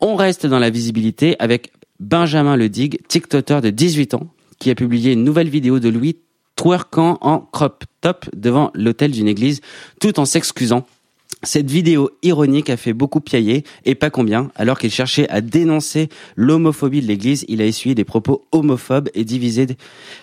On 0.00 0.14
reste 0.14 0.46
dans 0.46 0.58
la 0.60 0.70
visibilité 0.70 1.34
avec 1.40 1.72
Benjamin 2.00 2.56
Ledig, 2.56 2.98
TikToker 3.08 3.60
de 3.60 3.70
18 3.70 4.14
ans, 4.14 4.28
qui 4.58 4.70
a 4.70 4.74
publié 4.74 5.12
une 5.12 5.24
nouvelle 5.24 5.48
vidéo 5.48 5.78
de 5.78 5.88
lui 5.88 6.18
twerkant 6.56 7.18
en 7.20 7.40
crop 7.40 7.84
top 8.00 8.26
devant 8.34 8.70
l'hôtel 8.74 9.10
d'une 9.10 9.28
église, 9.28 9.60
tout 10.00 10.18
en 10.18 10.24
s'excusant. 10.24 10.86
Cette 11.46 11.70
vidéo 11.70 12.10
ironique 12.24 12.70
a 12.70 12.76
fait 12.76 12.92
beaucoup 12.92 13.20
piailler, 13.20 13.62
et 13.84 13.94
pas 13.94 14.10
combien, 14.10 14.50
alors 14.56 14.80
qu'il 14.80 14.90
cherchait 14.90 15.28
à 15.28 15.40
dénoncer 15.40 16.08
l'homophobie 16.34 17.00
de 17.00 17.06
l'église, 17.06 17.44
il 17.46 17.62
a 17.62 17.66
essuyé 17.66 17.94
des 17.94 18.02
propos 18.02 18.48
homophobes 18.50 19.08
et 19.14 19.22
divisé 19.24 19.68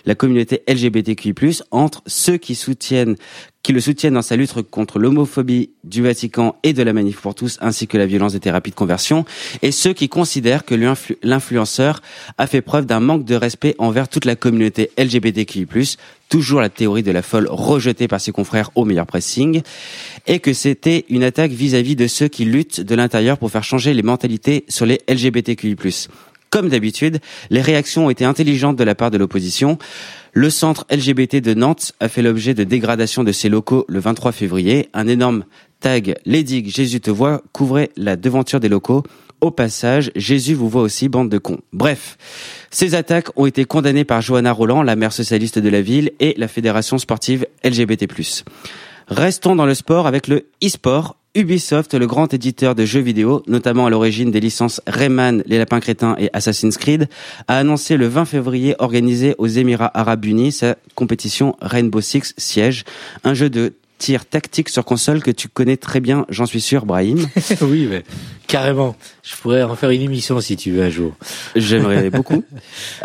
la 0.04 0.14
communauté 0.14 0.62
LGBTQI+, 0.68 1.34
entre 1.70 2.02
ceux 2.06 2.36
qui 2.36 2.54
soutiennent 2.54 3.16
qui 3.62 3.72
le 3.72 3.80
soutiennent 3.80 4.12
dans 4.12 4.20
sa 4.20 4.36
lutte 4.36 4.52
contre 4.70 4.98
l'homophobie 4.98 5.70
du 5.84 6.02
Vatican 6.02 6.56
et 6.62 6.74
de 6.74 6.82
la 6.82 6.92
Manif 6.92 7.22
pour 7.22 7.34
tous, 7.34 7.56
ainsi 7.62 7.86
que 7.86 7.96
la 7.96 8.04
violence 8.04 8.34
des 8.34 8.40
thérapies 8.40 8.70
de 8.70 8.76
conversion, 8.76 9.24
et 9.62 9.72
ceux 9.72 9.94
qui 9.94 10.10
considèrent 10.10 10.66
que 10.66 10.74
l'influenceur 11.22 12.02
a 12.36 12.46
fait 12.46 12.60
preuve 12.60 12.84
d'un 12.84 13.00
manque 13.00 13.24
de 13.24 13.34
respect 13.34 13.74
envers 13.78 14.08
toute 14.08 14.26
la 14.26 14.36
communauté 14.36 14.90
LGBTQI+, 14.98 15.66
toujours 16.28 16.60
la 16.60 16.68
théorie 16.68 17.02
de 17.02 17.10
la 17.10 17.22
folle 17.22 17.48
rejetée 17.50 18.08
par 18.08 18.20
ses 18.20 18.32
confrères 18.32 18.70
au 18.74 18.84
meilleur 18.84 19.06
pressing, 19.06 19.62
et 20.26 20.38
que 20.38 20.52
c'était 20.52 21.04
une 21.08 21.22
attaque 21.22 21.52
vis-à-vis 21.52 21.94
-vis 21.94 21.98
de 21.98 22.06
ceux 22.06 22.28
qui 22.28 22.44
luttent 22.44 22.80
de 22.80 22.94
l'intérieur 22.94 23.38
pour 23.38 23.50
faire 23.50 23.64
changer 23.64 23.94
les 23.94 24.02
mentalités 24.02 24.64
sur 24.68 24.86
les 24.86 25.00
LGBTQI+. 25.08 25.76
Comme 26.54 26.68
d'habitude, 26.68 27.18
les 27.50 27.60
réactions 27.60 28.06
ont 28.06 28.10
été 28.10 28.24
intelligentes 28.24 28.76
de 28.76 28.84
la 28.84 28.94
part 28.94 29.10
de 29.10 29.18
l'opposition. 29.18 29.76
Le 30.32 30.50
centre 30.50 30.86
LGBT 30.88 31.40
de 31.40 31.52
Nantes 31.52 31.94
a 31.98 32.08
fait 32.08 32.22
l'objet 32.22 32.54
de 32.54 32.62
dégradation 32.62 33.24
de 33.24 33.32
ses 33.32 33.48
locaux 33.48 33.84
le 33.88 33.98
23 33.98 34.30
février. 34.30 34.88
Un 34.94 35.08
énorme 35.08 35.46
tag 35.80 36.14
Lady 36.24 36.62
Jésus 36.70 37.00
te 37.00 37.10
voit 37.10 37.42
couvrait 37.52 37.90
la 37.96 38.14
devanture 38.14 38.60
des 38.60 38.68
locaux. 38.68 39.02
Au 39.44 39.50
passage, 39.50 40.10
Jésus 40.16 40.54
vous 40.54 40.70
voit 40.70 40.80
aussi, 40.80 41.10
bande 41.10 41.28
de 41.28 41.36
cons. 41.36 41.58
Bref, 41.74 42.16
ces 42.70 42.94
attaques 42.94 43.28
ont 43.36 43.44
été 43.44 43.66
condamnées 43.66 44.06
par 44.06 44.22
Johanna 44.22 44.50
Roland, 44.50 44.82
la 44.82 44.96
maire 44.96 45.12
socialiste 45.12 45.58
de 45.58 45.68
la 45.68 45.82
ville, 45.82 46.12
et 46.18 46.32
la 46.38 46.48
fédération 46.48 46.96
sportive 46.96 47.46
LGBT+. 47.62 48.06
Restons 49.08 49.54
dans 49.54 49.66
le 49.66 49.74
sport 49.74 50.06
avec 50.06 50.28
le 50.28 50.46
e-sport. 50.64 51.16
Ubisoft, 51.34 51.92
le 51.92 52.06
grand 52.06 52.32
éditeur 52.32 52.74
de 52.74 52.86
jeux 52.86 53.02
vidéo, 53.02 53.42
notamment 53.46 53.84
à 53.84 53.90
l'origine 53.90 54.30
des 54.30 54.40
licences 54.40 54.80
Rayman, 54.86 55.42
Les 55.44 55.58
Lapins 55.58 55.80
Crétins 55.80 56.16
et 56.18 56.30
Assassin's 56.32 56.78
Creed, 56.78 57.10
a 57.46 57.58
annoncé 57.58 57.98
le 57.98 58.06
20 58.06 58.24
février 58.24 58.74
organisé 58.78 59.34
aux 59.36 59.46
Émirats 59.46 59.90
Arabes 59.92 60.24
Unis 60.24 60.52
sa 60.52 60.76
compétition 60.94 61.54
Rainbow 61.60 62.00
Six 62.00 62.32
Siege, 62.38 62.84
un 63.24 63.34
jeu 63.34 63.50
de 63.50 63.74
tir 63.98 64.26
tactique 64.26 64.68
sur 64.68 64.84
console 64.84 65.22
que 65.22 65.30
tu 65.30 65.48
connais 65.48 65.76
très 65.76 66.00
bien, 66.00 66.24
j'en 66.28 66.46
suis 66.46 66.60
sûr, 66.60 66.86
Brahim. 66.86 67.26
oui, 67.60 67.86
mais 67.90 68.04
carrément. 68.46 68.96
Je 69.22 69.36
pourrais 69.36 69.62
en 69.62 69.74
faire 69.74 69.90
une 69.90 70.02
émission 70.02 70.40
si 70.40 70.56
tu 70.56 70.70
veux 70.70 70.82
un 70.82 70.90
jour. 70.90 71.12
J'aimerais 71.56 72.10
beaucoup. 72.10 72.44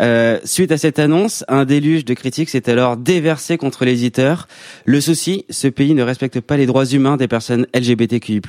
Euh, 0.00 0.38
suite 0.44 0.72
à 0.72 0.78
cette 0.78 0.98
annonce, 0.98 1.44
un 1.48 1.64
déluge 1.64 2.04
de 2.04 2.14
critiques 2.14 2.50
s'est 2.50 2.68
alors 2.68 2.96
déversé 2.96 3.56
contre 3.56 3.84
l'éditeur. 3.84 4.48
Le 4.84 5.00
souci, 5.00 5.44
ce 5.50 5.68
pays 5.68 5.94
ne 5.94 6.02
respecte 6.02 6.40
pas 6.40 6.56
les 6.56 6.66
droits 6.66 6.86
humains 6.86 7.16
des 7.16 7.28
personnes 7.28 7.66
LGBTQI+. 7.74 8.40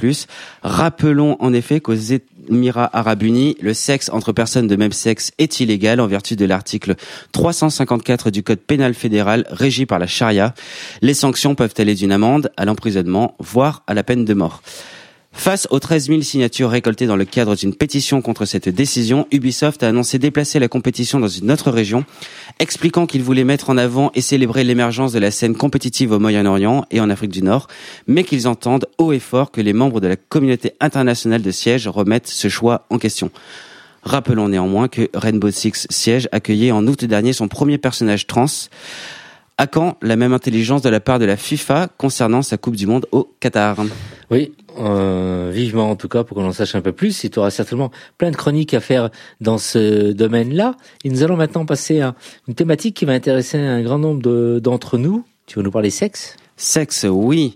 Rappelons 0.63 1.37
en 1.39 1.53
effet 1.53 1.79
qu'aux 1.79 1.95
Émirats 2.49 2.89
Arabes 2.93 3.23
Unis, 3.23 3.55
le 3.61 3.73
sexe 3.73 4.09
entre 4.09 4.31
personnes 4.31 4.67
de 4.67 4.75
même 4.75 4.91
sexe 4.91 5.31
est 5.37 5.59
illégal 5.59 5.99
en 5.99 6.07
vertu 6.07 6.35
de 6.35 6.45
l'article 6.45 6.95
354 7.31 8.31
du 8.31 8.43
Code 8.43 8.59
pénal 8.59 8.93
fédéral 8.93 9.45
régi 9.49 9.85
par 9.85 9.99
la 9.99 10.07
charia. 10.07 10.53
Les 11.01 11.13
sanctions 11.13 11.55
peuvent 11.55 11.73
aller 11.77 11.95
d'une 11.95 12.11
amende 12.11 12.51
à 12.57 12.65
l'emprisonnement, 12.65 13.35
voire 13.39 13.83
à 13.87 13.93
la 13.93 14.03
peine 14.03 14.25
de 14.25 14.33
mort. 14.33 14.61
Face 15.33 15.67
aux 15.71 15.79
13 15.79 16.07
000 16.07 16.21
signatures 16.21 16.69
récoltées 16.69 17.07
dans 17.07 17.15
le 17.15 17.25
cadre 17.25 17.55
d'une 17.55 17.73
pétition 17.73 18.21
contre 18.21 18.45
cette 18.45 18.67
décision, 18.69 19.27
Ubisoft 19.31 19.81
a 19.81 19.87
annoncé 19.87 20.19
déplacer 20.19 20.59
la 20.59 20.67
compétition 20.67 21.19
dans 21.19 21.29
une 21.29 21.49
autre 21.51 21.71
région, 21.71 22.05
expliquant 22.59 23.07
qu'il 23.07 23.23
voulait 23.23 23.45
mettre 23.45 23.69
en 23.69 23.77
avant 23.77 24.11
et 24.13 24.21
célébrer 24.21 24.63
l'émergence 24.63 25.13
de 25.13 25.19
la 25.19 25.31
scène 25.31 25.55
compétitive 25.55 26.11
au 26.11 26.19
Moyen-Orient 26.19 26.85
et 26.91 26.99
en 26.99 27.09
Afrique 27.09 27.31
du 27.31 27.41
Nord, 27.41 27.67
mais 28.07 28.23
qu'ils 28.23 28.47
entendent 28.47 28.87
haut 28.97 29.13
et 29.13 29.19
fort 29.19 29.51
que 29.51 29.61
les 29.61 29.73
membres 29.73 30.01
de 30.01 30.07
la 30.07 30.17
communauté 30.17 30.73
internationale 30.79 31.41
de 31.41 31.51
siège 31.51 31.87
remettent 31.87 32.27
ce 32.27 32.49
choix 32.49 32.85
en 32.89 32.97
question. 32.97 33.31
Rappelons 34.03 34.49
néanmoins 34.49 34.89
que 34.89 35.09
Rainbow 35.13 35.49
Six 35.49 35.87
Siege 35.89 36.27
accueillait 36.31 36.71
en 36.71 36.85
août 36.87 37.05
dernier 37.05 37.33
son 37.33 37.47
premier 37.47 37.77
personnage 37.77 38.27
trans. 38.27 38.45
À 39.57 39.67
quand 39.67 39.97
la 40.01 40.15
même 40.15 40.33
intelligence 40.33 40.81
de 40.81 40.89
la 40.89 40.99
part 40.99 41.19
de 41.19 41.25
la 41.25 41.37
FIFA 41.37 41.87
concernant 41.97 42.41
sa 42.41 42.57
Coupe 42.57 42.75
du 42.75 42.87
Monde 42.87 43.05
au 43.11 43.31
Qatar? 43.39 43.77
Oui, 44.31 44.53
euh, 44.79 45.51
vivement 45.53 45.89
en 45.89 45.95
tout 45.95 46.07
cas 46.07 46.23
pour 46.23 46.35
qu'on 46.37 46.45
en 46.45 46.53
sache 46.53 46.75
un 46.75 46.81
peu 46.81 46.91
plus. 46.91 47.25
Et 47.25 47.29
tu 47.29 47.39
auras 47.39 47.51
certainement 47.51 47.91
plein 48.17 48.31
de 48.31 48.35
chroniques 48.35 48.73
à 48.73 48.79
faire 48.79 49.09
dans 49.39 49.57
ce 49.57 50.11
domaine-là. 50.11 50.75
Et 51.03 51.09
nous 51.09 51.23
allons 51.23 51.37
maintenant 51.37 51.65
passer 51.65 52.01
à 52.01 52.15
une 52.47 52.55
thématique 52.55 52.95
qui 52.95 53.05
va 53.05 53.13
intéresser 53.13 53.57
un 53.57 53.81
grand 53.81 53.99
nombre 53.99 54.59
d'entre 54.59 54.97
nous. 54.97 55.23
Tu 55.45 55.57
vas 55.57 55.63
nous 55.63 55.71
parler 55.71 55.89
sexe? 55.89 56.37
Sexe, 56.55 57.05
oui. 57.09 57.55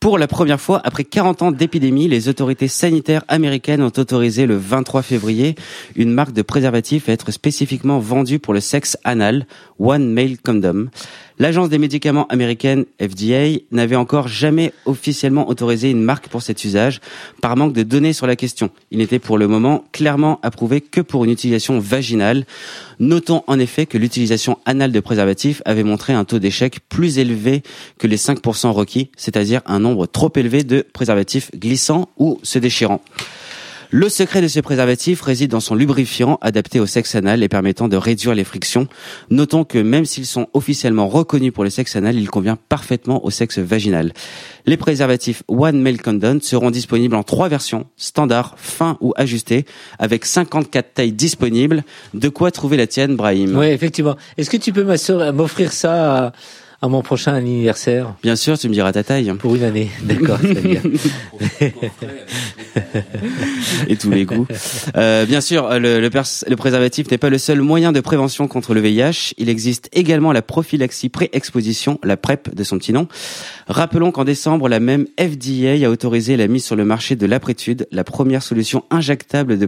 Pour 0.00 0.16
la 0.16 0.26
première 0.26 0.58
fois, 0.58 0.80
après 0.82 1.04
40 1.04 1.42
ans 1.42 1.52
d'épidémie, 1.52 2.08
les 2.08 2.30
autorités 2.30 2.68
sanitaires 2.68 3.22
américaines 3.28 3.82
ont 3.82 3.92
autorisé 3.98 4.46
le 4.46 4.56
23 4.56 5.02
février 5.02 5.56
une 5.94 6.10
marque 6.10 6.32
de 6.32 6.40
préservatif 6.40 7.10
à 7.10 7.12
être 7.12 7.30
spécifiquement 7.32 7.98
vendue 7.98 8.38
pour 8.38 8.54
le 8.54 8.60
sexe 8.60 8.96
anal, 9.04 9.46
One 9.78 10.10
Male 10.10 10.38
Condom. 10.42 10.86
L'agence 11.40 11.70
des 11.70 11.78
médicaments 11.78 12.26
américaine 12.26 12.84
FDA 13.00 13.60
n'avait 13.72 13.96
encore 13.96 14.28
jamais 14.28 14.74
officiellement 14.84 15.48
autorisé 15.48 15.90
une 15.90 16.02
marque 16.02 16.28
pour 16.28 16.42
cet 16.42 16.66
usage 16.66 17.00
par 17.40 17.56
manque 17.56 17.72
de 17.72 17.82
données 17.82 18.12
sur 18.12 18.26
la 18.26 18.36
question. 18.36 18.68
Il 18.90 18.98
n'était 18.98 19.18
pour 19.18 19.38
le 19.38 19.48
moment 19.48 19.84
clairement 19.90 20.38
approuvé 20.42 20.82
que 20.82 21.00
pour 21.00 21.24
une 21.24 21.30
utilisation 21.30 21.78
vaginale. 21.78 22.44
Notons 22.98 23.42
en 23.46 23.58
effet 23.58 23.86
que 23.86 23.96
l'utilisation 23.96 24.58
anale 24.66 24.92
de 24.92 25.00
préservatifs 25.00 25.62
avait 25.64 25.82
montré 25.82 26.12
un 26.12 26.26
taux 26.26 26.38
d'échec 26.38 26.80
plus 26.90 27.18
élevé 27.18 27.62
que 27.96 28.06
les 28.06 28.18
5% 28.18 28.68
requis, 28.72 29.10
c'est-à-dire 29.16 29.62
un 29.64 29.78
nombre 29.78 30.06
trop 30.06 30.30
élevé 30.36 30.62
de 30.62 30.86
préservatifs 30.92 31.50
glissants 31.56 32.10
ou 32.18 32.38
se 32.42 32.58
déchirant. 32.58 33.00
Le 33.92 34.08
secret 34.08 34.40
de 34.40 34.46
ce 34.46 34.60
préservatif 34.60 35.20
réside 35.20 35.50
dans 35.50 35.58
son 35.58 35.74
lubrifiant 35.74 36.38
adapté 36.42 36.78
au 36.78 36.86
sexe 36.86 37.16
anal 37.16 37.42
et 37.42 37.48
permettant 37.48 37.88
de 37.88 37.96
réduire 37.96 38.36
les 38.36 38.44
frictions. 38.44 38.86
Notons 39.30 39.64
que 39.64 39.78
même 39.78 40.04
s'ils 40.04 40.26
sont 40.26 40.46
officiellement 40.54 41.08
reconnus 41.08 41.52
pour 41.52 41.64
le 41.64 41.70
sexe 41.70 41.96
anal, 41.96 42.14
il 42.14 42.30
convient 42.30 42.56
parfaitement 42.68 43.24
au 43.24 43.30
sexe 43.30 43.58
vaginal. 43.58 44.12
Les 44.64 44.76
préservatifs 44.76 45.42
One 45.48 45.80
Male 45.80 46.00
Condom 46.00 46.38
seront 46.40 46.70
disponibles 46.70 47.16
en 47.16 47.24
trois 47.24 47.48
versions, 47.48 47.86
standard, 47.96 48.54
fin 48.58 48.96
ou 49.00 49.12
ajusté, 49.16 49.64
avec 49.98 50.24
54 50.24 50.94
tailles 50.94 51.10
disponibles. 51.10 51.82
De 52.14 52.28
quoi 52.28 52.52
trouver 52.52 52.76
la 52.76 52.86
tienne, 52.86 53.16
Brahim? 53.16 53.56
Oui, 53.56 53.66
effectivement. 53.66 54.16
Est-ce 54.38 54.50
que 54.50 54.56
tu 54.56 54.72
peux 54.72 54.84
m'offrir 55.32 55.72
ça 55.72 56.32
à 56.82 56.88
mon 56.88 57.02
prochain 57.02 57.34
anniversaire 57.34 58.14
Bien 58.22 58.36
sûr, 58.36 58.58
tu 58.58 58.68
me 58.68 58.72
diras 58.72 58.92
ta 58.92 59.04
taille 59.04 59.32
pour 59.38 59.54
une 59.54 59.64
année 59.64 59.90
D'accord, 60.02 60.38
très 60.38 60.54
bien. 60.54 60.80
et 63.88 63.96
tous 63.96 64.10
les 64.10 64.24
goûts. 64.24 64.46
Euh, 64.96 65.26
bien 65.26 65.40
sûr, 65.40 65.68
le, 65.78 66.00
le, 66.00 66.08
le 66.10 66.56
préservatif 66.56 67.10
n'est 67.10 67.18
pas 67.18 67.28
le 67.30 67.38
seul 67.38 67.60
moyen 67.60 67.92
de 67.92 68.00
prévention 68.00 68.48
contre 68.48 68.74
le 68.74 68.80
VIH. 68.80 69.34
Il 69.38 69.48
existe 69.48 69.88
également 69.92 70.32
la 70.32 70.42
prophylaxie 70.42 71.08
pré-exposition, 71.08 71.98
la 72.02 72.16
PrEP 72.16 72.54
de 72.54 72.64
son 72.64 72.78
petit 72.78 72.92
nom. 72.92 73.08
Rappelons 73.66 74.10
qu'en 74.10 74.24
décembre, 74.24 74.68
la 74.68 74.80
même 74.80 75.06
FDA 75.18 75.86
a 75.86 75.90
autorisé 75.90 76.36
la 76.36 76.48
mise 76.48 76.64
sur 76.64 76.76
le 76.76 76.84
marché 76.84 77.16
de 77.16 77.26
l'aprétude, 77.26 77.86
la 77.92 78.04
première 78.04 78.42
solution 78.42 78.84
injectable 78.90 79.58
de, 79.58 79.66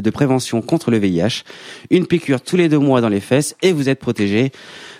de 0.00 0.10
prévention 0.10 0.62
contre 0.62 0.90
le 0.90 0.98
VIH. 0.98 1.42
Une 1.90 2.06
piqûre 2.06 2.40
tous 2.40 2.56
les 2.56 2.68
deux 2.68 2.78
mois 2.78 3.00
dans 3.00 3.08
les 3.08 3.20
fesses 3.20 3.54
et 3.62 3.72
vous 3.72 3.88
êtes 3.88 4.00
protégé. 4.00 4.52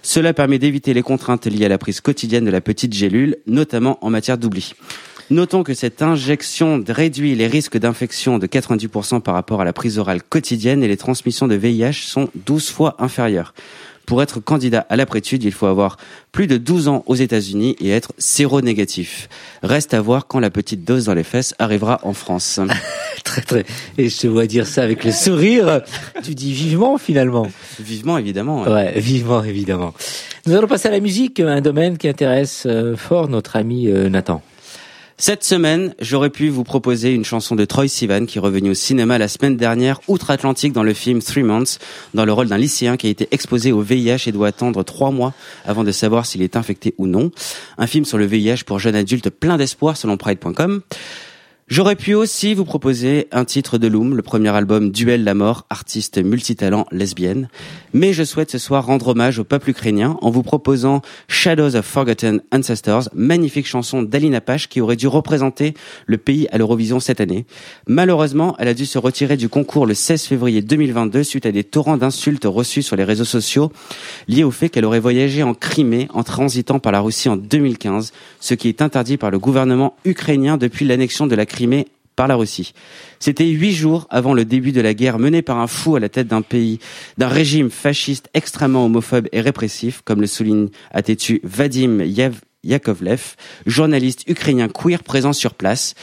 Cela 0.05 0.35
permet 0.35 0.59
d'éviter 0.59 0.93
les 0.93 1.03
contraintes 1.03 1.47
liées 1.47 1.65
à 1.65 1.69
la 1.71 1.79
prise 1.79 2.03
quotidienne 2.03 2.45
de 2.45 2.51
la 2.51 2.61
petite 2.61 2.93
gélule, 2.93 3.39
notamment 3.47 3.99
en 4.03 4.11
matière 4.11 4.37
d'oubli. 4.37 4.75
Notons 5.31 5.63
que 5.63 5.73
cette 5.73 6.03
injection 6.03 6.85
réduit 6.87 7.35
les 7.35 7.47
risques 7.47 7.79
d'infection 7.79 8.39
de 8.39 8.47
90% 8.47 9.23
par 9.23 9.33
rapport 9.33 9.63
à 9.63 9.65
la 9.65 9.73
prise 9.73 9.99
orale 9.99 10.23
quotidienne 10.23 10.83
et 10.83 10.89
les 10.89 10.99
transmissions 10.99 11.49
de 11.49 11.55
VIH 11.55 12.05
sont 12.05 12.29
12 12.35 12.69
fois 12.69 12.97
inférieures. 12.99 13.55
Pour 14.07 14.23
être 14.23 14.41
candidat 14.41 14.87
à 14.89 14.97
l'aprétude, 14.97 15.45
il 15.45 15.53
faut 15.53 15.67
avoir 15.67 15.97
plus 16.33 16.47
de 16.47 16.57
12 16.57 16.89
ans 16.89 17.05
aux 17.07 17.15
États-Unis 17.15 17.77
et 17.81 17.91
être 17.91 18.13
séronégatif. 18.19 19.29
Reste 19.63 19.95
à 19.95 20.01
voir 20.01 20.27
quand 20.27 20.41
la 20.41 20.51
petite 20.51 20.85
dose 20.85 21.07
dans 21.07 21.15
les 21.15 21.25
fesses 21.25 21.55
arrivera 21.59 22.01
en 22.03 22.13
France. 22.13 22.61
très 23.25 23.43
très. 23.43 23.65
Et 23.97 24.09
je 24.09 24.19
te 24.19 24.27
vois 24.27 24.47
dire 24.47 24.67
ça 24.67 24.83
avec 24.83 25.05
le 25.05 25.13
sourire. 25.13 25.81
Tu 26.23 26.35
dis 26.35 26.53
vivement 26.53 26.99
finalement. 26.99 27.49
Vivement, 27.81 28.19
évidemment. 28.19 28.65
Ouais, 28.65 28.99
vivement 28.99 29.43
évidemment. 29.43 29.95
Nous 30.47 30.55
allons 30.55 30.69
passer 30.69 30.89
à 30.89 30.91
la 30.91 31.01
musique, 31.01 31.41
un 31.41 31.61
domaine 31.61 31.97
qui 31.97 32.09
intéresse 32.09 32.65
euh, 32.67 32.97
fort 32.97 33.29
notre 33.29 33.57
ami 33.57 33.89
euh, 33.89 34.09
Nathan. 34.09 34.43
Cette 35.17 35.45
semaine, 35.45 35.95
j'aurais 36.01 36.29
pu 36.29 36.49
vous 36.49 36.65
proposer 36.65 37.12
une 37.12 37.25
chanson 37.25 37.55
de 37.55 37.65
Troy 37.65 37.87
Sivan 37.87 38.27
qui 38.27 38.39
est 38.39 38.41
revenu 38.41 38.71
au 38.71 38.75
cinéma 38.75 39.17
la 39.17 39.29
semaine 39.29 39.57
dernière, 39.57 40.01
outre-Atlantique, 40.09 40.73
dans 40.73 40.83
le 40.83 40.93
film 40.93 41.23
Three 41.23 41.45
Months, 41.45 41.79
dans 42.15 42.25
le 42.25 42.33
rôle 42.33 42.49
d'un 42.49 42.59
lycéen 42.59 42.97
qui 42.97 43.07
a 43.07 43.11
été 43.11 43.29
exposé 43.31 43.71
au 43.71 43.81
VIH 43.81 44.27
et 44.27 44.33
doit 44.33 44.49
attendre 44.49 44.83
trois 44.83 45.12
mois 45.12 45.33
avant 45.65 45.85
de 45.85 45.93
savoir 45.93 46.27
s'il 46.27 46.43
est 46.43 46.57
infecté 46.57 46.95
ou 46.99 47.07
non. 47.07 47.31
Un 47.79 47.87
film 47.87 48.05
sur 48.05 48.19
le 48.19 48.27
VIH 48.27 48.65
pour 48.67 48.81
jeunes 48.81 48.97
adultes 48.97 49.31
plein 49.31 49.57
d'espoir 49.57 49.97
selon 49.97 50.17
Pride.com. 50.17 50.83
J'aurais 51.69 51.97
pu 51.97 52.15
aussi 52.15 52.53
vous 52.53 52.67
proposer 52.67 53.27
un 53.33 53.47
titre 53.47 53.79
de 53.79 53.87
Loom, 53.87 54.17
le 54.17 54.23
premier 54.23 54.51
album 54.51 54.91
Duel 54.91 55.25
la 55.25 55.33
mort, 55.33 55.65
artiste 55.71 56.19
multitalent 56.19 56.87
lesbienne. 56.91 57.49
Mais 57.97 58.13
je 58.13 58.25
souhaite 58.25 58.51
ce 58.51 58.59
soir 58.59 58.85
rendre 58.85 59.07
hommage 59.07 59.39
au 59.39 59.45
peuple 59.45 59.71
ukrainien 59.71 60.19
en 60.21 60.29
vous 60.29 60.43
proposant 60.43 61.01
Shadows 61.29 61.77
of 61.77 61.87
Forgotten 61.87 62.43
Ancestors, 62.53 63.09
magnifique 63.15 63.69
chanson 63.69 64.03
d'Alina 64.03 64.41
Pache 64.41 64.69
qui 64.69 64.81
aurait 64.81 64.97
dû 64.97 65.07
représenter 65.07 65.75
le 66.07 66.19
pays 66.19 66.49
à 66.51 66.59
l'Eurovision 66.59 66.99
cette 66.99 67.21
année. 67.21 67.47
Malheureusement, 67.87 68.57
elle 68.59 68.67
a 68.67 68.75
dû 68.75 68.85
se 68.85 68.99
retirer 68.99 69.37
du 69.37 69.49
concours 69.49 69.87
le 69.87 69.95
16 69.95 70.25
février 70.25 70.61
2022 70.61 71.23
suite 71.23 71.47
à 71.47 71.53
des 71.53 71.63
torrents 71.63 71.97
d'insultes 71.97 72.47
reçus 72.47 72.83
sur 72.83 72.97
les 72.97 73.05
réseaux 73.05 73.25
sociaux 73.25 73.71
liés 74.27 74.43
au 74.43 74.51
fait 74.51 74.71
qu'elle 74.71 74.87
aurait 74.87 74.99
voyagé 74.99 75.45
en 75.45 75.55
Crimée 75.55 76.09
en 76.13 76.25
transitant 76.25 76.81
par 76.81 76.91
la 76.91 77.01
Russie 77.01 77.29
en 77.29 77.37
2015, 77.37 78.13
ce 78.41 78.55
qui 78.55 78.69
est 78.69 78.83
interdit 78.83 79.19
par 79.19 79.31
le 79.31 79.39
gouvernement 79.39 79.95
ukrainien 80.05 80.57
depuis 80.57 80.85
l'annexion 80.85 81.29
de 81.29 81.37
la 81.37 81.47
Crimée 81.47 81.87
par 82.17 82.29
la 82.29 82.37
Russie. 82.37 82.73
C'était 83.19 83.47
huit 83.47 83.73
jours 83.73 84.07
avant 84.11 84.35
le 84.35 84.45
début 84.45 84.73
de 84.73 84.81
la 84.81 84.95
guerre 84.95 85.19
menée 85.19 85.43
par 85.43 85.59
un 85.59 85.67
fou 85.67 85.97
à 85.97 86.01
la 86.01 86.09
tête 86.09 86.29
d'un 86.29 86.43
pays, 86.43 86.79
d'un 87.19 87.29
régime 87.29 87.71
fasciste 87.71 88.29
extrêmement 88.35 88.85
homophobe 88.85 89.29
et 89.33 89.41
répressif, 89.41 90.03
comme 90.05 90.21
le 90.21 90.27
souligne 90.27 90.69
à 90.91 91.03
têtu 91.03 91.41
Vadim 91.45 91.99
Yakovlev, 92.62 93.37
journaliste 93.67 94.29
ukrainien 94.29 94.69
queer 94.69 95.03
présent 95.03 95.33
sur 95.33 95.55
place. 95.55 95.95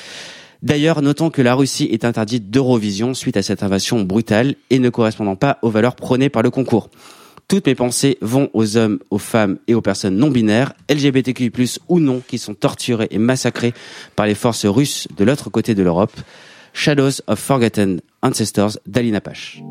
D'ailleurs, 0.62 1.01
notons 1.01 1.32
que 1.32 1.41
la 1.41 1.55
Russie 1.55 1.89
est 1.91 2.05
interdite 2.05 2.51
d'Eurovision 2.51 3.16
suite 3.16 3.36
à 3.36 3.41
cette 3.41 3.64
invasion 3.64 4.03
brutale 4.03 4.55
et 4.70 4.78
ne 4.78 4.89
correspondant 4.89 5.36
pas 5.36 5.57
aux 5.64 5.72
valeurs 5.72 5.95
prônées 5.95 6.30
par 6.30 6.43
le 6.43 6.51
concours. 6.51 6.89
Toutes 7.48 7.68
mes 7.68 7.76
pensées 7.76 8.18
vont 8.22 8.50
aux 8.54 8.78
hommes, 8.78 9.00
aux 9.10 9.18
femmes 9.18 9.58
et 9.68 9.76
aux 9.76 9.82
personnes 9.82 10.16
non 10.16 10.30
binaires, 10.30 10.74
LGBTQI+, 10.89 11.52
ou 11.89 12.00
non, 12.00 12.22
qui 12.26 12.38
sont 12.38 12.54
torturés 12.54 13.08
et 13.12 13.18
massacrés 13.18 13.74
par 14.16 14.26
les 14.26 14.36
forces 14.36 14.66
russes 14.66 15.08
de 15.18 15.24
l'autre 15.24 15.50
côté 15.50 15.76
de 15.76 15.84
l'Europe. 15.84 16.14
Shadows 16.74 17.22
of 17.28 17.39
Forgotten 17.39 18.02
Ancestors 18.22 18.78
d'Alina 18.86 19.20
Pache. 19.20 19.62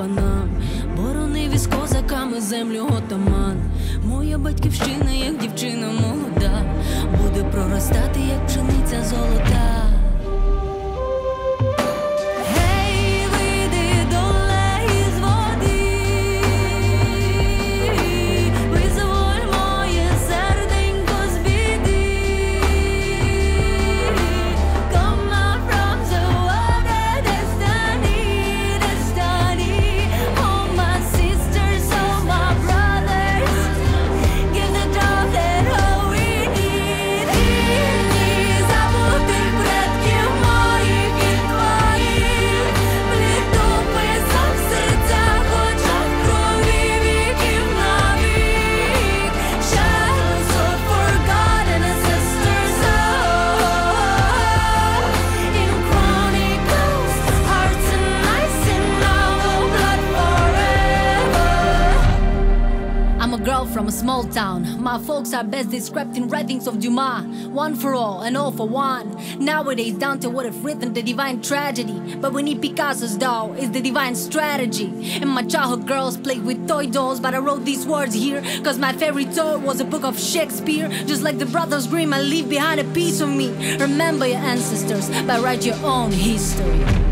Панам. 0.00 0.48
Боронив 0.96 1.54
із 1.54 1.66
козаками 1.66 2.40
землю 2.40 2.86
отаман. 2.96 3.56
Моя 4.04 4.38
батьківщина, 4.38 5.12
як 5.12 5.38
дівчина 5.38 5.86
молода, 5.86 6.64
буде 7.22 7.44
проростати, 7.44 8.20
як 8.20 8.46
пшениця 8.46 9.04
золота. 9.04 9.79
Small 64.00 64.24
town. 64.24 64.82
My 64.82 64.98
folks 64.98 65.34
are 65.34 65.44
best 65.44 65.68
described 65.68 66.16
in 66.16 66.26
writings 66.28 66.66
of 66.66 66.80
Dumas. 66.80 67.46
One 67.48 67.74
for 67.74 67.94
all 67.94 68.22
and 68.22 68.34
all 68.34 68.50
for 68.50 68.66
one. 68.66 69.14
Nowadays, 69.38 69.92
Dante 69.92 70.26
would 70.26 70.46
have 70.46 70.64
written 70.64 70.94
the 70.94 71.02
divine 71.02 71.42
tragedy. 71.42 72.16
But 72.16 72.32
we 72.32 72.42
need 72.42 72.62
Picasso's 72.62 73.14
doll, 73.16 73.52
it's 73.58 73.68
the 73.68 73.82
divine 73.82 74.14
strategy. 74.14 75.18
And 75.20 75.28
my 75.28 75.42
childhood 75.42 75.86
girls 75.86 76.16
played 76.16 76.42
with 76.42 76.66
toy 76.66 76.86
dolls, 76.86 77.20
but 77.20 77.34
I 77.34 77.38
wrote 77.38 77.66
these 77.66 77.86
words 77.86 78.14
here. 78.14 78.40
Cause 78.64 78.78
my 78.78 78.94
favorite 78.94 79.34
toy 79.34 79.58
was 79.58 79.80
a 79.80 79.84
book 79.84 80.04
of 80.04 80.18
Shakespeare. 80.18 80.88
Just 81.04 81.22
like 81.22 81.36
the 81.36 81.46
Brothers 81.46 81.86
Grimm, 81.86 82.14
I 82.14 82.22
leave 82.22 82.48
behind 82.48 82.80
a 82.80 82.84
piece 82.94 83.20
of 83.20 83.28
me. 83.28 83.48
Remember 83.76 84.26
your 84.26 84.38
ancestors, 84.38 85.10
but 85.26 85.42
write 85.42 85.66
your 85.66 85.76
own 85.84 86.10
history. 86.10 87.09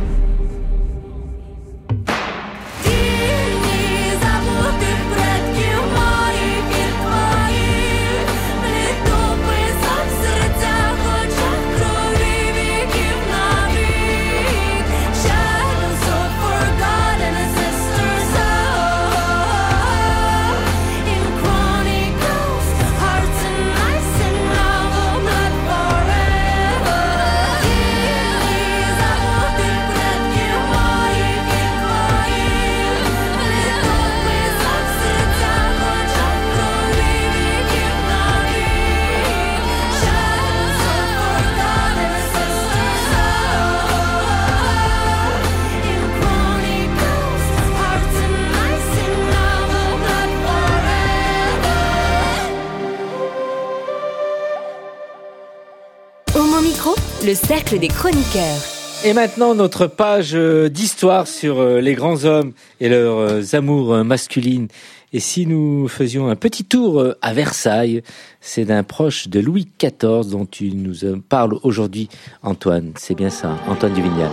Le 57.29 57.35
cercle 57.35 57.79
des 57.79 57.89
chroniqueurs. 57.89 58.57
Et 59.05 59.13
maintenant, 59.13 59.55
notre 59.55 59.87
page 59.87 60.31
euh, 60.35 60.71
d'histoire 60.71 61.27
sur 61.27 61.61
euh, 61.61 61.79
les 61.79 61.93
grands 61.93 62.25
hommes 62.25 62.53
et 62.81 62.89
leurs 62.89 63.19
euh, 63.19 63.43
amours 63.53 64.03
masculines. 64.03 64.69
Et 65.13 65.21
si 65.21 65.47
nous 65.47 65.89
faisions 65.89 66.29
un 66.29 66.37
petit 66.37 66.65
tour 66.65 67.05
à 67.21 67.35
Versailles, 67.35 68.03
c'est 68.41 68.65
d'un 68.65 68.83
proche 68.83 69.29
de 69.29 69.41
Louis 69.41 69.69
XIV 69.79 70.31
dont 70.31 70.47
tu 70.47 70.71
nous 70.71 71.21
parles 71.21 71.59
aujourd'hui, 71.65 72.09
Antoine. 72.43 72.93
C'est 72.97 73.15
bien 73.15 73.29
ça, 73.29 73.59
Antoine 73.69 73.93
Duvignal. 73.93 74.31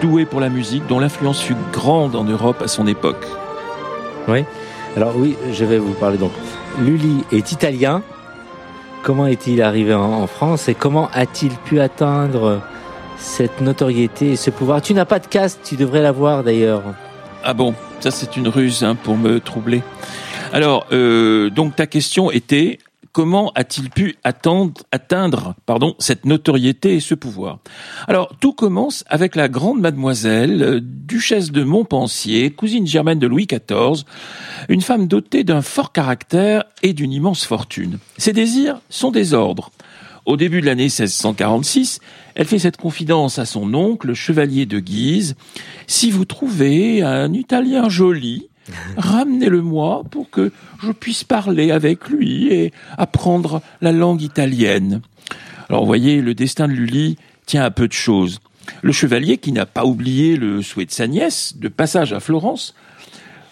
Doué 0.00 0.24
pour 0.24 0.40
la 0.40 0.48
musique, 0.48 0.88
dont 0.88 0.98
l'influence 0.98 1.40
fut 1.40 1.56
grande 1.72 2.16
en 2.16 2.24
Europe 2.24 2.62
à 2.62 2.68
son 2.68 2.88
époque. 2.88 3.24
Oui. 4.26 4.44
Alors 4.96 5.16
oui, 5.16 5.36
je 5.52 5.64
vais 5.64 5.78
vous 5.78 5.94
parler 5.94 6.18
donc. 6.18 6.32
Lully 6.80 7.22
est 7.30 7.52
italien. 7.52 8.02
Comment 9.02 9.26
est-il 9.26 9.62
arrivé 9.62 9.94
en, 9.94 10.26
France 10.28 10.68
et 10.68 10.74
comment 10.74 11.08
a-t-il 11.12 11.52
pu 11.52 11.80
atteindre 11.80 12.60
cette 13.18 13.60
notoriété 13.60 14.32
et 14.32 14.36
ce 14.36 14.50
pouvoir? 14.50 14.80
Tu 14.80 14.94
n'as 14.94 15.04
pas 15.04 15.18
de 15.18 15.26
casque, 15.26 15.58
tu 15.64 15.74
devrais 15.74 16.02
l'avoir 16.02 16.44
d'ailleurs. 16.44 16.82
Ah 17.42 17.52
bon, 17.52 17.74
ça 17.98 18.12
c'est 18.12 18.36
une 18.36 18.46
ruse 18.46 18.84
hein, 18.84 18.94
pour 18.94 19.16
me 19.16 19.40
troubler. 19.40 19.82
Alors, 20.52 20.86
euh, 20.92 21.50
donc 21.50 21.74
ta 21.74 21.88
question 21.88 22.30
était 22.30 22.78
comment 23.12 23.52
a-t-il 23.54 23.90
pu 23.90 24.16
atteindre 24.24 25.54
pardon, 25.66 25.94
cette 25.98 26.24
notoriété 26.24 26.94
et 26.96 27.00
ce 27.00 27.14
pouvoir? 27.14 27.58
Alors, 28.08 28.34
tout 28.40 28.52
commence 28.52 29.04
avec 29.08 29.36
la 29.36 29.48
grande 29.48 29.80
mademoiselle, 29.80 30.62
euh, 30.62 30.80
duchesse 30.82 31.52
de 31.52 31.62
Montpensier, 31.62 32.50
cousine 32.50 32.86
germaine 32.86 33.18
de 33.18 33.26
Louis 33.26 33.46
XIV, 33.46 34.04
une 34.68 34.80
femme 34.80 35.06
dotée 35.06 35.44
d'un 35.44 35.62
fort 35.62 35.92
caractère 35.92 36.64
et 36.82 36.92
d'une 36.92 37.12
immense 37.12 37.44
fortune. 37.44 37.98
Ses 38.18 38.32
désirs 38.32 38.80
sont 38.88 39.10
des 39.10 39.34
ordres. 39.34 39.70
Au 40.24 40.36
début 40.36 40.60
de 40.60 40.66
l'année 40.66 40.84
1646, 40.84 41.98
elle 42.36 42.46
fait 42.46 42.60
cette 42.60 42.76
confidence 42.76 43.40
à 43.40 43.44
son 43.44 43.74
oncle, 43.74 44.06
le 44.06 44.14
chevalier 44.14 44.66
de 44.66 44.78
Guise. 44.78 45.34
Si 45.88 46.12
vous 46.12 46.24
trouvez 46.24 47.02
un 47.02 47.32
Italien 47.32 47.88
joli, 47.88 48.48
ramenez-le-moi 48.96 50.04
pour 50.10 50.30
que 50.30 50.52
je 50.82 50.92
puisse 50.92 51.24
parler 51.24 51.70
avec 51.70 52.08
lui 52.08 52.52
et 52.52 52.72
apprendre 52.96 53.62
la 53.80 53.92
langue 53.92 54.22
italienne. 54.22 55.02
Alors, 55.68 55.86
voyez, 55.86 56.20
le 56.20 56.34
destin 56.34 56.68
de 56.68 56.72
Lully 56.72 57.16
tient 57.46 57.64
à 57.64 57.70
peu 57.70 57.88
de 57.88 57.92
choses. 57.92 58.40
Le 58.82 58.92
chevalier, 58.92 59.38
qui 59.38 59.52
n'a 59.52 59.66
pas 59.66 59.84
oublié 59.84 60.36
le 60.36 60.62
souhait 60.62 60.86
de 60.86 60.90
sa 60.90 61.06
nièce, 61.06 61.56
de 61.56 61.68
passage 61.68 62.12
à 62.12 62.20
Florence, 62.20 62.74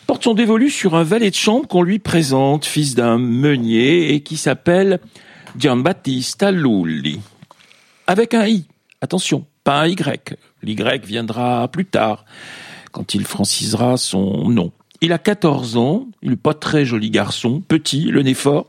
porte 0.06 0.24
son 0.24 0.34
dévolu 0.34 0.70
sur 0.70 0.94
un 0.96 1.02
valet 1.02 1.30
de 1.30 1.34
chambre 1.34 1.66
qu'on 1.66 1.82
lui 1.82 1.98
présente, 1.98 2.64
fils 2.64 2.94
d'un 2.94 3.18
meunier, 3.18 4.14
et 4.14 4.20
qui 4.20 4.36
s'appelle 4.36 5.00
Giambattista 5.58 6.50
Lulli. 6.50 7.20
Avec 8.06 8.34
un 8.34 8.46
I, 8.46 8.64
attention, 9.00 9.46
pas 9.64 9.82
un 9.82 9.86
Y. 9.86 10.34
L'Y 10.62 10.76
viendra 11.04 11.68
plus 11.68 11.86
tard, 11.86 12.24
quand 12.92 13.14
il 13.14 13.24
francisera 13.24 13.96
son 13.96 14.48
nom. 14.48 14.72
Il 15.02 15.12
a 15.12 15.18
14 15.18 15.76
ans, 15.76 16.06
il 16.22 16.30
n'est 16.30 16.36
pas 16.36 16.54
très 16.54 16.84
joli 16.84 17.10
garçon, 17.10 17.62
petit, 17.66 18.04
le 18.04 18.22
nez 18.22 18.34
fort, 18.34 18.66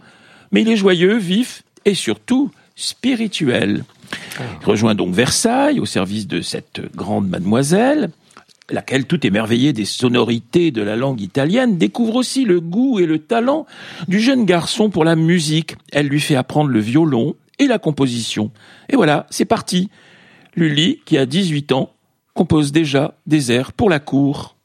mais 0.52 0.62
il 0.62 0.70
est 0.70 0.78
joyeux, 0.78 1.18
vif 1.18 1.64
et 1.86 1.94
surtout 1.94 2.52
spirituel. 2.76 3.84
Il 4.62 4.66
rejoint 4.66 4.96
donc 4.96 5.14
Versailles 5.14 5.80
au 5.80 5.86
service 5.86 6.28
de 6.28 6.42
cette 6.42 6.82
grande 6.96 7.28
mademoiselle, 7.28 8.12
laquelle, 8.70 9.06
tout 9.06 9.26
émerveillée 9.26 9.74
des 9.74 9.86
sonorités 9.86 10.72
de 10.72 10.82
la 10.82 10.96
langue 10.96 11.22
italienne, 11.22 11.78
découvre 11.78 12.16
aussi 12.16 12.46
le 12.46 12.62
goût 12.62 13.00
et 13.00 13.06
le 13.06 13.20
talent 13.20 13.66
du 14.08 14.20
jeune 14.20 14.46
garçon 14.46 14.90
pour 14.90 15.04
la 15.04 15.16
musique. 15.16 15.76
Elle 15.92 16.08
lui 16.08 16.22
fait 16.22 16.36
apprendre 16.36 16.70
le 16.70 16.80
violon 16.80 17.36
et 17.60 17.68
la 17.68 17.80
composition. 17.80 18.52
Et 18.90 18.96
voilà, 18.96 19.28
c'est 19.30 19.46
parti. 19.46 19.90
Lully, 20.56 21.02
qui 21.06 21.18
a 21.18 21.26
18 21.26 21.72
ans, 21.74 21.92
compose 22.34 22.72
déjà 22.72 23.16
des 23.28 23.52
airs 23.52 23.74
pour 23.74 23.90
la 23.90 24.00
cour. 24.00 24.56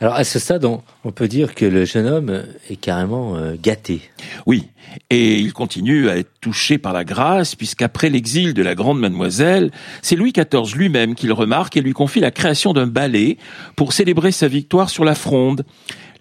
Alors 0.00 0.14
à 0.14 0.24
ce 0.24 0.38
stade, 0.38 0.64
on, 0.64 0.82
on 1.04 1.12
peut 1.12 1.28
dire 1.28 1.54
que 1.54 1.66
le 1.66 1.84
jeune 1.84 2.06
homme 2.06 2.42
est 2.70 2.76
carrément 2.76 3.36
euh, 3.36 3.54
gâté. 3.60 4.00
Oui, 4.46 4.68
et 5.10 5.38
il 5.38 5.52
continue 5.52 6.08
à 6.08 6.16
être 6.16 6.30
touché 6.40 6.78
par 6.78 6.94
la 6.94 7.04
grâce, 7.04 7.54
puisqu'après 7.54 8.08
l'exil 8.08 8.54
de 8.54 8.62
la 8.62 8.74
grande 8.74 8.98
mademoiselle, 8.98 9.70
c'est 10.00 10.16
Louis 10.16 10.32
XIV 10.32 10.74
lui-même 10.74 11.14
qui 11.14 11.26
le 11.26 11.34
remarque 11.34 11.76
et 11.76 11.82
lui 11.82 11.92
confie 11.92 12.20
la 12.20 12.30
création 12.30 12.72
d'un 12.72 12.86
ballet 12.86 13.36
pour 13.76 13.92
célébrer 13.92 14.32
sa 14.32 14.48
victoire 14.48 14.88
sur 14.88 15.04
la 15.04 15.14
fronde. 15.14 15.64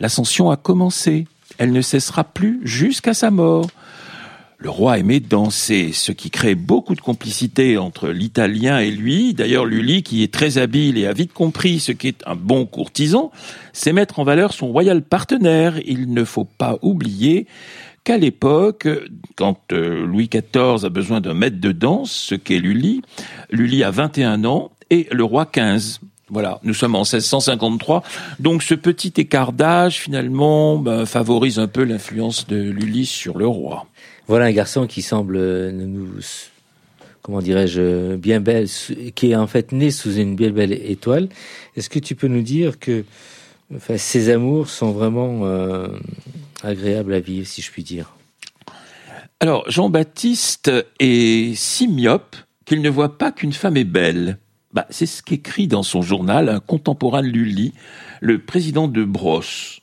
L'ascension 0.02 0.52
a 0.52 0.58
commencé, 0.58 1.26
elle 1.58 1.72
ne 1.72 1.82
cessera 1.82 2.26
plus 2.26 2.60
jusqu'à 2.64 3.14
sa 3.14 3.32
mort. 3.32 3.68
Le 4.62 4.70
roi 4.70 5.00
aimait 5.00 5.22
danser, 5.22 5.92
ce 5.94 6.12
qui 6.12 6.30
crée 6.30 6.54
beaucoup 6.54 6.94
de 6.94 7.00
complicité 7.00 7.78
entre 7.78 8.10
l'Italien 8.10 8.80
et 8.80 8.92
lui. 8.92 9.34
D'ailleurs, 9.34 9.64
Lully, 9.64 10.04
qui 10.04 10.22
est 10.22 10.34
très 10.34 10.58
habile 10.58 10.98
et 10.98 11.08
a 11.08 11.14
vite 11.14 11.32
compris 11.32 11.80
ce 11.80 11.94
qu'est 11.94 12.22
un 12.26 12.36
bon 12.36 12.66
courtisan, 12.66 13.32
sait 13.72 13.94
mettre 13.94 14.20
en 14.20 14.26
valeur 14.26 14.52
son 14.52 14.68
royal 14.68 15.02
partenaire. 15.02 15.80
Il 15.86 16.14
ne 16.14 16.26
faut 16.26 16.44
pas 16.44 16.78
oublier 16.82 17.48
qu'à 18.04 18.18
l'époque, 18.18 18.90
quand 19.38 19.72
euh, 19.72 20.06
Louis 20.06 20.28
XIV 20.28 20.84
a 20.84 20.90
besoin 20.90 21.22
d'un 21.22 21.34
maître 21.34 21.62
de 21.62 21.72
danse, 21.72 22.12
ce 22.12 22.36
qu'est 22.36 22.60
Lully, 22.60 23.02
Lully 23.52 23.82
a 23.86 23.92
21 23.92 24.44
ans 24.44 24.72
et 24.90 25.08
le 25.10 25.24
roi 25.24 25.46
15. 25.46 26.02
Voilà, 26.32 26.60
nous 26.64 26.74
sommes 26.74 26.96
en 26.96 27.06
1653, 27.06 28.04
donc 28.40 28.62
ce 28.62 28.76
petit 28.76 29.14
écart 29.16 29.54
d'âge 29.54 30.00
finalement 30.00 30.78
ben, 30.78 31.06
favorise 31.06 31.60
un 31.60 31.68
peu 31.68 31.84
l'influence 31.84 32.46
de 32.46 32.58
Lully 32.58 33.06
sur 33.06 33.38
le 33.38 33.48
roi. 33.48 33.88
Voilà 34.30 34.46
un 34.46 34.52
garçon 34.52 34.86
qui 34.86 35.02
semble 35.02 35.38
euh, 35.38 35.72
nous, 35.72 36.08
comment 37.24 37.42
dirais-je, 37.42 38.16
bien 38.16 38.40
belle, 38.40 38.68
qui 39.16 39.32
est 39.32 39.36
en 39.36 39.48
fait 39.48 39.72
né 39.72 39.90
sous 39.90 40.18
une 40.18 40.36
bien 40.36 40.52
belle 40.52 40.72
étoile. 40.72 41.30
Est-ce 41.76 41.90
que 41.90 41.98
tu 41.98 42.14
peux 42.14 42.28
nous 42.28 42.44
dire 42.44 42.78
que 42.78 43.06
ces 43.98 44.30
amours 44.30 44.70
sont 44.70 44.92
vraiment 44.92 45.48
euh, 45.48 45.88
agréables 46.62 47.16
à 47.16 47.20
vivre, 47.20 47.48
si 47.48 47.64
je 47.64 47.72
puis 47.72 47.82
dire? 47.82 48.14
Alors, 49.40 49.68
Jean-Baptiste 49.68 50.72
est 51.00 51.56
si 51.56 51.88
myope 51.88 52.36
qu'il 52.66 52.84
ne 52.84 52.90
voit 52.92 53.18
pas 53.18 53.32
qu'une 53.32 53.54
femme 53.54 53.78
est 53.78 53.84
belle. 53.84 54.38
Bah, 54.74 54.86
c'est 54.92 55.08
ce 55.08 55.24
qu'écrit 55.24 55.66
dans 55.66 55.82
son 55.82 56.04
journal 56.04 56.50
un 56.50 56.60
contemporain 56.60 57.24
de 57.24 57.30
Lully, 57.30 57.74
le 58.22 58.38
président 58.38 58.88
de 58.88 59.04
Brosse. 59.04 59.80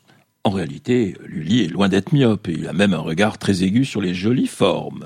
En 0.46 0.50
réalité, 0.50 1.16
Lully 1.26 1.64
est 1.64 1.72
loin 1.72 1.88
d'être 1.88 2.12
myope 2.12 2.46
et 2.46 2.52
il 2.52 2.68
a 2.68 2.72
même 2.72 2.94
un 2.94 3.00
regard 3.00 3.36
très 3.36 3.64
aigu 3.64 3.84
sur 3.84 4.00
les 4.00 4.14
jolies 4.14 4.46
formes. 4.46 5.04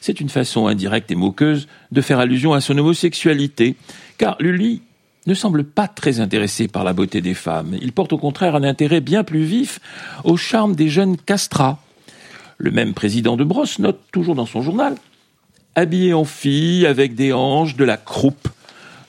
C'est 0.00 0.20
une 0.20 0.28
façon 0.28 0.68
indirecte 0.68 1.10
et 1.10 1.16
moqueuse 1.16 1.66
de 1.90 2.00
faire 2.00 2.20
allusion 2.20 2.52
à 2.52 2.60
son 2.60 2.78
homosexualité, 2.78 3.74
car 4.16 4.36
Lully 4.38 4.82
ne 5.26 5.34
semble 5.34 5.64
pas 5.64 5.88
très 5.88 6.20
intéressé 6.20 6.68
par 6.68 6.84
la 6.84 6.92
beauté 6.92 7.20
des 7.20 7.34
femmes. 7.34 7.76
Il 7.82 7.92
porte 7.92 8.12
au 8.12 8.18
contraire 8.18 8.54
un 8.54 8.62
intérêt 8.62 9.00
bien 9.00 9.24
plus 9.24 9.42
vif 9.42 9.80
au 10.22 10.36
charme 10.36 10.76
des 10.76 10.88
jeunes 10.88 11.16
castrats. 11.16 11.82
Le 12.56 12.70
même 12.70 12.94
président 12.94 13.36
de 13.36 13.42
Brosse 13.42 13.80
note 13.80 13.98
toujours 14.12 14.36
dans 14.36 14.46
son 14.46 14.62
journal 14.62 14.94
habillé 15.74 16.14
en 16.14 16.24
fille, 16.24 16.86
avec 16.86 17.16
des 17.16 17.32
hanches, 17.32 17.74
de 17.74 17.84
la 17.84 17.96
croupe, 17.96 18.48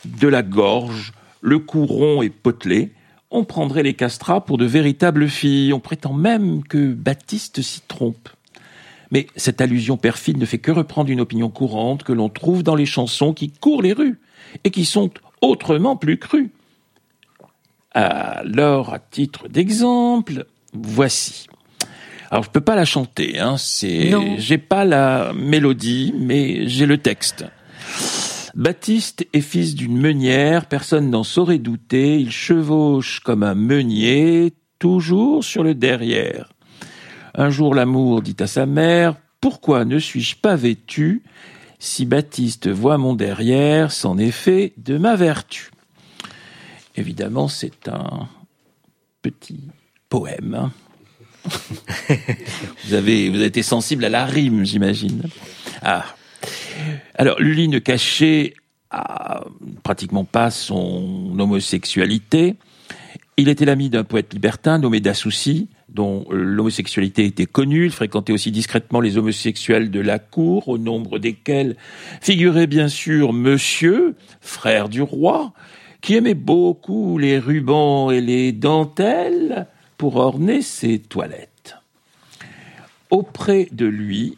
de 0.05 0.28
la 0.28 0.41
gorge, 0.41 1.14
le 1.39 1.59
cou 1.59 1.86
rond 1.86 2.24
et 2.24 2.32
potelé, 2.32 2.93
on 3.32 3.44
prendrait 3.46 3.84
les 3.84 3.94
castrats 3.94 4.44
pour 4.46 4.58
de 4.58 4.66
véritables 4.66 5.28
filles. 5.30 5.74
On 5.74 5.80
prétend 5.80 6.14
même 6.14 6.64
que 6.64 6.94
Baptiste 6.94 7.62
s'y 7.62 7.82
trompe. 7.82 8.30
Mais 9.12 9.28
cette 9.36 9.62
allusion 9.62 9.98
perfide 9.98 10.38
ne 10.38 10.46
fait 10.46 10.58
que 10.58 10.72
reprendre 10.72 11.10
une 11.10 11.22
opinion 11.22 11.50
courante 11.50 12.04
que 12.04 12.14
l'on 12.14 12.30
trouve 12.30 12.64
dans 12.64 12.76
les 12.76 12.86
chansons 12.86 13.34
qui 13.34 13.50
courent 13.50 13.82
les 13.82 13.94
rues 13.94 14.20
et 14.64 14.72
qui 14.72 14.86
sont 14.86 15.10
autrement 15.42 15.96
plus 15.96 16.18
crues. 16.18 16.52
Alors, 17.94 18.94
à 18.94 19.00
titre 19.00 19.48
d'exemple, 19.50 20.46
voici. 20.74 21.48
Alors, 22.30 22.46
je 22.46 22.50
peux 22.50 22.62
pas 22.62 22.76
la 22.76 22.86
chanter, 22.86 23.40
hein, 23.40 23.58
c'est, 23.58 24.10
Non. 24.10 24.36
j'ai 24.38 24.58
pas 24.58 24.86
la 24.86 25.34
mélodie, 25.34 26.14
mais 26.18 26.68
j'ai 26.70 26.86
le 26.86 26.98
texte. 26.98 27.46
Baptiste 28.56 29.26
est 29.32 29.41
fils 29.41 29.76
d'une 29.76 29.97
meunière, 29.97 30.66
personne 30.66 31.10
n'en 31.10 31.24
saurait 31.24 31.58
douter, 31.58 32.20
il 32.20 32.32
chevauche 32.32 33.22
comme 33.22 33.43
un 33.43 33.56
meunier, 33.56 34.54
toujours 34.80 35.43
sur 35.43 35.64
le 35.64 35.74
derrière. 35.74 36.52
Un 37.34 37.49
jour 37.49 37.74
l'amour 37.74 38.22
dit 38.22 38.36
à 38.39 38.47
sa 38.47 38.66
mère, 38.66 39.16
Pourquoi 39.39 39.86
ne 39.86 39.99
suis-je 39.99 40.36
pas 40.36 40.56
vêtu? 40.56 41.24
Si 41.80 42.06
Baptiste 42.06 42.68
voit 42.68 42.97
mon 42.97 43.16
derrière, 43.16 43.91
c'en 43.91 44.18
est 44.18 44.32
fait 44.32 44.74
de 44.78 44.97
ma 44.97 45.16
vertu. 45.16 45.72
Évidemment, 46.95 47.47
c'est 47.47 47.88
un 47.88 48.28
petit 49.22 49.62
poème. 50.10 50.72
vous, 52.86 52.93
avez, 52.93 53.30
vous 53.30 53.38
avez 53.38 53.45
été 53.45 53.64
sensible 53.64 54.06
à 54.06 54.10
la 54.10 54.26
rime, 54.26 54.66
j'imagine. 54.66 55.24
Ah. 55.82 56.06
Alors, 57.16 57.39
Lully 57.39 57.68
ne 57.68 57.80
cachait 57.80 58.54
ah, 58.89 59.46
pratiquement 59.84 60.26
pas 60.26 60.52
son 60.52 61.34
homosexualité. 61.39 62.56
Il 63.38 63.48
était 63.48 63.66
l'ami 63.66 63.89
d'un 63.89 64.04
poète 64.04 64.34
libertin 64.34 64.78
nommé 64.80 65.00
Dassoucy, 65.00 65.70
dont 65.88 66.26
l'homosexualité 66.30 67.26
était 67.26 67.46
connue. 67.46 67.86
Il 67.86 67.92
fréquentait 67.92 68.34
aussi 68.34 68.52
discrètement 68.52 69.00
les 69.00 69.18
homosexuels 69.18 69.92
de 69.92 70.00
la 70.00 70.20
cour, 70.20 70.68
au 70.68 70.78
nombre 70.78 71.20
desquels 71.20 71.78
figurait 72.22 72.68
bien 72.68 72.89
sûr 72.89 73.34
Monsieur, 73.34 74.16
frère 74.42 74.89
du 74.89 75.02
roi, 75.02 75.54
qui 76.02 76.16
aimait 76.16 76.34
beaucoup 76.34 77.18
les 77.18 77.39
rubans 77.39 78.12
et 78.12 78.22
les 78.22 78.52
dentelles 78.52 79.68
pour 79.98 80.18
orner 80.18 80.62
ses 80.62 81.00
toilettes. 81.00 81.78
Auprès 83.10 83.68
de 83.72 83.86
lui, 83.86 84.38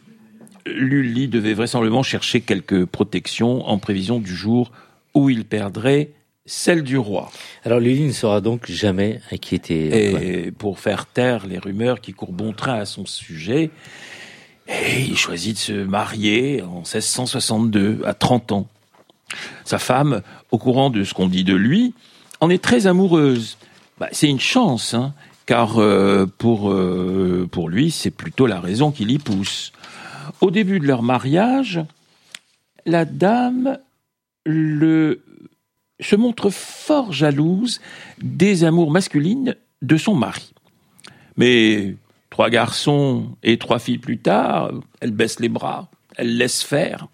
Lully 0.66 1.28
devait 1.28 1.54
vraisemblablement 1.54 2.02
chercher 2.02 2.40
quelque 2.40 2.84
protection 2.84 3.66
en 3.68 3.78
prévision 3.78 4.18
du 4.18 4.34
jour 4.34 4.72
où 5.14 5.30
il 5.30 5.44
perdrait 5.44 6.10
celle 6.46 6.82
du 6.82 6.98
roi. 6.98 7.30
Alors 7.64 7.80
Lully 7.80 8.06
ne 8.06 8.12
sera 8.12 8.40
donc 8.40 8.70
jamais 8.70 9.20
inquiété. 9.30 10.46
Et 10.46 10.50
pour 10.50 10.78
faire 10.78 11.06
taire 11.06 11.46
les 11.46 11.58
rumeurs 11.58 12.00
qui 12.00 12.12
courent 12.12 12.32
bon 12.32 12.52
train 12.52 12.74
à 12.74 12.84
son 12.84 13.06
sujet, 13.06 13.70
et 14.68 15.00
il 15.00 15.16
choisit 15.16 15.54
de 15.54 15.58
se 15.58 15.72
marier 15.72 16.62
en 16.62 16.78
1662, 16.78 18.00
à 18.04 18.14
30 18.14 18.52
ans. 18.52 18.68
Sa 19.64 19.78
femme, 19.78 20.22
au 20.50 20.58
courant 20.58 20.90
de 20.90 21.04
ce 21.04 21.12
qu'on 21.12 21.28
dit 21.28 21.44
de 21.44 21.54
lui, 21.54 21.94
en 22.40 22.50
est 22.50 22.62
très 22.62 22.86
amoureuse. 22.86 23.58
Bah, 23.98 24.08
c'est 24.12 24.28
une 24.28 24.40
chance, 24.40 24.94
hein, 24.94 25.14
car 25.46 25.78
euh, 25.78 26.26
pour, 26.38 26.70
euh, 26.70 27.48
pour 27.50 27.68
lui, 27.68 27.90
c'est 27.90 28.10
plutôt 28.10 28.46
la 28.46 28.60
raison 28.60 28.90
qui 28.90 29.04
l'y 29.04 29.18
pousse. 29.18 29.72
Au 30.40 30.50
début 30.50 30.80
de 30.80 30.86
leur 30.86 31.02
mariage, 31.02 31.80
la 32.86 33.04
dame 33.04 33.78
se 34.46 36.16
montre 36.16 36.50
fort 36.50 37.12
jalouse 37.12 37.80
des 38.18 38.64
amours 38.64 38.90
masculines 38.90 39.56
de 39.82 39.96
son 39.96 40.14
mari. 40.14 40.52
Mais 41.36 41.96
trois 42.30 42.50
garçons 42.50 43.36
et 43.42 43.58
trois 43.58 43.78
filles 43.78 43.98
plus 43.98 44.18
tard, 44.18 44.72
elle 45.00 45.12
baisse 45.12 45.40
les 45.40 45.48
bras, 45.48 45.88
elle 46.16 46.36
laisse 46.36 46.62
faire. 46.62 47.08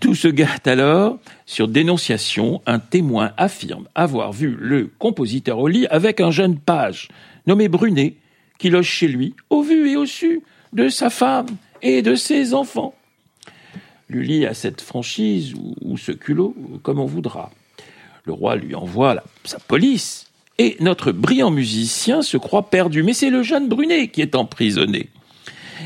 Tout 0.00 0.14
se 0.14 0.28
gâte 0.28 0.66
alors. 0.66 1.18
Sur 1.46 1.68
dénonciation, 1.68 2.60
un 2.66 2.78
témoin 2.78 3.32
affirme 3.36 3.88
avoir 3.94 4.32
vu 4.32 4.56
le 4.58 4.90
compositeur 4.98 5.58
au 5.58 5.68
lit 5.68 5.86
avec 5.86 6.20
un 6.20 6.30
jeune 6.30 6.58
page 6.58 7.08
nommé 7.46 7.68
Brunet, 7.68 8.16
qui 8.58 8.68
loge 8.68 8.88
chez 8.88 9.08
lui, 9.08 9.34
au 9.48 9.62
vu 9.62 9.90
et 9.90 9.96
au 9.96 10.06
su 10.06 10.42
de 10.72 10.88
sa 10.88 11.10
femme 11.10 11.46
et 11.82 12.02
de 12.02 12.14
ses 12.14 12.54
enfants. 12.54 12.94
Lully 14.08 14.46
a 14.46 14.54
cette 14.54 14.80
franchise 14.80 15.54
ou, 15.54 15.96
ce 15.96 16.12
culot, 16.12 16.54
comme 16.82 17.00
on 17.00 17.06
voudra. 17.06 17.50
Le 18.24 18.32
roi 18.32 18.56
lui 18.56 18.74
envoie 18.74 19.22
sa 19.44 19.58
police, 19.58 20.30
et 20.58 20.76
notre 20.80 21.12
brillant 21.12 21.50
musicien 21.50 22.22
se 22.22 22.36
croit 22.36 22.70
perdu. 22.70 23.02
Mais 23.02 23.12
c'est 23.12 23.30
le 23.30 23.42
jeune 23.42 23.68
Brunet 23.68 24.08
qui 24.08 24.22
est 24.22 24.34
emprisonné. 24.34 25.10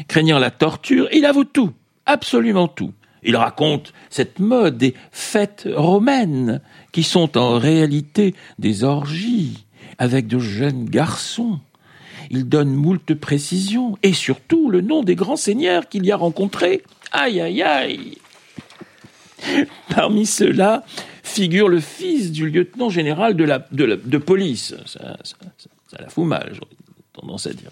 Craignant 0.09 0.39
la 0.39 0.51
torture, 0.51 1.09
il 1.13 1.27
avoue 1.27 1.45
tout, 1.45 1.73
absolument 2.07 2.69
tout. 2.69 2.93
Il 3.23 3.37
raconte 3.37 3.93
cette 4.09 4.39
mode 4.39 4.79
des 4.79 4.95
fêtes 5.13 5.69
romaines, 5.75 6.61
qui 6.93 7.03
sont 7.03 7.37
en 7.37 7.59
réalité 7.59 8.35
des 8.59 8.85
orgies, 8.85 9.65
avec 9.99 10.27
de 10.27 10.39
jeunes 10.39 10.87
garçons. 10.87 11.61
Il 12.31 12.49
donne 12.49 12.73
moult 12.73 13.15
précisions, 13.15 13.99
et 14.03 14.13
surtout 14.13 14.71
le 14.71 14.81
nom 14.81 15.03
des 15.03 15.17
grands 15.17 15.37
seigneurs 15.37 15.89
qu'il 15.89 16.07
y 16.07 16.13
a 16.13 16.17
rencontrés. 16.17 16.83
Aïe, 17.13 17.41
aïe, 17.41 17.63
aïe 17.63 18.19
Parmi 19.89 20.27
ceux-là 20.27 20.85
figure 21.23 21.69
le 21.69 21.81
fils 21.81 22.31
du 22.31 22.49
lieutenant 22.49 22.91
général 22.91 23.35
de, 23.35 24.19
police. 24.19 24.75
Ça, 24.87 25.17
la 25.99 26.09
fout 26.09 26.25
mal, 26.25 26.51
j'aurais 26.53 26.71
tendance 27.13 27.47
à 27.47 27.53
dire. 27.53 27.71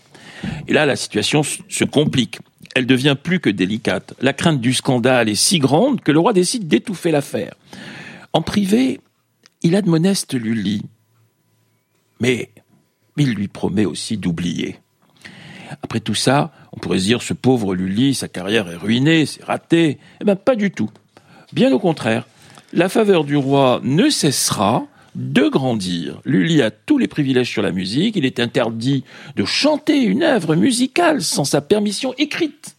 Et 0.66 0.72
là, 0.72 0.86
la 0.86 0.96
situation 0.96 1.42
se 1.42 1.84
complique. 1.84 2.38
Elle 2.74 2.86
devient 2.86 3.16
plus 3.20 3.40
que 3.40 3.50
délicate. 3.50 4.14
La 4.20 4.32
crainte 4.32 4.60
du 4.60 4.74
scandale 4.74 5.28
est 5.28 5.34
si 5.34 5.58
grande 5.58 6.00
que 6.00 6.12
le 6.12 6.18
roi 6.18 6.32
décide 6.32 6.68
d'étouffer 6.68 7.10
l'affaire. 7.10 7.54
En 8.32 8.42
privé, 8.42 9.00
il 9.62 9.74
admoneste 9.74 10.34
Lully. 10.34 10.82
Mais 12.20 12.50
il 13.20 13.34
lui 13.34 13.48
promet 13.48 13.84
aussi 13.84 14.16
d'oublier. 14.16 14.78
Après 15.82 16.00
tout 16.00 16.14
ça, 16.14 16.52
on 16.72 16.78
pourrait 16.78 16.98
se 16.98 17.04
dire, 17.04 17.22
ce 17.22 17.34
pauvre 17.34 17.74
Lully, 17.74 18.14
sa 18.14 18.28
carrière 18.28 18.68
est 18.70 18.76
ruinée, 18.76 19.26
c'est 19.26 19.44
raté. 19.44 19.98
Eh 20.20 20.24
bien, 20.24 20.36
pas 20.36 20.56
du 20.56 20.70
tout. 20.70 20.90
Bien 21.52 21.72
au 21.72 21.78
contraire, 21.78 22.26
la 22.72 22.88
faveur 22.88 23.24
du 23.24 23.36
roi 23.36 23.80
ne 23.82 24.10
cessera 24.10 24.86
de 25.14 25.48
grandir. 25.48 26.20
Lully 26.24 26.62
a 26.62 26.70
tous 26.70 26.98
les 26.98 27.08
privilèges 27.08 27.50
sur 27.50 27.62
la 27.62 27.72
musique, 27.72 28.16
il 28.16 28.24
est 28.24 28.40
interdit 28.40 29.04
de 29.36 29.44
chanter 29.44 30.02
une 30.02 30.22
œuvre 30.22 30.54
musicale 30.54 31.22
sans 31.22 31.44
sa 31.44 31.60
permission 31.60 32.14
écrite. 32.18 32.76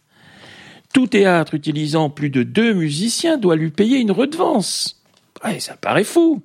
Tout 0.92 1.06
théâtre 1.06 1.54
utilisant 1.54 2.10
plus 2.10 2.30
de 2.30 2.42
deux 2.42 2.72
musiciens 2.72 3.38
doit 3.38 3.56
lui 3.56 3.70
payer 3.70 3.98
une 3.98 4.10
redevance. 4.10 5.00
Ça 5.58 5.76
paraît 5.76 6.04
fou. 6.04 6.42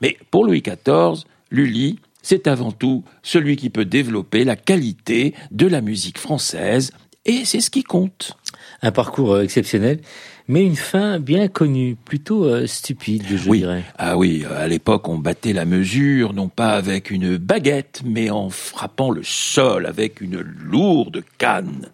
Mais 0.00 0.16
pour 0.30 0.44
Louis 0.44 0.62
XIV, 0.62 1.24
Lully, 1.50 1.98
c'est 2.22 2.46
avant 2.46 2.72
tout 2.72 3.04
celui 3.22 3.56
qui 3.56 3.70
peut 3.70 3.84
développer 3.84 4.44
la 4.44 4.56
qualité 4.56 5.34
de 5.50 5.66
la 5.66 5.80
musique 5.80 6.18
française, 6.18 6.92
et 7.24 7.44
c'est 7.44 7.60
ce 7.60 7.70
qui 7.70 7.82
compte. 7.82 8.36
Un 8.82 8.92
parcours 8.92 9.34
euh, 9.34 9.42
exceptionnel, 9.42 10.00
mais 10.46 10.64
une 10.64 10.76
fin 10.76 11.18
bien 11.20 11.48
connue, 11.48 11.96
plutôt 11.96 12.44
euh, 12.44 12.66
stupide, 12.66 13.24
je 13.28 13.48
Oui. 13.48 13.58
dirais. 13.58 13.84
Ah 13.98 14.16
oui, 14.16 14.44
à 14.56 14.66
l'époque, 14.66 15.08
on 15.08 15.18
battait 15.18 15.52
la 15.52 15.64
mesure, 15.66 16.32
non 16.32 16.48
pas 16.48 16.70
avec 16.70 17.10
une 17.10 17.36
baguette, 17.36 18.02
mais 18.04 18.30
en 18.30 18.48
frappant 18.48 19.10
le 19.10 19.22
sol 19.24 19.84
avec 19.86 20.20
une 20.20 20.38
lourde 20.40 21.22
canne. 21.36 21.90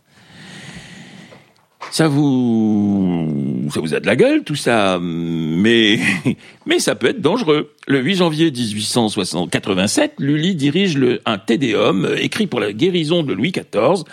Ça 1.91 2.09
vous, 2.09 3.68
ça 3.72 3.80
vous 3.80 3.95
a 3.95 4.01
de 4.01 4.07
la 4.07 4.16
gueule, 4.16 4.43
tout 4.43 4.57
ça, 4.57 4.99
mais, 5.01 5.99
mais 6.66 6.78
ça 6.80 6.95
peut 6.97 7.09
être 7.09 7.20
dangereux. 7.20 7.72
Le 7.87 8.01
8 8.01 8.16
janvier 8.16 8.51
1887, 8.51 10.14
Lully 10.18 10.55
dirige 10.57 10.97
le, 10.99 11.20
un 11.24 11.39
tédéum 11.39 12.09
écrit 12.18 12.47
pour 12.47 12.61
la 12.61 12.72
guérison 12.72 13.22
de 13.22 13.32
Louis 13.32 13.53
XIV. 13.53 14.05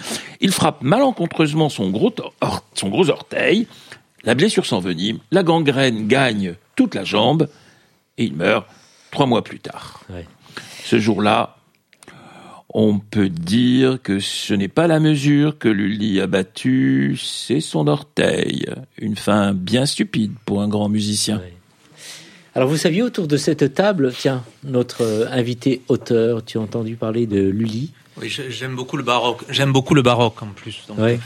Il 0.41 0.51
frappe 0.51 0.83
malencontreusement 0.83 1.69
son 1.69 1.89
gros, 1.89 2.13
or- 2.41 2.63
son 2.75 2.89
gros 2.89 3.09
orteil. 3.09 3.67
La 4.23 4.35
blessure 4.35 4.67
s'envenime, 4.67 5.17
la 5.31 5.41
gangrène 5.41 6.07
gagne 6.07 6.53
toute 6.75 6.93
la 6.93 7.03
jambe 7.03 7.49
et 8.19 8.25
il 8.25 8.35
meurt 8.35 8.67
trois 9.09 9.25
mois 9.25 9.43
plus 9.43 9.59
tard. 9.59 10.01
Ouais. 10.13 10.27
Ce 10.83 10.99
jour-là, 10.99 11.57
on 12.73 12.99
peut 12.99 13.29
dire 13.29 13.99
que 14.01 14.19
ce 14.19 14.53
n'est 14.53 14.67
pas 14.67 14.87
la 14.87 14.99
mesure 14.99 15.57
que 15.57 15.67
Lully 15.67 16.21
a 16.21 16.27
battue, 16.27 17.19
c'est 17.21 17.59
son 17.59 17.87
orteil. 17.87 18.65
Une 18.97 19.15
fin 19.15 19.53
bien 19.53 19.85
stupide 19.85 20.33
pour 20.45 20.61
un 20.61 20.67
grand 20.67 20.89
musicien. 20.89 21.41
Alors 22.55 22.67
vous 22.67 22.77
saviez 22.77 23.01
autour 23.01 23.27
de 23.27 23.37
cette 23.37 23.73
table, 23.73 24.13
tiens, 24.17 24.43
notre 24.65 25.03
euh, 25.03 25.27
invité 25.31 25.81
auteur, 25.87 26.43
tu 26.43 26.57
as 26.57 26.61
entendu 26.61 26.95
parler 26.95 27.25
de 27.25 27.39
Lully 27.49 27.91
Oui, 28.17 28.29
j'aime 28.49 28.75
beaucoup 28.75 28.97
le 28.97 29.03
baroque. 29.03 29.43
J'aime 29.49 29.71
beaucoup 29.71 29.95
le 29.95 30.01
baroque 30.01 30.43
en 30.43 30.47
plus. 30.47 30.83
donc. 30.89 30.99
Ouais. 30.99 31.17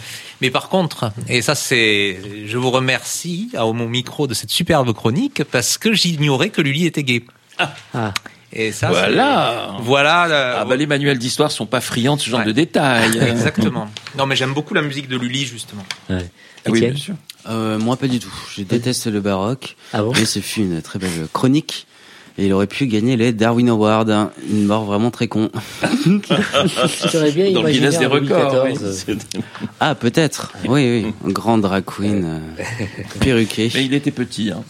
Mais 0.41 0.52
par 0.52 0.70
contre, 0.70 1.12
et 1.28 1.41
ça 1.41 1.56
c'est, 1.56 2.20
je 2.46 2.58
vous 2.60 2.70
remercie 2.70 3.50
à 3.56 3.66
mon 3.66 3.88
micro 3.88 4.28
de 4.28 4.36
cette 4.36 4.52
superbe 4.52 4.93
chronique 4.93 5.43
parce 5.46 5.80
que 5.80 5.93
j'ignorais 5.93 6.50
que 6.50 6.62
Lully 6.62 6.86
était 6.86 7.04
gay. 7.04 7.24
Ah, 7.93 8.14
Et 8.54 8.72
ça, 8.72 8.89
Voilà. 8.89 9.74
c'est- 9.78 9.84
Voilà. 9.84 10.26
euh, 10.28 10.58
Ah 10.62 10.66
bah, 10.66 10.76
les 10.76 10.86
manuels 10.88 11.18
d'histoire 11.20 11.52
sont 11.52 11.66
pas 11.66 11.82
friands 11.82 12.16
de 12.16 12.22
ce 12.22 12.30
genre 12.30 12.39
Ouais. 12.39 12.46
de 12.46 12.52
détails. 12.52 13.18
Exactement. 13.22 13.89
Non, 14.18 14.26
mais 14.26 14.36
j'aime 14.36 14.54
beaucoup 14.54 14.74
la 14.74 14.82
musique 14.82 15.08
de 15.10 15.18
Lully 15.18 15.46
justement. 15.46 15.84
ouais. 16.10 16.30
Ah 16.68 16.72
oui, 16.72 16.80
bien 16.82 16.96
sûr. 16.96 17.14
Euh, 17.48 17.78
moi, 17.78 17.96
pas 17.96 18.08
du 18.08 18.20
tout. 18.20 18.34
Je 18.56 18.64
déteste 18.64 19.06
le 19.08 19.22
baroque. 19.22 19.76
Ah 19.93 20.02
bon 20.02 20.12
Mais 20.16 20.26
ce 20.26 20.39
fut 20.39 20.62
une 20.62 20.82
très 20.82 20.98
belle 20.98 21.28
chronique. 21.32 21.86
Et 22.38 22.47
il 22.47 22.53
aurait 22.53 22.67
pu 22.67 22.88
gagner 22.88 23.15
les 23.15 23.31
Darwin 23.31 23.69
Awards. 23.69 24.09
hein. 24.09 24.31
Une 24.49 24.65
mort 24.65 24.83
vraiment 24.83 25.09
très 25.09 25.27
con. 25.29 25.49
J'aurais 27.11 27.31
bien 27.31 27.51
Dans 27.51 27.63
le 27.63 27.71
Guinness 27.71 27.97
des 27.99 28.05
records. 28.05 28.65
Oui. 28.65 29.15
Ah, 29.79 29.95
peut-être. 29.95 30.51
Oui, 30.67 31.03
oui. 31.23 31.31
Grand 31.31 31.57
drag 31.57 31.83
queen. 31.86 32.25
euh, 32.25 32.86
perruqué. 33.19 33.71
Mais 33.73 33.86
il 33.86 33.93
était 33.93 34.11
petit. 34.11 34.51
Hein. 34.51 34.63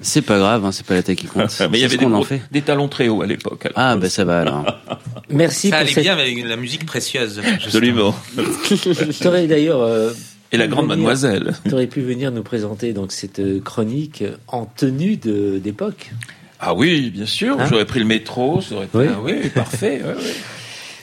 C'est 0.00 0.22
pas 0.22 0.38
grave, 0.38 0.64
hein, 0.64 0.70
c'est 0.72 0.86
pas 0.86 0.94
la 0.94 1.02
taille 1.02 1.16
qui 1.16 1.26
compte. 1.26 1.50
Mais 1.70 1.78
il 1.78 1.80
y 1.80 1.84
avait 1.84 1.96
des, 1.96 2.04
qu'on 2.04 2.12
en 2.12 2.16
gros- 2.18 2.24
fait. 2.24 2.42
des 2.52 2.62
talons 2.62 2.88
très 2.88 3.08
hauts 3.08 3.22
à 3.22 3.26
l'époque. 3.26 3.68
Ah, 3.74 3.96
bah 3.96 4.08
ça 4.10 4.24
va 4.24 4.40
alors. 4.42 4.64
Merci 5.30 5.70
ça 5.70 5.76
pour 5.76 5.80
allait 5.82 5.92
cette... 5.94 6.04
bien 6.04 6.12
avec 6.12 6.44
la 6.46 6.56
musique 6.56 6.84
précieuse. 6.86 7.40
Absolument. 7.64 8.14
Tu 9.18 9.26
aurais 9.26 9.46
d'ailleurs 9.46 9.80
euh, 9.80 10.12
Et 10.52 10.58
la 10.58 10.66
grande 10.68 10.84
venir- 10.84 10.96
mademoiselle. 10.96 11.54
t'aurais 11.68 11.86
pu 11.86 12.02
venir 12.02 12.30
nous 12.32 12.42
présenter 12.42 12.92
donc 12.92 13.12
cette 13.12 13.40
euh, 13.40 13.60
chronique 13.60 14.22
en 14.46 14.66
tenue 14.66 15.16
de- 15.16 15.58
d'époque. 15.58 16.12
Ah 16.66 16.72
oui, 16.72 17.10
bien 17.10 17.26
sûr. 17.26 17.60
Hein 17.60 17.66
J'aurais 17.68 17.84
pris 17.84 18.00
le 18.00 18.06
métro. 18.06 18.62
Ça 18.62 18.76
aurait 18.76 18.86
été... 18.86 18.96
Oui. 18.96 19.06
Ah 19.10 19.20
oui, 19.22 19.50
parfait. 19.54 20.00
ouais, 20.02 20.14
ouais. 20.14 20.34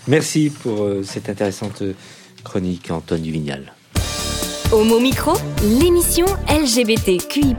Merci 0.07 0.49
pour 0.49 0.83
euh, 0.83 1.03
cette 1.03 1.29
intéressante 1.29 1.83
chronique, 2.43 2.89
Antoine 2.89 3.21
Duvignal. 3.21 3.71
Homo 4.71 4.99
Micro, 4.99 5.33
l'émission 5.79 6.25
LGBTQI+, 6.49 7.55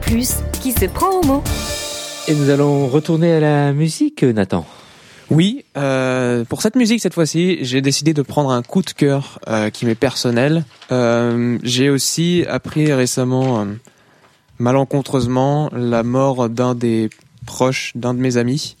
qui 0.61 0.71
se 0.73 0.85
prend 0.87 1.11
au 1.11 1.23
mot. 1.23 1.43
Et 2.27 2.33
nous 2.33 2.49
allons 2.49 2.87
retourner 2.89 3.31
à 3.35 3.39
la 3.39 3.71
musique, 3.71 4.23
Nathan. 4.23 4.65
Oui, 5.29 5.63
euh, 5.77 6.43
pour 6.43 6.61
cette 6.61 6.75
musique 6.75 6.99
cette 6.99 7.13
fois-ci, 7.13 7.59
j'ai 7.61 7.81
décidé 7.81 8.13
de 8.13 8.21
prendre 8.21 8.51
un 8.51 8.63
coup 8.63 8.81
de 8.81 8.91
cœur 8.91 9.39
euh, 9.47 9.69
qui 9.69 9.85
m'est 9.85 9.95
personnel. 9.95 10.65
Euh, 10.91 11.57
j'ai 11.63 11.89
aussi 11.89 12.43
appris 12.49 12.91
récemment, 12.91 13.61
euh, 13.61 13.65
malencontreusement, 14.59 15.69
la 15.73 16.03
mort 16.03 16.49
d'un 16.49 16.75
des 16.75 17.09
proches 17.45 17.91
d'un 17.95 18.13
de 18.13 18.19
mes 18.19 18.37
amis. 18.37 18.75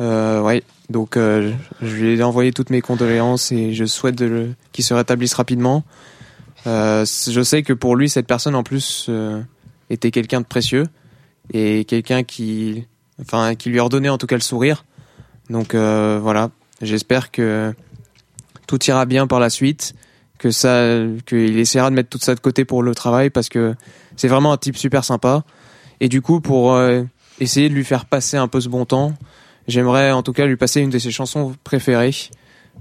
Euh, 0.00 0.40
ouais, 0.40 0.62
donc 0.88 1.16
euh, 1.16 1.52
je 1.82 1.94
lui 1.94 2.18
ai 2.18 2.22
envoyé 2.22 2.52
toutes 2.52 2.70
mes 2.70 2.80
condoléances 2.80 3.52
et 3.52 3.74
je 3.74 3.84
souhaite 3.84 4.22
qu'il 4.72 4.84
se 4.84 4.94
rétablisse 4.94 5.34
rapidement. 5.34 5.84
Euh, 6.66 7.04
je 7.04 7.42
sais 7.42 7.62
que 7.62 7.72
pour 7.72 7.96
lui, 7.96 8.08
cette 8.08 8.26
personne 8.26 8.54
en 8.54 8.62
plus 8.62 9.06
euh, 9.08 9.40
était 9.88 10.10
quelqu'un 10.10 10.40
de 10.40 10.46
précieux 10.46 10.86
et 11.52 11.84
quelqu'un 11.84 12.22
qui, 12.22 12.86
enfin, 13.20 13.54
qui 13.54 13.70
lui 13.70 13.78
a 13.78 13.82
redonné 13.82 14.08
en 14.08 14.18
tout 14.18 14.26
cas 14.26 14.36
le 14.36 14.42
sourire. 14.42 14.84
Donc 15.48 15.74
voilà, 15.74 16.50
j'espère 16.80 17.32
que 17.32 17.74
tout 18.68 18.78
ira 18.84 19.04
bien 19.04 19.26
par 19.26 19.40
la 19.40 19.50
suite, 19.50 19.94
que 20.38 20.52
ça, 20.52 20.84
qu'il 21.26 21.58
essaiera 21.58 21.90
de 21.90 21.96
mettre 21.96 22.08
tout 22.08 22.20
ça 22.20 22.36
de 22.36 22.40
côté 22.40 22.64
pour 22.64 22.84
le 22.84 22.94
travail 22.94 23.30
parce 23.30 23.48
que 23.48 23.74
c'est 24.16 24.28
vraiment 24.28 24.52
un 24.52 24.56
type 24.58 24.76
super 24.76 25.04
sympa. 25.04 25.42
Et 25.98 26.08
du 26.08 26.22
coup, 26.22 26.40
pour 26.40 26.80
essayer 27.40 27.68
de 27.68 27.74
lui 27.74 27.84
faire 27.84 28.04
passer 28.04 28.36
un 28.36 28.48
peu 28.48 28.60
ce 28.60 28.68
bon 28.68 28.84
temps, 28.84 29.14
j'aimerais 29.66 30.12
en 30.12 30.22
tout 30.22 30.32
cas 30.32 30.46
lui 30.46 30.56
passer 30.56 30.80
une 30.80 30.90
de 30.90 30.98
ses 30.98 31.10
chansons 31.10 31.54
préférées, 31.64 32.14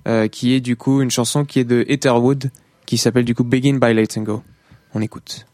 euh, 0.08 0.28
qui 0.28 0.54
est 0.54 0.60
du 0.60 0.76
coup 0.76 1.02
une 1.02 1.12
chanson 1.12 1.46
qui 1.46 1.60
est 1.60 1.66
de 1.66 1.86
Etherwood, 1.88 2.52
qui 2.86 2.98
s'appelle 2.98 3.26
du 3.26 3.36
coup 3.36 3.44
Begin 3.44 3.78
by 3.80 3.94
Let's 3.94 4.18
Go. 4.20 4.44
On 4.94 5.02
écoute. 5.02 5.46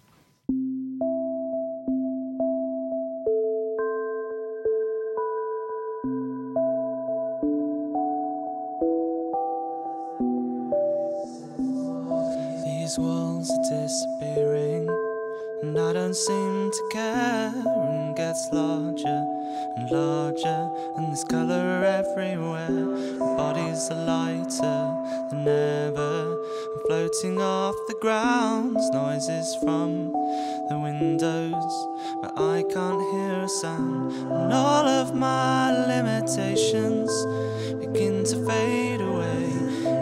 And 15.66 15.80
I 15.80 15.94
don't 15.94 16.14
seem 16.14 16.70
to 16.70 16.90
care. 16.92 17.52
And 17.56 18.16
gets 18.16 18.50
larger 18.52 19.22
and 19.76 19.92
larger, 19.92 20.70
and 20.96 21.08
there's 21.08 21.24
color 21.24 21.84
everywhere. 21.84 22.70
My 22.70 23.36
bodies 23.36 23.90
are 23.90 24.06
lighter 24.06 24.80
than 25.30 25.48
ever. 25.48 26.38
I'm 26.72 26.82
floating 26.88 27.42
off 27.42 27.76
the 27.88 27.98
ground, 28.00 28.78
noises 28.94 29.56
from 29.64 30.12
the 30.70 30.80
windows, 30.88 31.74
but 32.22 32.34
I 32.38 32.64
can't 32.72 33.02
hear 33.12 33.44
a 33.44 33.50
sound. 33.50 34.12
And 34.12 34.54
all 34.54 34.88
of 34.88 35.16
my 35.16 35.72
limitations 35.88 37.12
begin 37.80 38.24
to 38.26 38.46
fade 38.46 39.02
away. 39.02 39.46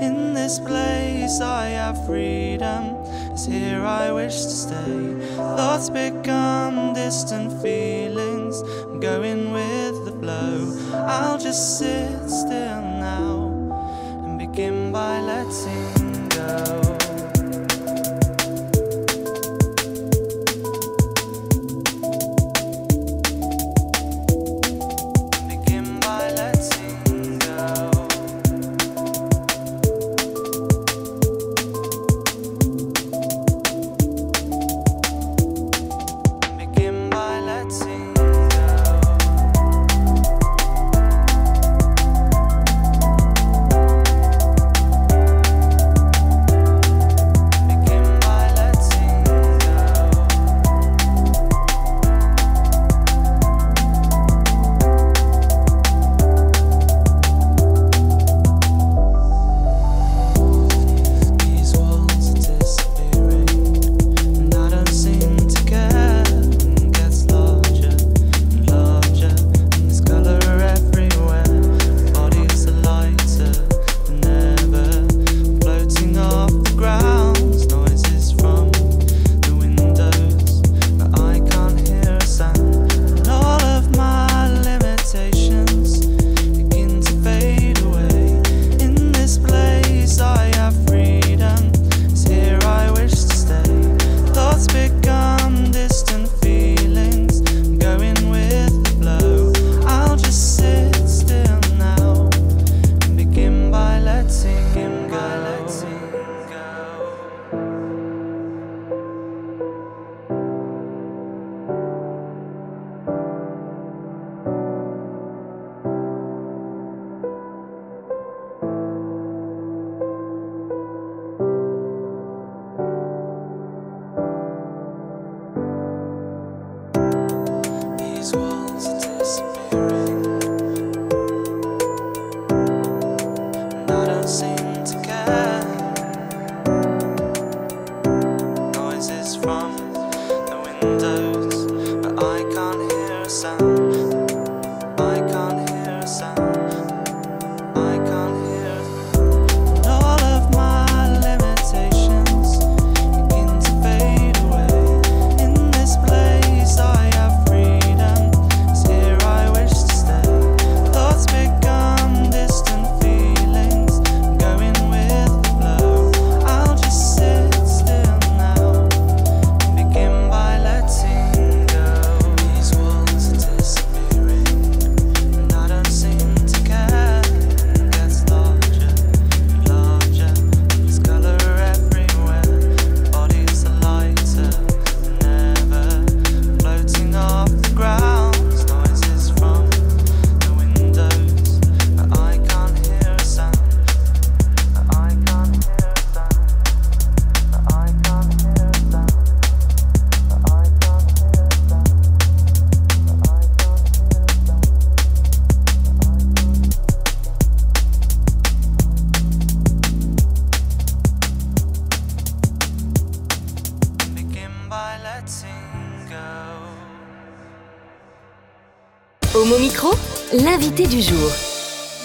In 0.05 0.33
this 0.33 0.59
place, 0.59 1.39
I 1.41 1.67
have 1.79 2.05
freedom. 2.05 3.02
Here 3.35 3.83
I 3.83 4.11
wish 4.11 4.35
to 4.43 4.49
stay. 4.49 5.35
Thoughts 5.35 5.89
become 5.89 6.93
distant 6.93 7.61
feelings. 7.61 8.61
I'm 8.61 8.99
going 8.99 9.51
with 9.51 10.05
the 10.05 10.11
flow. 10.11 11.03
I'll 11.05 11.39
just 11.39 11.79
sit 11.79 12.29
still 12.29 12.81
now 12.81 13.49
and 14.23 14.37
begin 14.37 14.91
by 14.91 15.19
letting 15.19 16.29
go. 16.29 17.02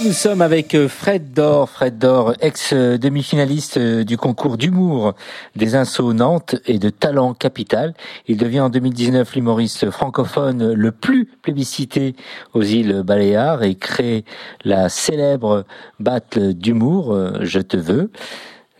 Nous 0.03 0.13
sommes 0.13 0.41
avec 0.41 0.75
euh, 0.75 0.89
Fred 0.89 1.35
Dor, 1.35 1.69
Fred 1.69 1.99
Dor, 1.99 2.33
ex-demi-finaliste 2.41 3.77
euh, 3.77 4.05
du 4.05 4.17
concours 4.17 4.57
d'humour 4.57 5.13
des 5.55 5.75
Insos 5.75 6.15
Nantes 6.15 6.57
et 6.65 6.79
de 6.79 6.89
Talent 6.89 7.35
Capital. 7.35 7.93
Il 8.27 8.39
devient 8.39 8.61
en 8.61 8.71
2019 8.71 9.35
l'humoriste 9.35 9.91
francophone 9.91 10.73
le 10.73 10.93
plus 10.93 11.27
plébiscité 11.27 12.17
aux 12.55 12.63
îles 12.63 13.03
Baléares 13.03 13.65
et 13.65 13.75
crée 13.75 14.25
la 14.65 14.89
célèbre 14.89 15.67
battle 16.01 16.55
d'humour 16.55 17.13
euh, 17.13 17.41
Je 17.43 17.61
te 17.61 17.77
veux. 17.77 18.11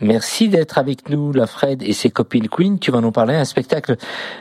Merci 0.01 0.49
d'être 0.49 0.79
avec 0.79 1.09
nous, 1.09 1.33
la 1.33 1.47
Fred 1.47 1.83
et 1.83 1.93
ses 1.93 2.11
copines 2.11 2.49
Queen. 2.49 2.79
Tu 2.79 2.91
vas 2.93 3.01
nous 3.01 3.11
parler 3.11 3.35
d'un 3.35 3.45
spectacle 3.45 3.97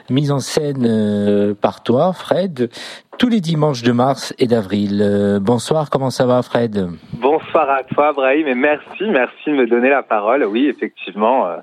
mis 0.10 0.30
en 0.32 0.40
scène 0.40 0.86
euh, 0.86 1.54
par 1.60 1.82
toi, 1.82 2.14
Fred, 2.14 2.70
tous 3.18 3.28
les 3.30 3.42
dimanches 3.42 3.82
de 3.82 3.92
mars 3.92 4.36
et 4.38 4.46
d'avril. 4.46 5.00
Euh, 5.02 5.40
bonsoir, 5.40 5.90
comment 5.90 6.12
ça 6.12 6.28
va, 6.28 6.44
Fred? 6.44 6.90
Bonsoir 7.14 7.70
à 7.70 7.84
toi, 7.84 8.14
Brahim, 8.14 8.48
et 8.48 8.56
merci, 8.56 9.04
merci 9.10 9.48
de 9.48 9.56
me 9.56 9.68
donner 9.68 9.90
la 9.90 10.04
parole. 10.04 10.44
Oui, 10.46 10.68
effectivement, 10.68 11.48
euh, 11.48 11.58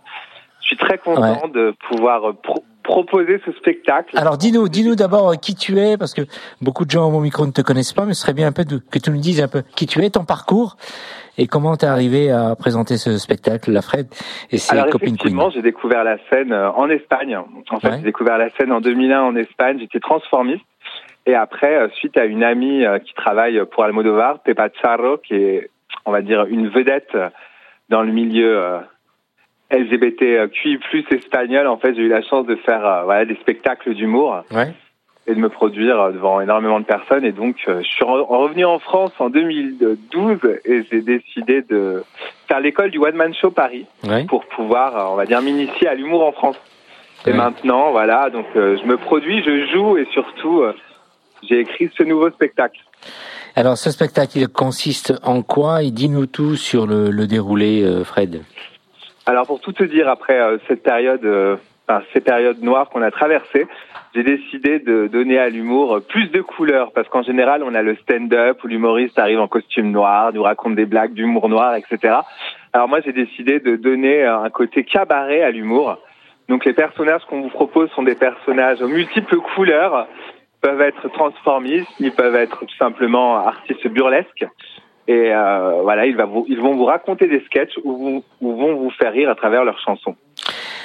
je 0.60 0.66
suis 0.66 0.76
très 0.76 0.98
content 0.98 1.46
de 1.46 1.74
pouvoir 1.88 2.34
pro- 2.42 2.64
proposer 2.82 3.40
ce 3.46 3.52
spectacle. 3.52 4.18
Alors 4.18 4.36
dis-nous, 4.36 4.68
dis-nous 4.68 4.96
d'abord 4.96 5.38
qui 5.40 5.54
tu 5.54 5.78
es, 5.78 5.96
parce 5.96 6.12
que 6.14 6.22
beaucoup 6.60 6.84
de 6.84 6.90
gens 6.90 7.10
mon 7.10 7.20
micro 7.20 7.46
ne 7.46 7.52
te 7.52 7.62
connaissent 7.62 7.92
pas, 7.94 8.04
mais 8.04 8.12
ce 8.14 8.22
serait 8.22 8.34
bien 8.34 8.48
un 8.48 8.52
peu 8.52 8.64
que 8.64 8.98
tu 8.98 9.10
nous 9.10 9.20
dises 9.20 9.40
un 9.40 9.48
peu 9.48 9.62
qui 9.76 9.86
tu 9.86 10.04
es, 10.04 10.10
ton 10.10 10.24
parcours, 10.24 10.76
et 11.38 11.46
comment 11.46 11.76
t'es 11.76 11.86
arrivé 11.86 12.30
à 12.30 12.54
présenter 12.56 12.96
ce 12.96 13.18
spectacle, 13.18 13.70
la 13.72 13.82
Fred 13.82 14.06
et 14.50 14.58
ses 14.58 14.72
Alors 14.76 14.90
copines 14.90 15.08
effectivement, 15.14 15.50
j'ai 15.50 15.62
découvert 15.62 16.04
la 16.04 16.16
scène 16.30 16.52
euh, 16.52 16.70
en 16.72 16.88
Espagne. 16.90 17.36
En 17.70 17.80
fait, 17.80 17.88
Ouais. 17.88 17.96
j'ai 17.98 18.04
découvert 18.04 18.38
la 18.38 18.50
scène 18.50 18.72
en 18.72 18.80
2001 18.80 19.20
en 19.22 19.36
Espagne. 19.36 19.78
J'étais 19.80 20.00
transformiste. 20.00 20.64
Et 21.26 21.34
après, 21.34 21.74
euh, 21.76 21.88
suite 21.94 22.16
à 22.18 22.24
une 22.26 22.44
amie 22.44 22.84
euh, 22.84 22.98
qui 22.98 23.14
travaille 23.14 23.60
pour 23.70 23.84
Almodovar, 23.84 24.40
Pepa 24.40 24.68
Charro, 24.82 25.16
qui 25.18 25.34
est, 25.34 25.70
on 26.04 26.12
va 26.12 26.20
dire, 26.22 26.44
une 26.46 26.68
vedette 26.68 27.16
dans 27.88 28.02
le 28.02 28.12
milieu 28.12 28.62
LGBTQI+ 29.70 30.78
espagnol, 31.10 31.66
en 31.66 31.76
fait, 31.78 31.94
j'ai 31.94 32.02
eu 32.02 32.08
la 32.08 32.22
chance 32.22 32.46
de 32.46 32.56
faire 32.56 33.02
voilà 33.04 33.24
des 33.24 33.34
spectacles 33.36 33.94
d'humour 33.94 34.44
Ouais. 34.52 34.72
Et 35.26 35.34
de 35.34 35.40
me 35.40 35.48
produire 35.48 36.12
devant 36.12 36.40
énormément 36.40 36.80
de 36.80 36.84
personnes. 36.84 37.24
Et 37.24 37.32
donc, 37.32 37.56
euh, 37.68 37.80
je 37.82 37.88
suis 37.88 38.04
re- 38.04 38.26
revenu 38.26 38.64
en 38.64 38.78
France 38.78 39.12
en 39.18 39.30
2012 39.30 40.38
et 40.66 40.84
j'ai 40.90 41.00
décidé 41.00 41.62
de 41.62 42.04
faire 42.48 42.60
l'école 42.60 42.90
du 42.90 42.98
One 42.98 43.14
Man 43.16 43.32
Show 43.34 43.50
Paris 43.50 43.86
Ouais. 44.06 44.24
pour 44.24 44.44
pouvoir, 44.46 44.96
euh, 44.96 45.12
on 45.12 45.16
va 45.16 45.24
dire, 45.26 45.40
m'initier 45.40 45.88
à 45.88 45.94
l'humour 45.94 46.26
en 46.26 46.32
France. 46.32 46.56
Et 47.26 47.32
maintenant, 47.32 47.90
voilà, 47.90 48.28
donc 48.28 48.44
euh, 48.54 48.76
je 48.80 48.86
me 48.86 48.98
produis, 48.98 49.42
je 49.42 49.66
joue 49.72 49.96
et 49.96 50.06
surtout, 50.12 50.62
j'ai 51.48 51.60
écrit 51.60 51.90
ce 51.96 52.02
nouveau 52.02 52.28
spectacle. 52.30 52.78
Alors 53.56 53.78
ce 53.78 53.90
spectacle, 53.90 54.36
il 54.36 54.48
consiste 54.48 55.14
en 55.22 55.40
quoi? 55.40 55.82
Et 55.84 55.90
dis-nous 55.90 56.26
tout 56.26 56.54
sur 56.56 56.86
le, 56.86 57.10
le 57.10 57.26
déroulé, 57.26 57.82
Fred. 58.04 58.42
Alors 59.24 59.46
pour 59.46 59.60
tout 59.60 59.72
te 59.72 59.84
dire, 59.84 60.06
après 60.10 60.38
cette 60.68 60.82
période, 60.82 61.24
ces 62.12 62.20
périodes 62.20 62.62
noires 62.62 62.88
qu'on 62.88 63.02
a 63.02 63.10
traversées, 63.10 63.66
j'ai 64.14 64.22
décidé 64.22 64.78
de 64.78 65.06
donner 65.06 65.38
à 65.38 65.48
l'humour 65.48 66.00
plus 66.08 66.28
de 66.28 66.40
couleurs 66.40 66.92
parce 66.92 67.08
qu'en 67.08 67.22
général, 67.22 67.62
on 67.62 67.74
a 67.74 67.82
le 67.82 67.96
stand-up 67.96 68.62
où 68.64 68.66
l'humoriste 68.68 69.18
arrive 69.18 69.40
en 69.40 69.48
costume 69.48 69.90
noir, 69.90 70.32
nous 70.32 70.42
raconte 70.42 70.76
des 70.76 70.86
blagues 70.86 71.12
d'humour 71.12 71.48
noir, 71.48 71.74
etc. 71.74 72.16
Alors 72.72 72.88
moi, 72.88 73.00
j'ai 73.04 73.12
décidé 73.12 73.60
de 73.60 73.76
donner 73.76 74.24
un 74.24 74.50
côté 74.50 74.84
cabaret 74.84 75.42
à 75.42 75.50
l'humour. 75.50 75.98
Donc 76.48 76.64
les 76.64 76.74
personnages 76.74 77.22
qu'on 77.28 77.40
vous 77.40 77.48
propose 77.48 77.90
sont 77.90 78.02
des 78.02 78.14
personnages 78.14 78.80
aux 78.82 78.88
multiples 78.88 79.38
couleurs, 79.54 80.06
peuvent 80.60 80.80
être 80.80 81.08
transformistes, 81.08 81.90
ils 82.00 82.12
peuvent 82.12 82.34
être 82.34 82.60
tout 82.60 82.76
simplement 82.78 83.36
artistes 83.36 83.86
burlesques. 83.88 84.46
Et 85.06 85.34
euh, 85.34 85.82
voilà, 85.82 86.06
ils, 86.06 86.16
vont 86.16 86.74
vous 86.74 86.84
raconter 86.84 87.26
des 87.26 87.40
sketchs 87.40 87.78
ou 87.84 88.22
vont 88.40 88.74
vous 88.74 88.90
faire 88.90 89.12
rire 89.12 89.28
à 89.28 89.34
travers 89.34 89.64
leurs 89.64 89.78
chansons. 89.80 90.16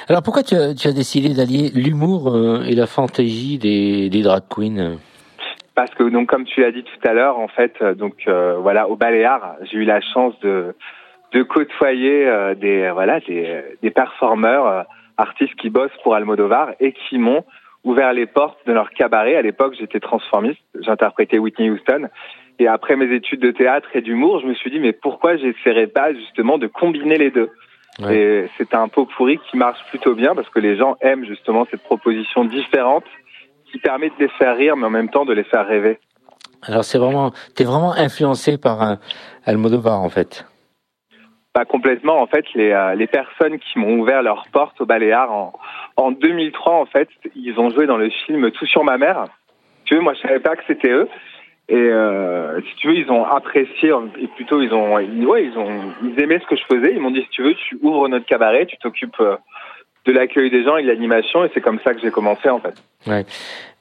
Alors 0.08 0.22
pourquoi 0.22 0.42
tu 0.42 0.54
as, 0.54 0.74
tu 0.74 0.88
as 0.88 0.92
décidé 0.92 1.34
d'allier 1.34 1.70
l'humour 1.74 2.34
euh, 2.34 2.62
et 2.62 2.74
la 2.74 2.86
fantaisie 2.86 3.58
des, 3.58 4.08
des 4.08 4.22
drag 4.22 4.42
queens? 4.48 4.98
Parce 5.74 5.94
que 5.94 6.04
donc 6.04 6.28
comme 6.28 6.44
tu 6.44 6.60
l'as 6.60 6.72
dit 6.72 6.82
tout 6.82 7.08
à 7.08 7.12
l'heure, 7.12 7.38
en 7.38 7.48
fait, 7.48 7.74
euh, 7.80 7.94
donc 7.94 8.14
euh, 8.26 8.56
voilà, 8.60 8.88
au 8.88 8.96
Baléares, 8.96 9.56
j'ai 9.70 9.78
eu 9.78 9.84
la 9.84 10.00
chance 10.00 10.34
de 10.40 10.74
de 11.32 11.42
côtoyer 11.44 12.26
euh, 12.26 12.54
des 12.54 12.90
voilà 12.90 13.20
des 13.20 13.62
des 13.82 13.90
performeurs 13.90 14.66
euh, 14.66 14.82
artistes 15.16 15.54
qui 15.56 15.70
bossent 15.70 15.96
pour 16.02 16.14
Almodovar 16.14 16.72
et 16.80 16.92
qui 16.92 17.18
m'ont 17.18 17.44
ouvert 17.84 18.12
les 18.12 18.26
portes 18.26 18.58
de 18.66 18.72
leur 18.72 18.90
cabaret. 18.90 19.36
À 19.36 19.42
l'époque, 19.42 19.74
j'étais 19.78 20.00
transformiste, 20.00 20.60
j'interprétais 20.80 21.38
Whitney 21.38 21.70
Houston. 21.70 22.08
Et 22.58 22.66
après 22.66 22.96
mes 22.96 23.14
études 23.14 23.40
de 23.40 23.52
théâtre 23.52 23.88
et 23.94 24.02
d'humour, 24.02 24.40
je 24.40 24.46
me 24.46 24.54
suis 24.54 24.70
dit 24.70 24.80
mais 24.80 24.92
pourquoi 24.92 25.36
j'essaierais 25.36 25.86
pas 25.86 26.12
justement 26.12 26.58
de 26.58 26.66
combiner 26.66 27.16
les 27.16 27.30
deux? 27.30 27.50
Ouais. 28.00 28.48
C'est 28.56 28.74
un 28.74 28.88
pot 28.88 29.06
pourri 29.06 29.38
qui 29.50 29.56
marche 29.56 29.80
plutôt 29.90 30.14
bien 30.14 30.34
parce 30.34 30.48
que 30.48 30.60
les 30.60 30.76
gens 30.76 30.96
aiment 31.00 31.24
justement 31.24 31.66
cette 31.70 31.82
proposition 31.82 32.44
différente 32.44 33.04
qui 33.70 33.78
permet 33.78 34.08
de 34.08 34.14
les 34.18 34.28
faire 34.28 34.56
rire 34.56 34.76
mais 34.76 34.86
en 34.86 34.90
même 34.90 35.10
temps 35.10 35.24
de 35.24 35.32
les 35.32 35.44
faire 35.44 35.66
rêver. 35.66 35.98
Alors 36.62 36.84
c'est 36.84 36.98
vraiment, 36.98 37.32
t'es 37.54 37.64
vraiment 37.64 37.92
influencé 37.92 38.58
par 38.58 38.82
un 38.82 38.98
Almodovar 39.46 40.00
en 40.00 40.10
fait. 40.10 40.46
Pas 41.52 41.64
complètement. 41.64 42.20
En 42.22 42.26
fait, 42.26 42.44
les, 42.54 42.70
euh, 42.70 42.94
les 42.94 43.08
personnes 43.08 43.58
qui 43.58 43.78
m'ont 43.78 43.98
ouvert 43.98 44.22
leurs 44.22 44.46
portes 44.52 44.80
au 44.80 44.86
Baléares 44.86 45.32
en, 45.32 45.52
en 45.96 46.12
2003, 46.12 46.74
en 46.74 46.86
fait, 46.86 47.08
ils 47.34 47.58
ont 47.58 47.70
joué 47.70 47.86
dans 47.86 47.96
le 47.96 48.08
film 48.08 48.50
Tout 48.52 48.66
sur 48.66 48.84
ma 48.84 48.98
mère. 48.98 49.24
Tu 49.84 49.96
veux, 49.96 50.00
moi, 50.00 50.14
je 50.14 50.20
savais 50.20 50.38
pas 50.38 50.54
que 50.54 50.62
c'était 50.68 50.90
eux. 50.90 51.08
Et 51.70 51.76
euh, 51.76 52.60
si 52.62 52.74
tu 52.76 52.88
veux, 52.88 52.96
ils 52.96 53.10
ont 53.12 53.24
apprécié 53.24 53.92
et 54.20 54.26
plutôt 54.26 54.60
ils 54.60 54.74
ont, 54.74 54.98
ils, 54.98 55.24
ouais, 55.24 55.44
ils 55.44 55.56
ont, 55.56 55.92
ils 56.02 56.20
aimaient 56.20 56.40
ce 56.40 56.46
que 56.46 56.56
je 56.56 56.64
faisais. 56.64 56.92
Ils 56.92 57.00
m'ont 57.00 57.12
dit 57.12 57.22
si 57.22 57.28
tu 57.28 57.44
veux, 57.44 57.54
tu 57.54 57.78
ouvres 57.80 58.08
notre 58.08 58.26
cabaret, 58.26 58.66
tu 58.66 58.76
t'occupes 58.78 59.20
euh, 59.20 59.36
de 60.04 60.10
l'accueil 60.12 60.50
des 60.50 60.64
gens 60.64 60.76
et 60.78 60.82
de 60.82 60.88
l'animation. 60.88 61.44
Et 61.44 61.50
c'est 61.54 61.60
comme 61.60 61.78
ça 61.84 61.94
que 61.94 62.00
j'ai 62.00 62.10
commencé 62.10 62.48
en 62.50 62.58
fait. 62.58 62.74
Ouais. 63.06 63.24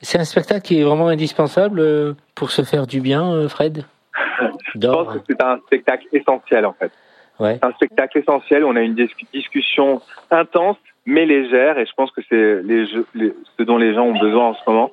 C'est 0.01 0.19
un 0.19 0.23
spectacle 0.23 0.61
qui 0.61 0.79
est 0.79 0.83
vraiment 0.83 1.07
indispensable 1.07 1.79
euh, 1.79 2.13
pour 2.35 2.51
se 2.51 2.61
faire 2.61 2.85
du 2.85 3.01
bien, 3.01 3.49
Fred? 3.49 3.83
Je 4.75 4.79
pense 4.87 5.15
que 5.15 5.19
c'est 5.27 5.41
un 5.41 5.57
spectacle 5.65 6.05
essentiel 6.13 6.67
en 6.67 6.73
fait. 6.73 6.91
Ouais. 7.39 7.57
un 7.63 7.71
spectacle 7.71 8.19
essentiel. 8.19 8.65
On 8.65 8.75
a 8.75 8.81
une 8.81 8.93
dis- 8.93 9.09
discussion 9.33 10.01
intense 10.29 10.77
mais 11.05 11.25
légère 11.25 11.77
et 11.79 11.85
je 11.85 11.93
pense 11.95 12.11
que 12.11 12.21
c'est 12.29 12.61
les, 12.63 12.85
jeux- 12.87 13.05
les- 13.15 13.33
ce 13.57 13.63
dont 13.63 13.77
les 13.77 13.93
gens 13.95 14.03
ont 14.05 14.19
besoin 14.19 14.49
en 14.49 14.53
ce 14.53 14.59
moment. 14.67 14.91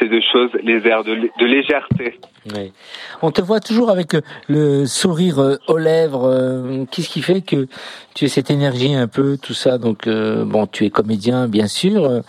C'est 0.00 0.08
de 0.08 0.20
choses, 0.32 0.50
les 0.62 0.86
airs 0.86 1.04
de, 1.04 1.14
de 1.16 1.44
légèreté. 1.46 2.18
On 3.20 3.30
te 3.30 3.42
voit 3.42 3.60
toujours 3.60 3.90
avec 3.90 4.14
le, 4.14 4.22
le 4.48 4.86
sourire 4.86 5.38
euh, 5.40 5.56
aux 5.68 5.76
lèvres. 5.76 6.24
euh, 6.26 6.84
Qu'est-ce 6.90 7.10
qui 7.10 7.20
fait 7.20 7.42
que 7.42 7.66
tu 8.14 8.24
as 8.24 8.28
cette 8.28 8.50
énergie 8.50 8.94
un 8.94 9.08
peu, 9.08 9.36
tout 9.36 9.52
ça? 9.52 9.76
Donc 9.76 10.06
euh, 10.06 10.44
bon, 10.44 10.66
tu 10.66 10.86
es 10.86 10.90
comédien, 10.90 11.46
bien 11.48 11.66
sûr. 11.66 12.04
euh, 12.04 12.20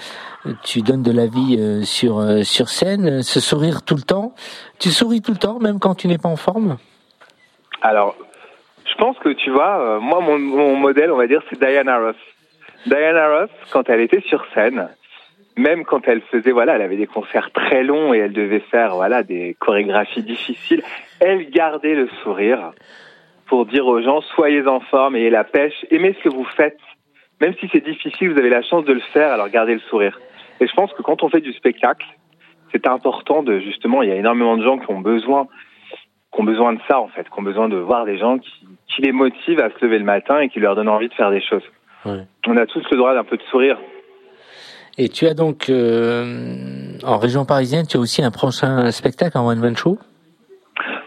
Tu 0.63 0.81
donnes 0.81 1.03
de 1.03 1.11
la 1.13 1.27
vie 1.27 1.55
euh, 1.57 1.83
sur 1.83 2.19
euh, 2.19 2.43
sur 2.43 2.67
scène. 2.67 3.21
Ce 3.23 3.39
sourire 3.39 3.83
tout 3.83 3.95
le 3.95 4.01
temps. 4.01 4.33
Tu 4.79 4.89
souris 4.89 5.21
tout 5.21 5.31
le 5.31 5.37
temps, 5.37 5.59
même 5.59 5.79
quand 5.79 5.95
tu 5.95 6.07
n'es 6.09 6.17
pas 6.17 6.29
en 6.29 6.35
forme? 6.35 6.77
Alors, 7.81 8.15
je 8.85 8.95
pense 8.95 9.17
que 9.19 9.29
tu 9.29 9.49
vois, 9.51 9.79
euh, 9.79 9.99
moi 9.99 10.19
mon, 10.19 10.37
mon 10.37 10.75
modèle, 10.75 11.11
on 11.11 11.17
va 11.17 11.27
dire, 11.27 11.41
c'est 11.49 11.57
Diana 11.59 11.99
Ross. 11.99 12.15
Diana 12.85 13.39
Ross, 13.39 13.49
quand 13.71 13.89
elle 13.89 14.01
était 14.01 14.21
sur 14.21 14.45
scène, 14.53 14.89
même 15.55 15.85
quand 15.85 16.07
elle 16.07 16.21
faisait, 16.21 16.51
voilà, 16.51 16.75
elle 16.75 16.81
avait 16.81 16.97
des 16.97 17.07
concerts 17.07 17.51
très 17.51 17.83
longs 17.83 18.13
et 18.13 18.17
elle 18.17 18.33
devait 18.33 18.63
faire, 18.71 18.95
voilà, 18.95 19.23
des 19.23 19.55
chorégraphies 19.59 20.23
difficiles, 20.23 20.83
elle 21.19 21.49
gardait 21.49 21.95
le 21.95 22.07
sourire 22.23 22.71
pour 23.47 23.65
dire 23.65 23.85
aux 23.85 24.01
gens, 24.01 24.21
soyez 24.21 24.65
en 24.67 24.79
forme, 24.79 25.15
ayez 25.15 25.29
la 25.29 25.43
pêche, 25.43 25.85
aimez 25.91 26.15
ce 26.17 26.23
que 26.23 26.33
vous 26.33 26.45
faites. 26.55 26.79
Même 27.41 27.53
si 27.59 27.69
c'est 27.71 27.83
difficile, 27.83 28.31
vous 28.31 28.39
avez 28.39 28.49
la 28.49 28.61
chance 28.61 28.85
de 28.85 28.93
le 28.93 29.01
faire, 29.13 29.31
alors 29.31 29.49
gardez 29.49 29.73
le 29.73 29.81
sourire. 29.81 30.19
Et 30.59 30.67
je 30.67 30.73
pense 30.73 30.93
que 30.93 31.01
quand 31.01 31.23
on 31.23 31.29
fait 31.29 31.41
du 31.41 31.53
spectacle, 31.53 32.05
c'est 32.71 32.87
important 32.87 33.43
de, 33.43 33.59
justement, 33.59 34.03
il 34.03 34.09
y 34.09 34.11
a 34.11 34.15
énormément 34.15 34.57
de 34.57 34.63
gens 34.63 34.77
qui 34.77 34.89
ont 34.91 35.01
besoin 35.01 35.47
qui 36.33 36.39
ont 36.39 36.45
besoin 36.45 36.71
de 36.71 36.79
ça 36.87 36.97
en 36.97 37.09
fait, 37.09 37.23
qui 37.29 37.37
ont 37.37 37.41
besoin 37.41 37.67
de 37.67 37.75
voir 37.75 38.05
des 38.05 38.17
gens 38.17 38.37
qui, 38.37 38.65
qui 38.87 39.01
les 39.01 39.11
motivent 39.11 39.59
à 39.59 39.69
se 39.69 39.83
lever 39.83 39.99
le 39.99 40.05
matin 40.05 40.39
et 40.39 40.47
qui 40.47 40.61
leur 40.61 40.75
donnent 40.75 40.87
envie 40.87 41.09
de 41.09 41.13
faire 41.13 41.29
des 41.29 41.41
choses. 41.41 41.63
Ouais. 42.05 42.25
On 42.47 42.57
a 42.57 42.65
tous 42.65 42.83
le 42.89 42.97
droit 42.97 43.13
d'un 43.13 43.23
peu 43.23 43.37
de 43.37 43.43
sourire. 43.43 43.77
Et 44.97 45.09
tu 45.09 45.25
as 45.25 45.33
donc 45.33 45.69
euh, 45.69 46.97
en 47.03 47.17
région 47.17 47.45
parisienne, 47.45 47.85
tu 47.87 47.97
as 47.97 47.99
aussi 47.99 48.23
un 48.23 48.31
prochain 48.31 48.91
spectacle 48.91 49.37
en 49.37 49.47
one 49.47 49.59
man 49.59 49.75
show? 49.75 49.97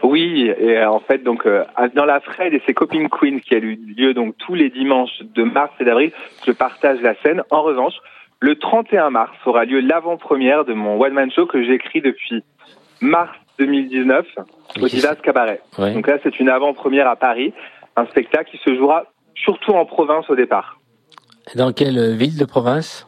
Oui, 0.03 0.51
et 0.57 0.77
euh, 0.77 0.89
en 0.89 0.99
fait 0.99 1.23
donc 1.23 1.45
euh, 1.45 1.63
dans 1.95 2.05
la 2.05 2.19
Fred 2.19 2.53
et 2.53 2.61
ses 2.65 2.73
copines 2.73 3.09
Queen 3.09 3.41
qui 3.41 3.53
a 3.53 3.57
eu 3.57 3.75
lieu 3.75 4.13
donc 4.13 4.35
tous 4.37 4.55
les 4.55 4.69
dimanches 4.69 5.21
de 5.21 5.43
mars 5.43 5.71
et 5.79 5.85
d'avril, 5.85 6.11
je 6.45 6.51
partage 6.51 7.01
la 7.01 7.15
scène. 7.21 7.43
En 7.51 7.61
revanche, 7.61 7.95
le 8.39 8.55
31 8.55 9.11
mars 9.11 9.33
aura 9.45 9.65
lieu 9.65 9.81
l'avant-première 9.81 10.65
de 10.65 10.73
mon 10.73 10.99
one 10.99 11.13
man 11.13 11.31
show 11.31 11.45
que 11.45 11.63
j'écris 11.63 12.01
depuis 12.01 12.43
mars 13.01 13.31
2019 13.59 14.25
au 14.81 14.87
Divas 14.87 15.15
Cabaret. 15.15 15.61
Ouais. 15.77 15.93
Donc 15.93 16.07
là, 16.07 16.17
c'est 16.23 16.39
une 16.39 16.49
avant-première 16.49 17.07
à 17.07 17.15
Paris, 17.15 17.53
un 17.95 18.05
spectacle 18.07 18.51
qui 18.51 18.57
se 18.57 18.75
jouera 18.75 19.05
surtout 19.35 19.71
en 19.71 19.85
province 19.85 20.29
au 20.29 20.35
départ. 20.35 20.79
Dans 21.53 21.71
quelle 21.73 22.15
ville 22.15 22.37
de 22.37 22.45
province? 22.45 23.07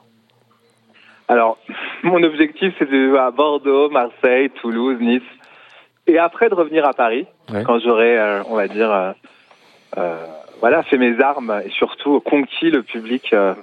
Alors, 1.27 1.57
mon 2.03 2.21
objectif, 2.23 2.73
c'est 2.77 2.89
de 2.89 3.15
à 3.17 3.31
Bordeaux, 3.31 3.89
Marseille, 3.89 4.49
Toulouse, 4.61 4.97
Nice. 5.01 5.21
et 6.05 6.17
après 6.19 6.49
de 6.49 6.55
revenir 6.55 6.85
à 6.85 6.93
Paris 6.93 7.25
Ouais. 7.51 7.63
quand 7.63 7.79
j'aurai, 7.79 8.17
euh, 8.19 8.43
on 8.49 8.55
va 8.55 8.67
dire, 8.67 8.91
euh, 8.91 9.11
euh, 9.97 10.25
voilà, 10.59 10.83
fait 10.83 10.97
mes 10.97 11.19
armes 11.21 11.61
et 11.65 11.69
surtout 11.71 12.19
conquis 12.19 12.69
le 12.69 12.83
public 12.83 13.31
euh, 13.33 13.53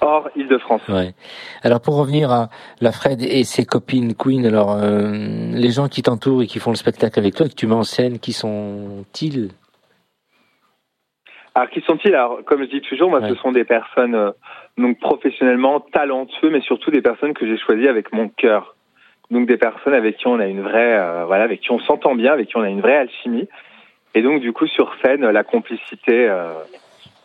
hors 0.00 0.28
Île-de-France. 0.36 0.82
Ouais. 0.88 1.14
Alors 1.62 1.80
pour 1.80 1.96
revenir 1.96 2.30
à 2.32 2.48
la 2.80 2.90
Fred 2.92 3.22
et 3.22 3.44
ses 3.44 3.64
copines 3.64 4.14
Queen, 4.14 4.44
alors 4.46 4.72
euh, 4.72 5.10
les 5.52 5.70
gens 5.70 5.88
qui 5.88 6.02
t'entourent 6.02 6.42
et 6.42 6.46
qui 6.46 6.58
font 6.58 6.70
le 6.70 6.76
spectacle 6.76 7.18
avec 7.18 7.34
toi, 7.34 7.48
que 7.48 7.54
tu 7.54 7.66
mets 7.68 7.74
en 7.74 7.84
scène, 7.84 8.18
qui 8.18 8.32
sont-ils? 8.32 9.50
Alors 11.58 11.70
qui 11.70 11.80
sont-ils 11.80 12.14
Alors 12.14 12.38
comme 12.44 12.60
je 12.62 12.68
dis 12.68 12.80
toujours, 12.82 13.10
moi 13.10 13.20
Ouais. 13.20 13.28
ce 13.30 13.34
sont 13.36 13.50
des 13.52 13.64
personnes 13.64 14.14
euh, 14.14 14.30
donc 14.76 15.00
professionnellement 15.00 15.80
talentueux, 15.80 16.50
mais 16.50 16.60
surtout 16.60 16.90
des 16.92 17.02
personnes 17.02 17.34
que 17.34 17.46
j'ai 17.46 17.56
choisies 17.58 17.88
avec 17.88 18.12
mon 18.12 18.28
cœur. 18.28 18.76
Donc 19.32 19.46
des 19.48 19.56
personnes 19.56 19.92
avec 19.94 20.16
qui 20.18 20.26
on 20.28 20.38
a 20.38 20.46
une 20.46 20.62
vraie, 20.62 20.96
euh, 20.98 21.24
voilà, 21.26 21.42
avec 21.44 21.60
qui 21.60 21.72
on 21.72 21.80
s'entend 21.80 22.14
bien, 22.14 22.32
avec 22.32 22.48
qui 22.48 22.56
on 22.56 22.62
a 22.62 22.68
une 22.68 22.80
vraie 22.80 22.96
alchimie. 22.96 23.48
Et 24.14 24.22
donc 24.22 24.40
du 24.40 24.52
coup 24.52 24.66
sur 24.68 24.94
scène, 25.04 25.28
la 25.28 25.42
complicité 25.42 26.28
euh, 26.28 26.52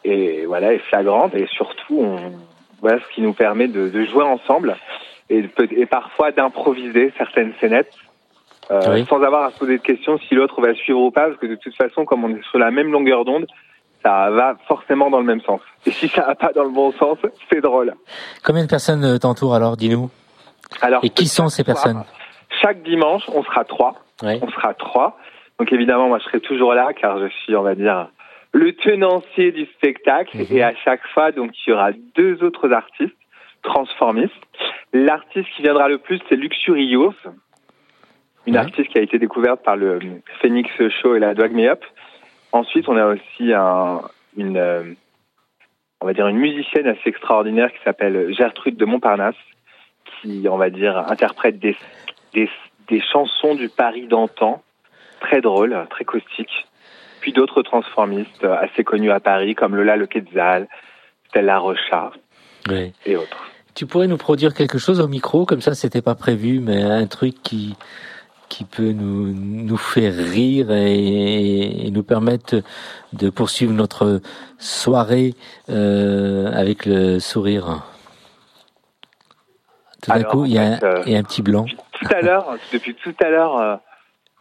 est 0.03 0.45
voilà 0.45 0.73
est 0.73 0.79
flagrante 0.79 1.35
et 1.35 1.45
surtout 1.47 1.99
on, 1.99 2.17
voilà 2.81 2.99
ce 3.01 3.07
qui 3.13 3.21
nous 3.21 3.33
permet 3.33 3.67
de, 3.67 3.87
de 3.87 4.05
jouer 4.05 4.23
ensemble 4.23 4.75
et, 5.29 5.45
et 5.77 5.85
parfois 5.85 6.31
d'improviser 6.31 7.13
certaines 7.19 7.53
scénettes. 7.61 7.93
euh, 8.71 8.81
Oui. 8.93 9.05
sans 9.07 9.21
avoir 9.21 9.43
à 9.43 9.51
se 9.51 9.59
poser 9.59 9.77
de 9.77 9.83
questions 9.83 10.17
si 10.17 10.33
l'autre 10.35 10.59
va 10.59 10.73
suivre 10.73 10.99
ou 11.01 11.11
pas, 11.11 11.27
parce 11.27 11.37
que 11.37 11.45
de 11.47 11.55
toute 11.55 11.75
façon, 11.75 12.03
comme 12.05 12.23
on 12.23 12.29
est 12.35 12.43
sur 12.49 12.57
la 12.59 12.71
même 12.71 12.91
longueur 12.91 13.25
d'onde, 13.25 13.45
ça 14.03 14.29
va 14.31 14.55
forcément 14.67 15.09
dans 15.09 15.19
le 15.19 15.25
même 15.25 15.41
sens. 15.41 15.61
Et 15.85 15.91
si 15.91 16.07
ça 16.09 16.21
va 16.27 16.35
pas 16.35 16.51
dans 16.53 16.63
le 16.63 16.69
bon 16.71 16.91
sens, 16.93 17.17
c'est 17.51 17.61
drôle. 17.61 17.93
Combien 18.43 18.63
de 18.63 18.69
personnes 18.69 19.03
euh, 19.05 19.17
t'entourent 19.17 19.55
alors 19.55 19.77
Dis-nous? 19.77 20.09
Alors, 20.81 21.03
Et 21.03 21.09
qui 21.09 21.27
sont 21.27 21.49
ces 21.49 21.63
personnes? 21.63 22.03
chaque 22.61 22.83
dimanche, 22.83 23.23
on 23.33 23.43
sera 23.43 23.63
trois. 23.63 23.95
On 24.21 24.49
sera 24.51 24.73
trois. 24.73 25.17
Donc 25.59 25.71
évidemment, 25.71 26.07
moi, 26.07 26.19
je 26.19 26.23
serai 26.25 26.39
toujours 26.39 26.73
là, 26.73 26.93
car 26.93 27.19
je 27.19 27.27
suis, 27.27 27.55
on 27.55 27.61
va 27.61 27.75
dire, 27.75 28.07
le 28.53 28.73
tenancier 28.73 29.51
du 29.51 29.65
spectacle. 29.77 30.37
Mhm. 30.37 30.45
Et 30.49 30.63
à 30.63 30.73
chaque 30.83 31.05
fois, 31.13 31.31
donc, 31.31 31.51
il 31.65 31.71
y 31.71 31.73
aura 31.73 31.91
deux 32.15 32.43
autres 32.43 32.71
artistes 32.71 33.15
transformistes. 33.63 34.33
L'artiste 34.93 35.47
qui 35.55 35.61
viendra 35.63 35.87
le 35.87 35.97
plus, 35.97 36.19
c'est 36.29 36.35
Luxurious, 36.35 37.13
une 38.45 38.53
Ouais. 38.55 38.59
artiste 38.59 38.89
qui 38.89 38.97
a 38.97 39.01
été 39.01 39.17
découverte 39.19 39.63
par 39.63 39.75
le 39.75 39.99
Phoenix 40.41 40.69
Show 41.01 41.15
et 41.15 41.19
la 41.19 41.33
Dwag 41.33 41.53
Me 41.53 41.69
Up. 41.69 41.83
Ensuite, 42.53 42.87
on 42.87 42.95
a 42.95 43.07
aussi 43.07 43.51
un, 43.51 44.01
une, 44.37 44.57
euh, 44.57 44.83
on 45.99 46.05
va 46.05 46.13
dire 46.13 46.27
une 46.27 46.37
musicienne 46.37 46.87
assez 46.87 47.09
extraordinaire 47.09 47.71
qui 47.73 47.79
s'appelle 47.83 48.33
Gertrude 48.33 48.77
de 48.77 48.85
Montparnasse, 48.85 49.35
qui, 50.21 50.47
on 50.49 50.57
va 50.57 50.69
dire, 50.69 50.97
interprète 51.09 51.59
des, 51.59 51.75
des, 52.33 52.49
des 52.89 53.01
chansons 53.01 53.55
du 53.55 53.69
Paris 53.69 54.07
d'antan, 54.07 54.61
très 55.19 55.41
drôles, 55.41 55.75
très 55.89 56.05
caustiques. 56.05 56.67
Puis 57.21 57.33
d'autres 57.33 57.63
transformistes 57.63 58.43
assez 58.43 58.83
connus 58.83 59.11
à 59.11 59.19
Paris, 59.19 59.55
comme 59.55 59.75
Lola 59.75 59.95
Le 59.95 60.07
Quetzal, 60.07 60.67
Stella 61.29 61.57
Rocha 61.57 62.11
Ouais. 62.69 62.93
et 63.05 63.17
autres. 63.17 63.49
Tu 63.75 63.85
pourrais 63.87 64.07
nous 64.07 64.17
produire 64.17 64.53
quelque 64.53 64.77
chose 64.77 65.01
au 65.01 65.07
micro, 65.07 65.45
comme 65.45 65.59
ça 65.59 65.73
c'était 65.73 66.01
pas 66.01 66.15
prévu, 66.15 66.59
mais 66.59 66.81
un 66.83 67.07
truc 67.07 67.33
qui 67.43 67.75
qui 68.49 68.63
peut 68.65 68.91
nous 68.91 69.33
nous 69.33 69.77
faire 69.77 70.13
rire 70.13 70.71
et, 70.71 71.87
et 71.87 71.91
nous 71.91 72.03
permettre 72.03 72.61
de 73.13 73.29
poursuivre 73.29 73.73
notre 73.73 74.21
soirée 74.59 75.33
euh, 75.69 76.51
avec 76.53 76.85
le 76.85 77.19
sourire. 77.19 77.83
Tout 80.03 80.11
d'un 80.11 80.23
coup, 80.23 80.41
en 80.41 80.45
il 80.45 80.53
y, 80.53 80.57
a 80.57 80.61
un- 80.63 80.77
fait, 80.77 80.85
euh, 80.85 81.03
il 81.05 81.13
y 81.13 81.15
a 81.15 81.19
un 81.19 81.23
petit 81.23 81.41
blanc. 81.41 81.65
Tout 81.93 82.07
à 82.13 82.21
l'heure, 82.21 82.55
depuis 82.73 82.93
tout 82.95 83.15
à 83.23 83.29
l'heure, 83.29 83.57
euh, 83.59 83.75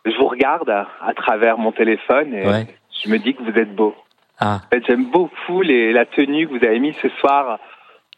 je 0.04 0.16
vous 0.18 0.26
regarde 0.26 0.68
à, 0.68 0.88
à 1.00 1.14
travers 1.14 1.58
mon 1.58 1.72
téléphone 1.72 2.34
et 2.34 2.46
Ouais. 2.46 2.66
je 3.04 3.08
me 3.08 3.18
dis 3.18 3.34
que 3.34 3.42
vous 3.42 3.56
êtes 3.58 3.74
beau. 3.74 3.94
Ah, 4.38 4.60
En 4.66 4.68
fait, 4.74 4.82
j'aime 4.86 5.10
beaucoup 5.10 5.62
les, 5.62 5.92
la 5.92 6.04
tenue 6.04 6.48
que 6.48 6.58
vous 6.58 6.64
avez 6.64 6.80
mise 6.80 6.96
ce 7.00 7.08
soir 7.20 7.58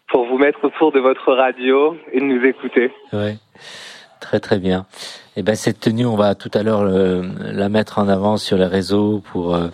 pour 0.09 0.24
vous 0.26 0.39
mettre 0.39 0.64
autour 0.64 0.91
de 0.93 1.01
votre 1.01 1.32
radio 1.35 1.97
et 2.12 2.20
de 2.20 2.24
nous 2.24 2.43
écouter. 2.45 2.93
ouais. 3.12 3.37
Très 4.24 4.40
très 4.40 4.58
bien. 4.58 4.86
Et 5.36 5.42
ben 5.42 5.54
cette 5.54 5.80
tenue, 5.80 6.06
on 6.06 6.16
va 6.16 6.34
tout 6.34 6.50
à 6.54 6.62
l'heure 6.62 6.80
euh, 6.80 7.22
la 7.52 7.68
mettre 7.68 7.98
en 7.98 8.08
avant 8.08 8.38
sur 8.38 8.56
les 8.56 8.64
réseaux 8.64 9.22
pour 9.32 9.54
euh, 9.54 9.68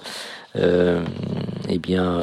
euh, 0.56 1.02
eh 1.68 1.78
bien 1.78 2.18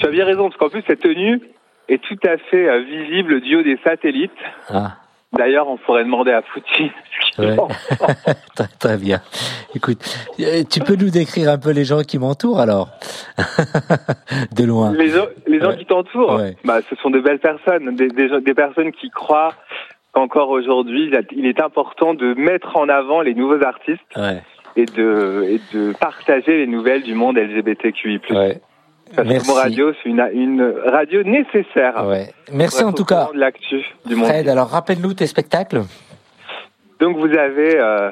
Tu 0.00 0.04
as 0.06 0.10
bien 0.10 0.24
raison, 0.24 0.48
parce 0.48 0.56
qu'en 0.58 0.68
plus, 0.68 0.82
cette 0.88 0.98
tenue 1.00 1.40
est 1.88 2.02
tout 2.02 2.18
à 2.26 2.36
fait 2.50 2.68
euh, 2.68 2.80
visible 2.82 3.40
du 3.40 3.54
haut 3.56 3.62
des 3.62 3.78
satellites. 3.84 4.32
ah 4.68 4.96
D'ailleurs, 5.36 5.68
on 5.68 5.76
pourrait 5.76 6.04
demander 6.04 6.32
à 6.32 6.42
Poutine 6.42 6.90
Ouais. 7.38 7.54
très, 8.56 8.66
très 8.80 8.96
bien. 8.96 9.20
Écoute, 9.76 9.98
tu 10.70 10.80
peux 10.80 10.96
nous 10.96 11.10
décrire 11.10 11.50
un 11.50 11.58
peu 11.58 11.70
les 11.70 11.84
gens 11.84 12.02
qui 12.02 12.18
m'entourent 12.18 12.58
alors? 12.60 12.88
De 14.56 14.64
loin. 14.64 14.92
Les 14.92 15.10
gens, 15.10 15.26
les 15.46 15.60
gens 15.60 15.68
Ouais. 15.68 15.76
qui 15.76 15.86
t'entourent, 15.86 16.34
Ouais. 16.36 16.56
bah, 16.64 16.78
ce 16.88 16.96
sont 16.96 17.10
de 17.10 17.20
belles 17.20 17.38
personnes, 17.38 17.94
des, 17.94 18.08
des, 18.08 18.28
gens- 18.28 18.40
des 18.40 18.54
personnes 18.54 18.90
qui 18.90 19.10
croient 19.10 19.54
qu'encore 20.12 20.50
aujourd'hui, 20.50 21.10
il 21.32 21.46
est 21.46 21.60
important 21.60 22.14
de 22.14 22.34
mettre 22.34 22.76
en 22.76 22.88
avant 22.88 23.20
les 23.20 23.34
nouveaux 23.34 23.62
artistes 23.62 24.00
Ouais. 24.16 24.42
et 24.76 24.84
de, 24.86 25.44
et 25.48 25.60
de 25.76 25.92
partager 25.98 26.56
les 26.58 26.66
nouvelles 26.66 27.02
du 27.02 27.14
monde 27.14 27.36
LGBTQI+. 27.38 28.20
Ouais. 28.30 28.60
Parce 29.14 29.26
que 29.26 29.32
Merci. 29.32 29.48
mon 29.48 29.54
radio, 29.54 29.92
c'est 30.02 30.08
une, 30.10 30.28
une 30.34 30.74
radio 30.84 31.22
nécessaire. 31.22 32.06
Ouais. 32.06 32.26
Merci 32.52 32.84
en 32.84 32.92
tout 32.92 33.04
cas. 33.06 33.30
de 33.32 33.38
l'actu 33.38 33.82
du 34.04 34.16
monde. 34.16 34.26
Fred, 34.28 34.48
alors 34.48 34.68
rappelle-nous 34.68 35.14
tes 35.14 35.26
spectacles. 35.26 35.80
Donc 37.00 37.16
vous 37.16 37.32
avez 37.38 37.78
euh, 37.78 38.10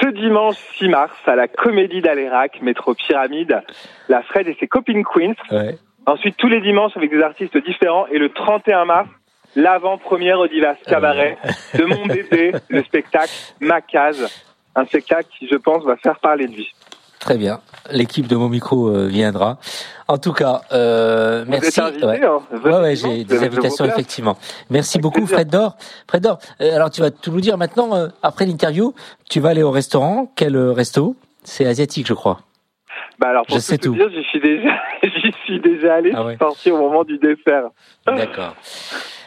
ce 0.00 0.08
dimanche 0.08 0.56
6 0.78 0.88
mars 0.88 1.12
à 1.26 1.36
la 1.36 1.46
Comédie 1.46 2.00
d'Alérac, 2.00 2.60
métro 2.62 2.94
Pyramide, 2.94 3.62
la 4.08 4.22
Fred 4.22 4.48
et 4.48 4.56
ses 4.58 4.66
copines 4.66 5.04
Queens. 5.04 5.34
Ouais. 5.52 5.76
Ensuite 6.06 6.36
tous 6.36 6.48
les 6.48 6.60
dimanches 6.60 6.96
avec 6.96 7.10
des 7.10 7.22
artistes 7.22 7.56
différents 7.64 8.06
et 8.08 8.18
le 8.18 8.30
31 8.30 8.84
mars, 8.86 9.08
l'avant-première 9.56 10.38
au 10.38 10.46
Divas 10.48 10.76
Cabaret 10.86 11.36
de 11.78 11.84
mon 11.84 12.06
bébé, 12.06 12.52
le 12.68 12.82
spectacle 12.84 13.32
Ma 13.60 13.80
Case. 13.80 14.28
Un 14.74 14.84
spectacle 14.86 15.28
qui, 15.38 15.48
je 15.48 15.56
pense, 15.56 15.84
va 15.84 15.96
faire 15.96 16.18
parler 16.18 16.46
de 16.46 16.52
lui. 16.54 16.72
Très 17.18 17.36
bien. 17.38 17.60
L'équipe 17.90 18.26
de 18.26 18.34
mon 18.34 18.48
micro 18.48 18.88
euh, 18.88 19.06
viendra. 19.06 19.58
En 20.08 20.18
tout 20.18 20.32
cas, 20.32 20.62
euh, 20.72 21.44
merci. 21.46 21.80
invité, 21.80 22.04
Ouais. 22.04 22.20
hein. 22.24 22.40
Ouais, 22.64 22.80
ouais, 22.80 22.96
j'ai 22.96 23.22
des 23.24 23.44
invitations 23.44 23.84
effectivement. 23.84 24.36
Merci 24.70 24.96
Avec 24.96 25.02
beaucoup, 25.02 25.18
plaisir. 25.20 25.36
Fred 25.36 25.48
Dor. 25.48 25.76
Fred 26.08 26.22
Dor, 26.22 26.38
euh, 26.60 26.74
alors 26.74 26.90
tu 26.90 27.00
vas 27.00 27.10
tout 27.12 27.30
nous 27.30 27.40
dire 27.40 27.56
maintenant. 27.58 27.94
euh, 27.94 28.08
après 28.24 28.44
l'interview, 28.46 28.92
tu 29.30 29.38
vas 29.38 29.50
aller 29.50 29.62
au 29.62 29.70
restaurant. 29.70 30.32
Quel 30.34 30.56
euh, 30.56 30.72
resto? 30.72 31.14
C'est 31.44 31.64
asiatique, 31.66 32.06
je 32.08 32.14
crois. 32.14 32.40
Bah 33.20 33.28
alors 33.28 33.46
pour 33.46 33.54
Je 33.56 33.60
tout 33.60 33.66
sais 33.66 33.78
tout. 33.78 33.94
dire, 33.94 34.08
j'y 34.10 34.24
suis 34.24 34.40
déjà, 34.40 34.70
j'y 35.04 35.32
suis 35.44 35.60
déjà 35.60 35.94
allé. 35.94 36.10
Ah 36.14 36.18
je 36.22 36.26
ouais. 36.26 36.32
suis 36.32 36.38
sorti 36.38 36.70
au 36.72 36.78
moment 36.78 37.04
du 37.04 37.18
dessert. 37.18 37.64
D'accord. 38.06 38.56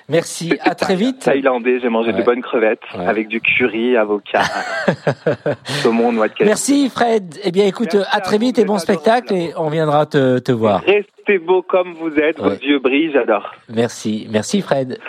Merci. 0.07 0.53
À 0.61 0.75
très 0.75 0.95
vite. 0.95 1.19
Thaïlandais, 1.21 1.79
j'ai 1.81 1.89
mangé 1.89 2.11
Ouais. 2.11 2.19
de 2.19 2.23
bonnes 2.23 2.41
crevettes 2.43 2.79
Ouais. 2.95 3.05
avec 3.07 3.27
du 3.27 3.41
curry, 3.41 3.97
avocat, 3.97 4.43
saumon, 5.81 6.11
noix 6.11 6.27
de 6.27 6.33
cajou. 6.33 6.47
Merci 6.47 6.89
Fred. 6.89 7.39
Eh 7.43 7.51
bien 7.51 7.65
écoute, 7.65 7.93
Merci 7.95 8.09
à 8.11 8.19
très 8.21 8.37
vite 8.37 8.59
et 8.59 8.65
bon 8.65 8.77
spectacle 8.77 9.33
et 9.33 9.51
on 9.57 9.69
viendra 9.69 10.05
te, 10.05 10.37
te 10.39 10.51
voir. 10.51 10.81
Restez 10.85 11.39
beau 11.39 11.63
comme 11.63 11.93
vous 11.93 12.15
êtes, 12.19 12.37
vos 12.39 12.49
Ouais. 12.49 12.59
yeux 12.61 12.79
brillent, 12.79 13.11
j'adore. 13.13 13.51
Merci. 13.69 14.27
Merci 14.29 14.61
Fred. 14.61 14.99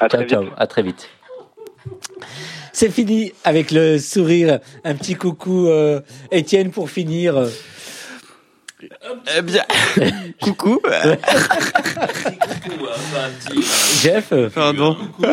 À 0.00 0.08
Ciao 0.08 0.08
très 0.08 0.18
vite. 0.20 0.30
ciao. 0.30 0.44
À 0.56 0.66
très 0.66 0.82
vite. 0.82 1.10
C'est 2.72 2.90
fini 2.90 3.32
avec 3.44 3.70
le 3.70 3.98
sourire. 3.98 4.58
Un 4.84 4.94
petit 4.94 5.14
coucou 5.14 5.66
euh, 5.68 6.00
Étienne 6.30 6.70
pour 6.70 6.90
finir. 6.90 7.34
Eh 8.82 9.42
bien, 9.42 9.62
coucou. 10.42 10.80
Jeff. 14.02 14.32
euh, 14.32 14.50
Pardon. 14.50 14.96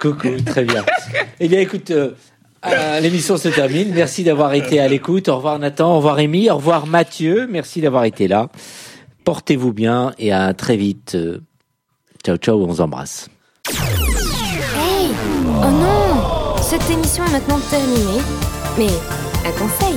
Coucou, 0.00 0.30
très 0.44 0.64
bien. 0.64 0.84
Eh 1.38 1.48
bien, 1.48 1.60
écoute, 1.60 1.90
euh, 1.92 2.10
euh, 2.66 3.00
l'émission 3.00 3.36
se 3.36 3.48
termine. 3.48 3.92
Merci 3.94 4.24
d'avoir 4.24 4.54
été 4.54 4.80
à 4.80 4.88
l'écoute. 4.88 5.28
Au 5.28 5.36
revoir 5.36 5.58
Nathan, 5.58 5.92
au 5.92 5.96
revoir 5.98 6.16
Rémi, 6.16 6.50
au 6.50 6.56
revoir 6.56 6.86
Mathieu. 6.86 7.46
Merci 7.48 7.80
d'avoir 7.80 8.04
été 8.04 8.26
là. 8.26 8.48
Portez-vous 9.24 9.72
bien 9.72 10.12
et 10.18 10.32
à 10.32 10.52
très 10.54 10.76
vite. 10.76 11.16
Ciao, 12.24 12.36
ciao, 12.36 12.62
on 12.62 12.66
vous 12.66 12.80
embrasse. 12.80 13.28
Hey 13.70 15.08
Oh 15.46 15.70
non 15.70 16.56
Cette 16.62 16.88
émission 16.90 17.24
est 17.26 17.32
maintenant 17.32 17.60
terminée. 17.70 18.20
Mais 18.76 18.88
un 19.46 19.52
conseil 19.52 19.96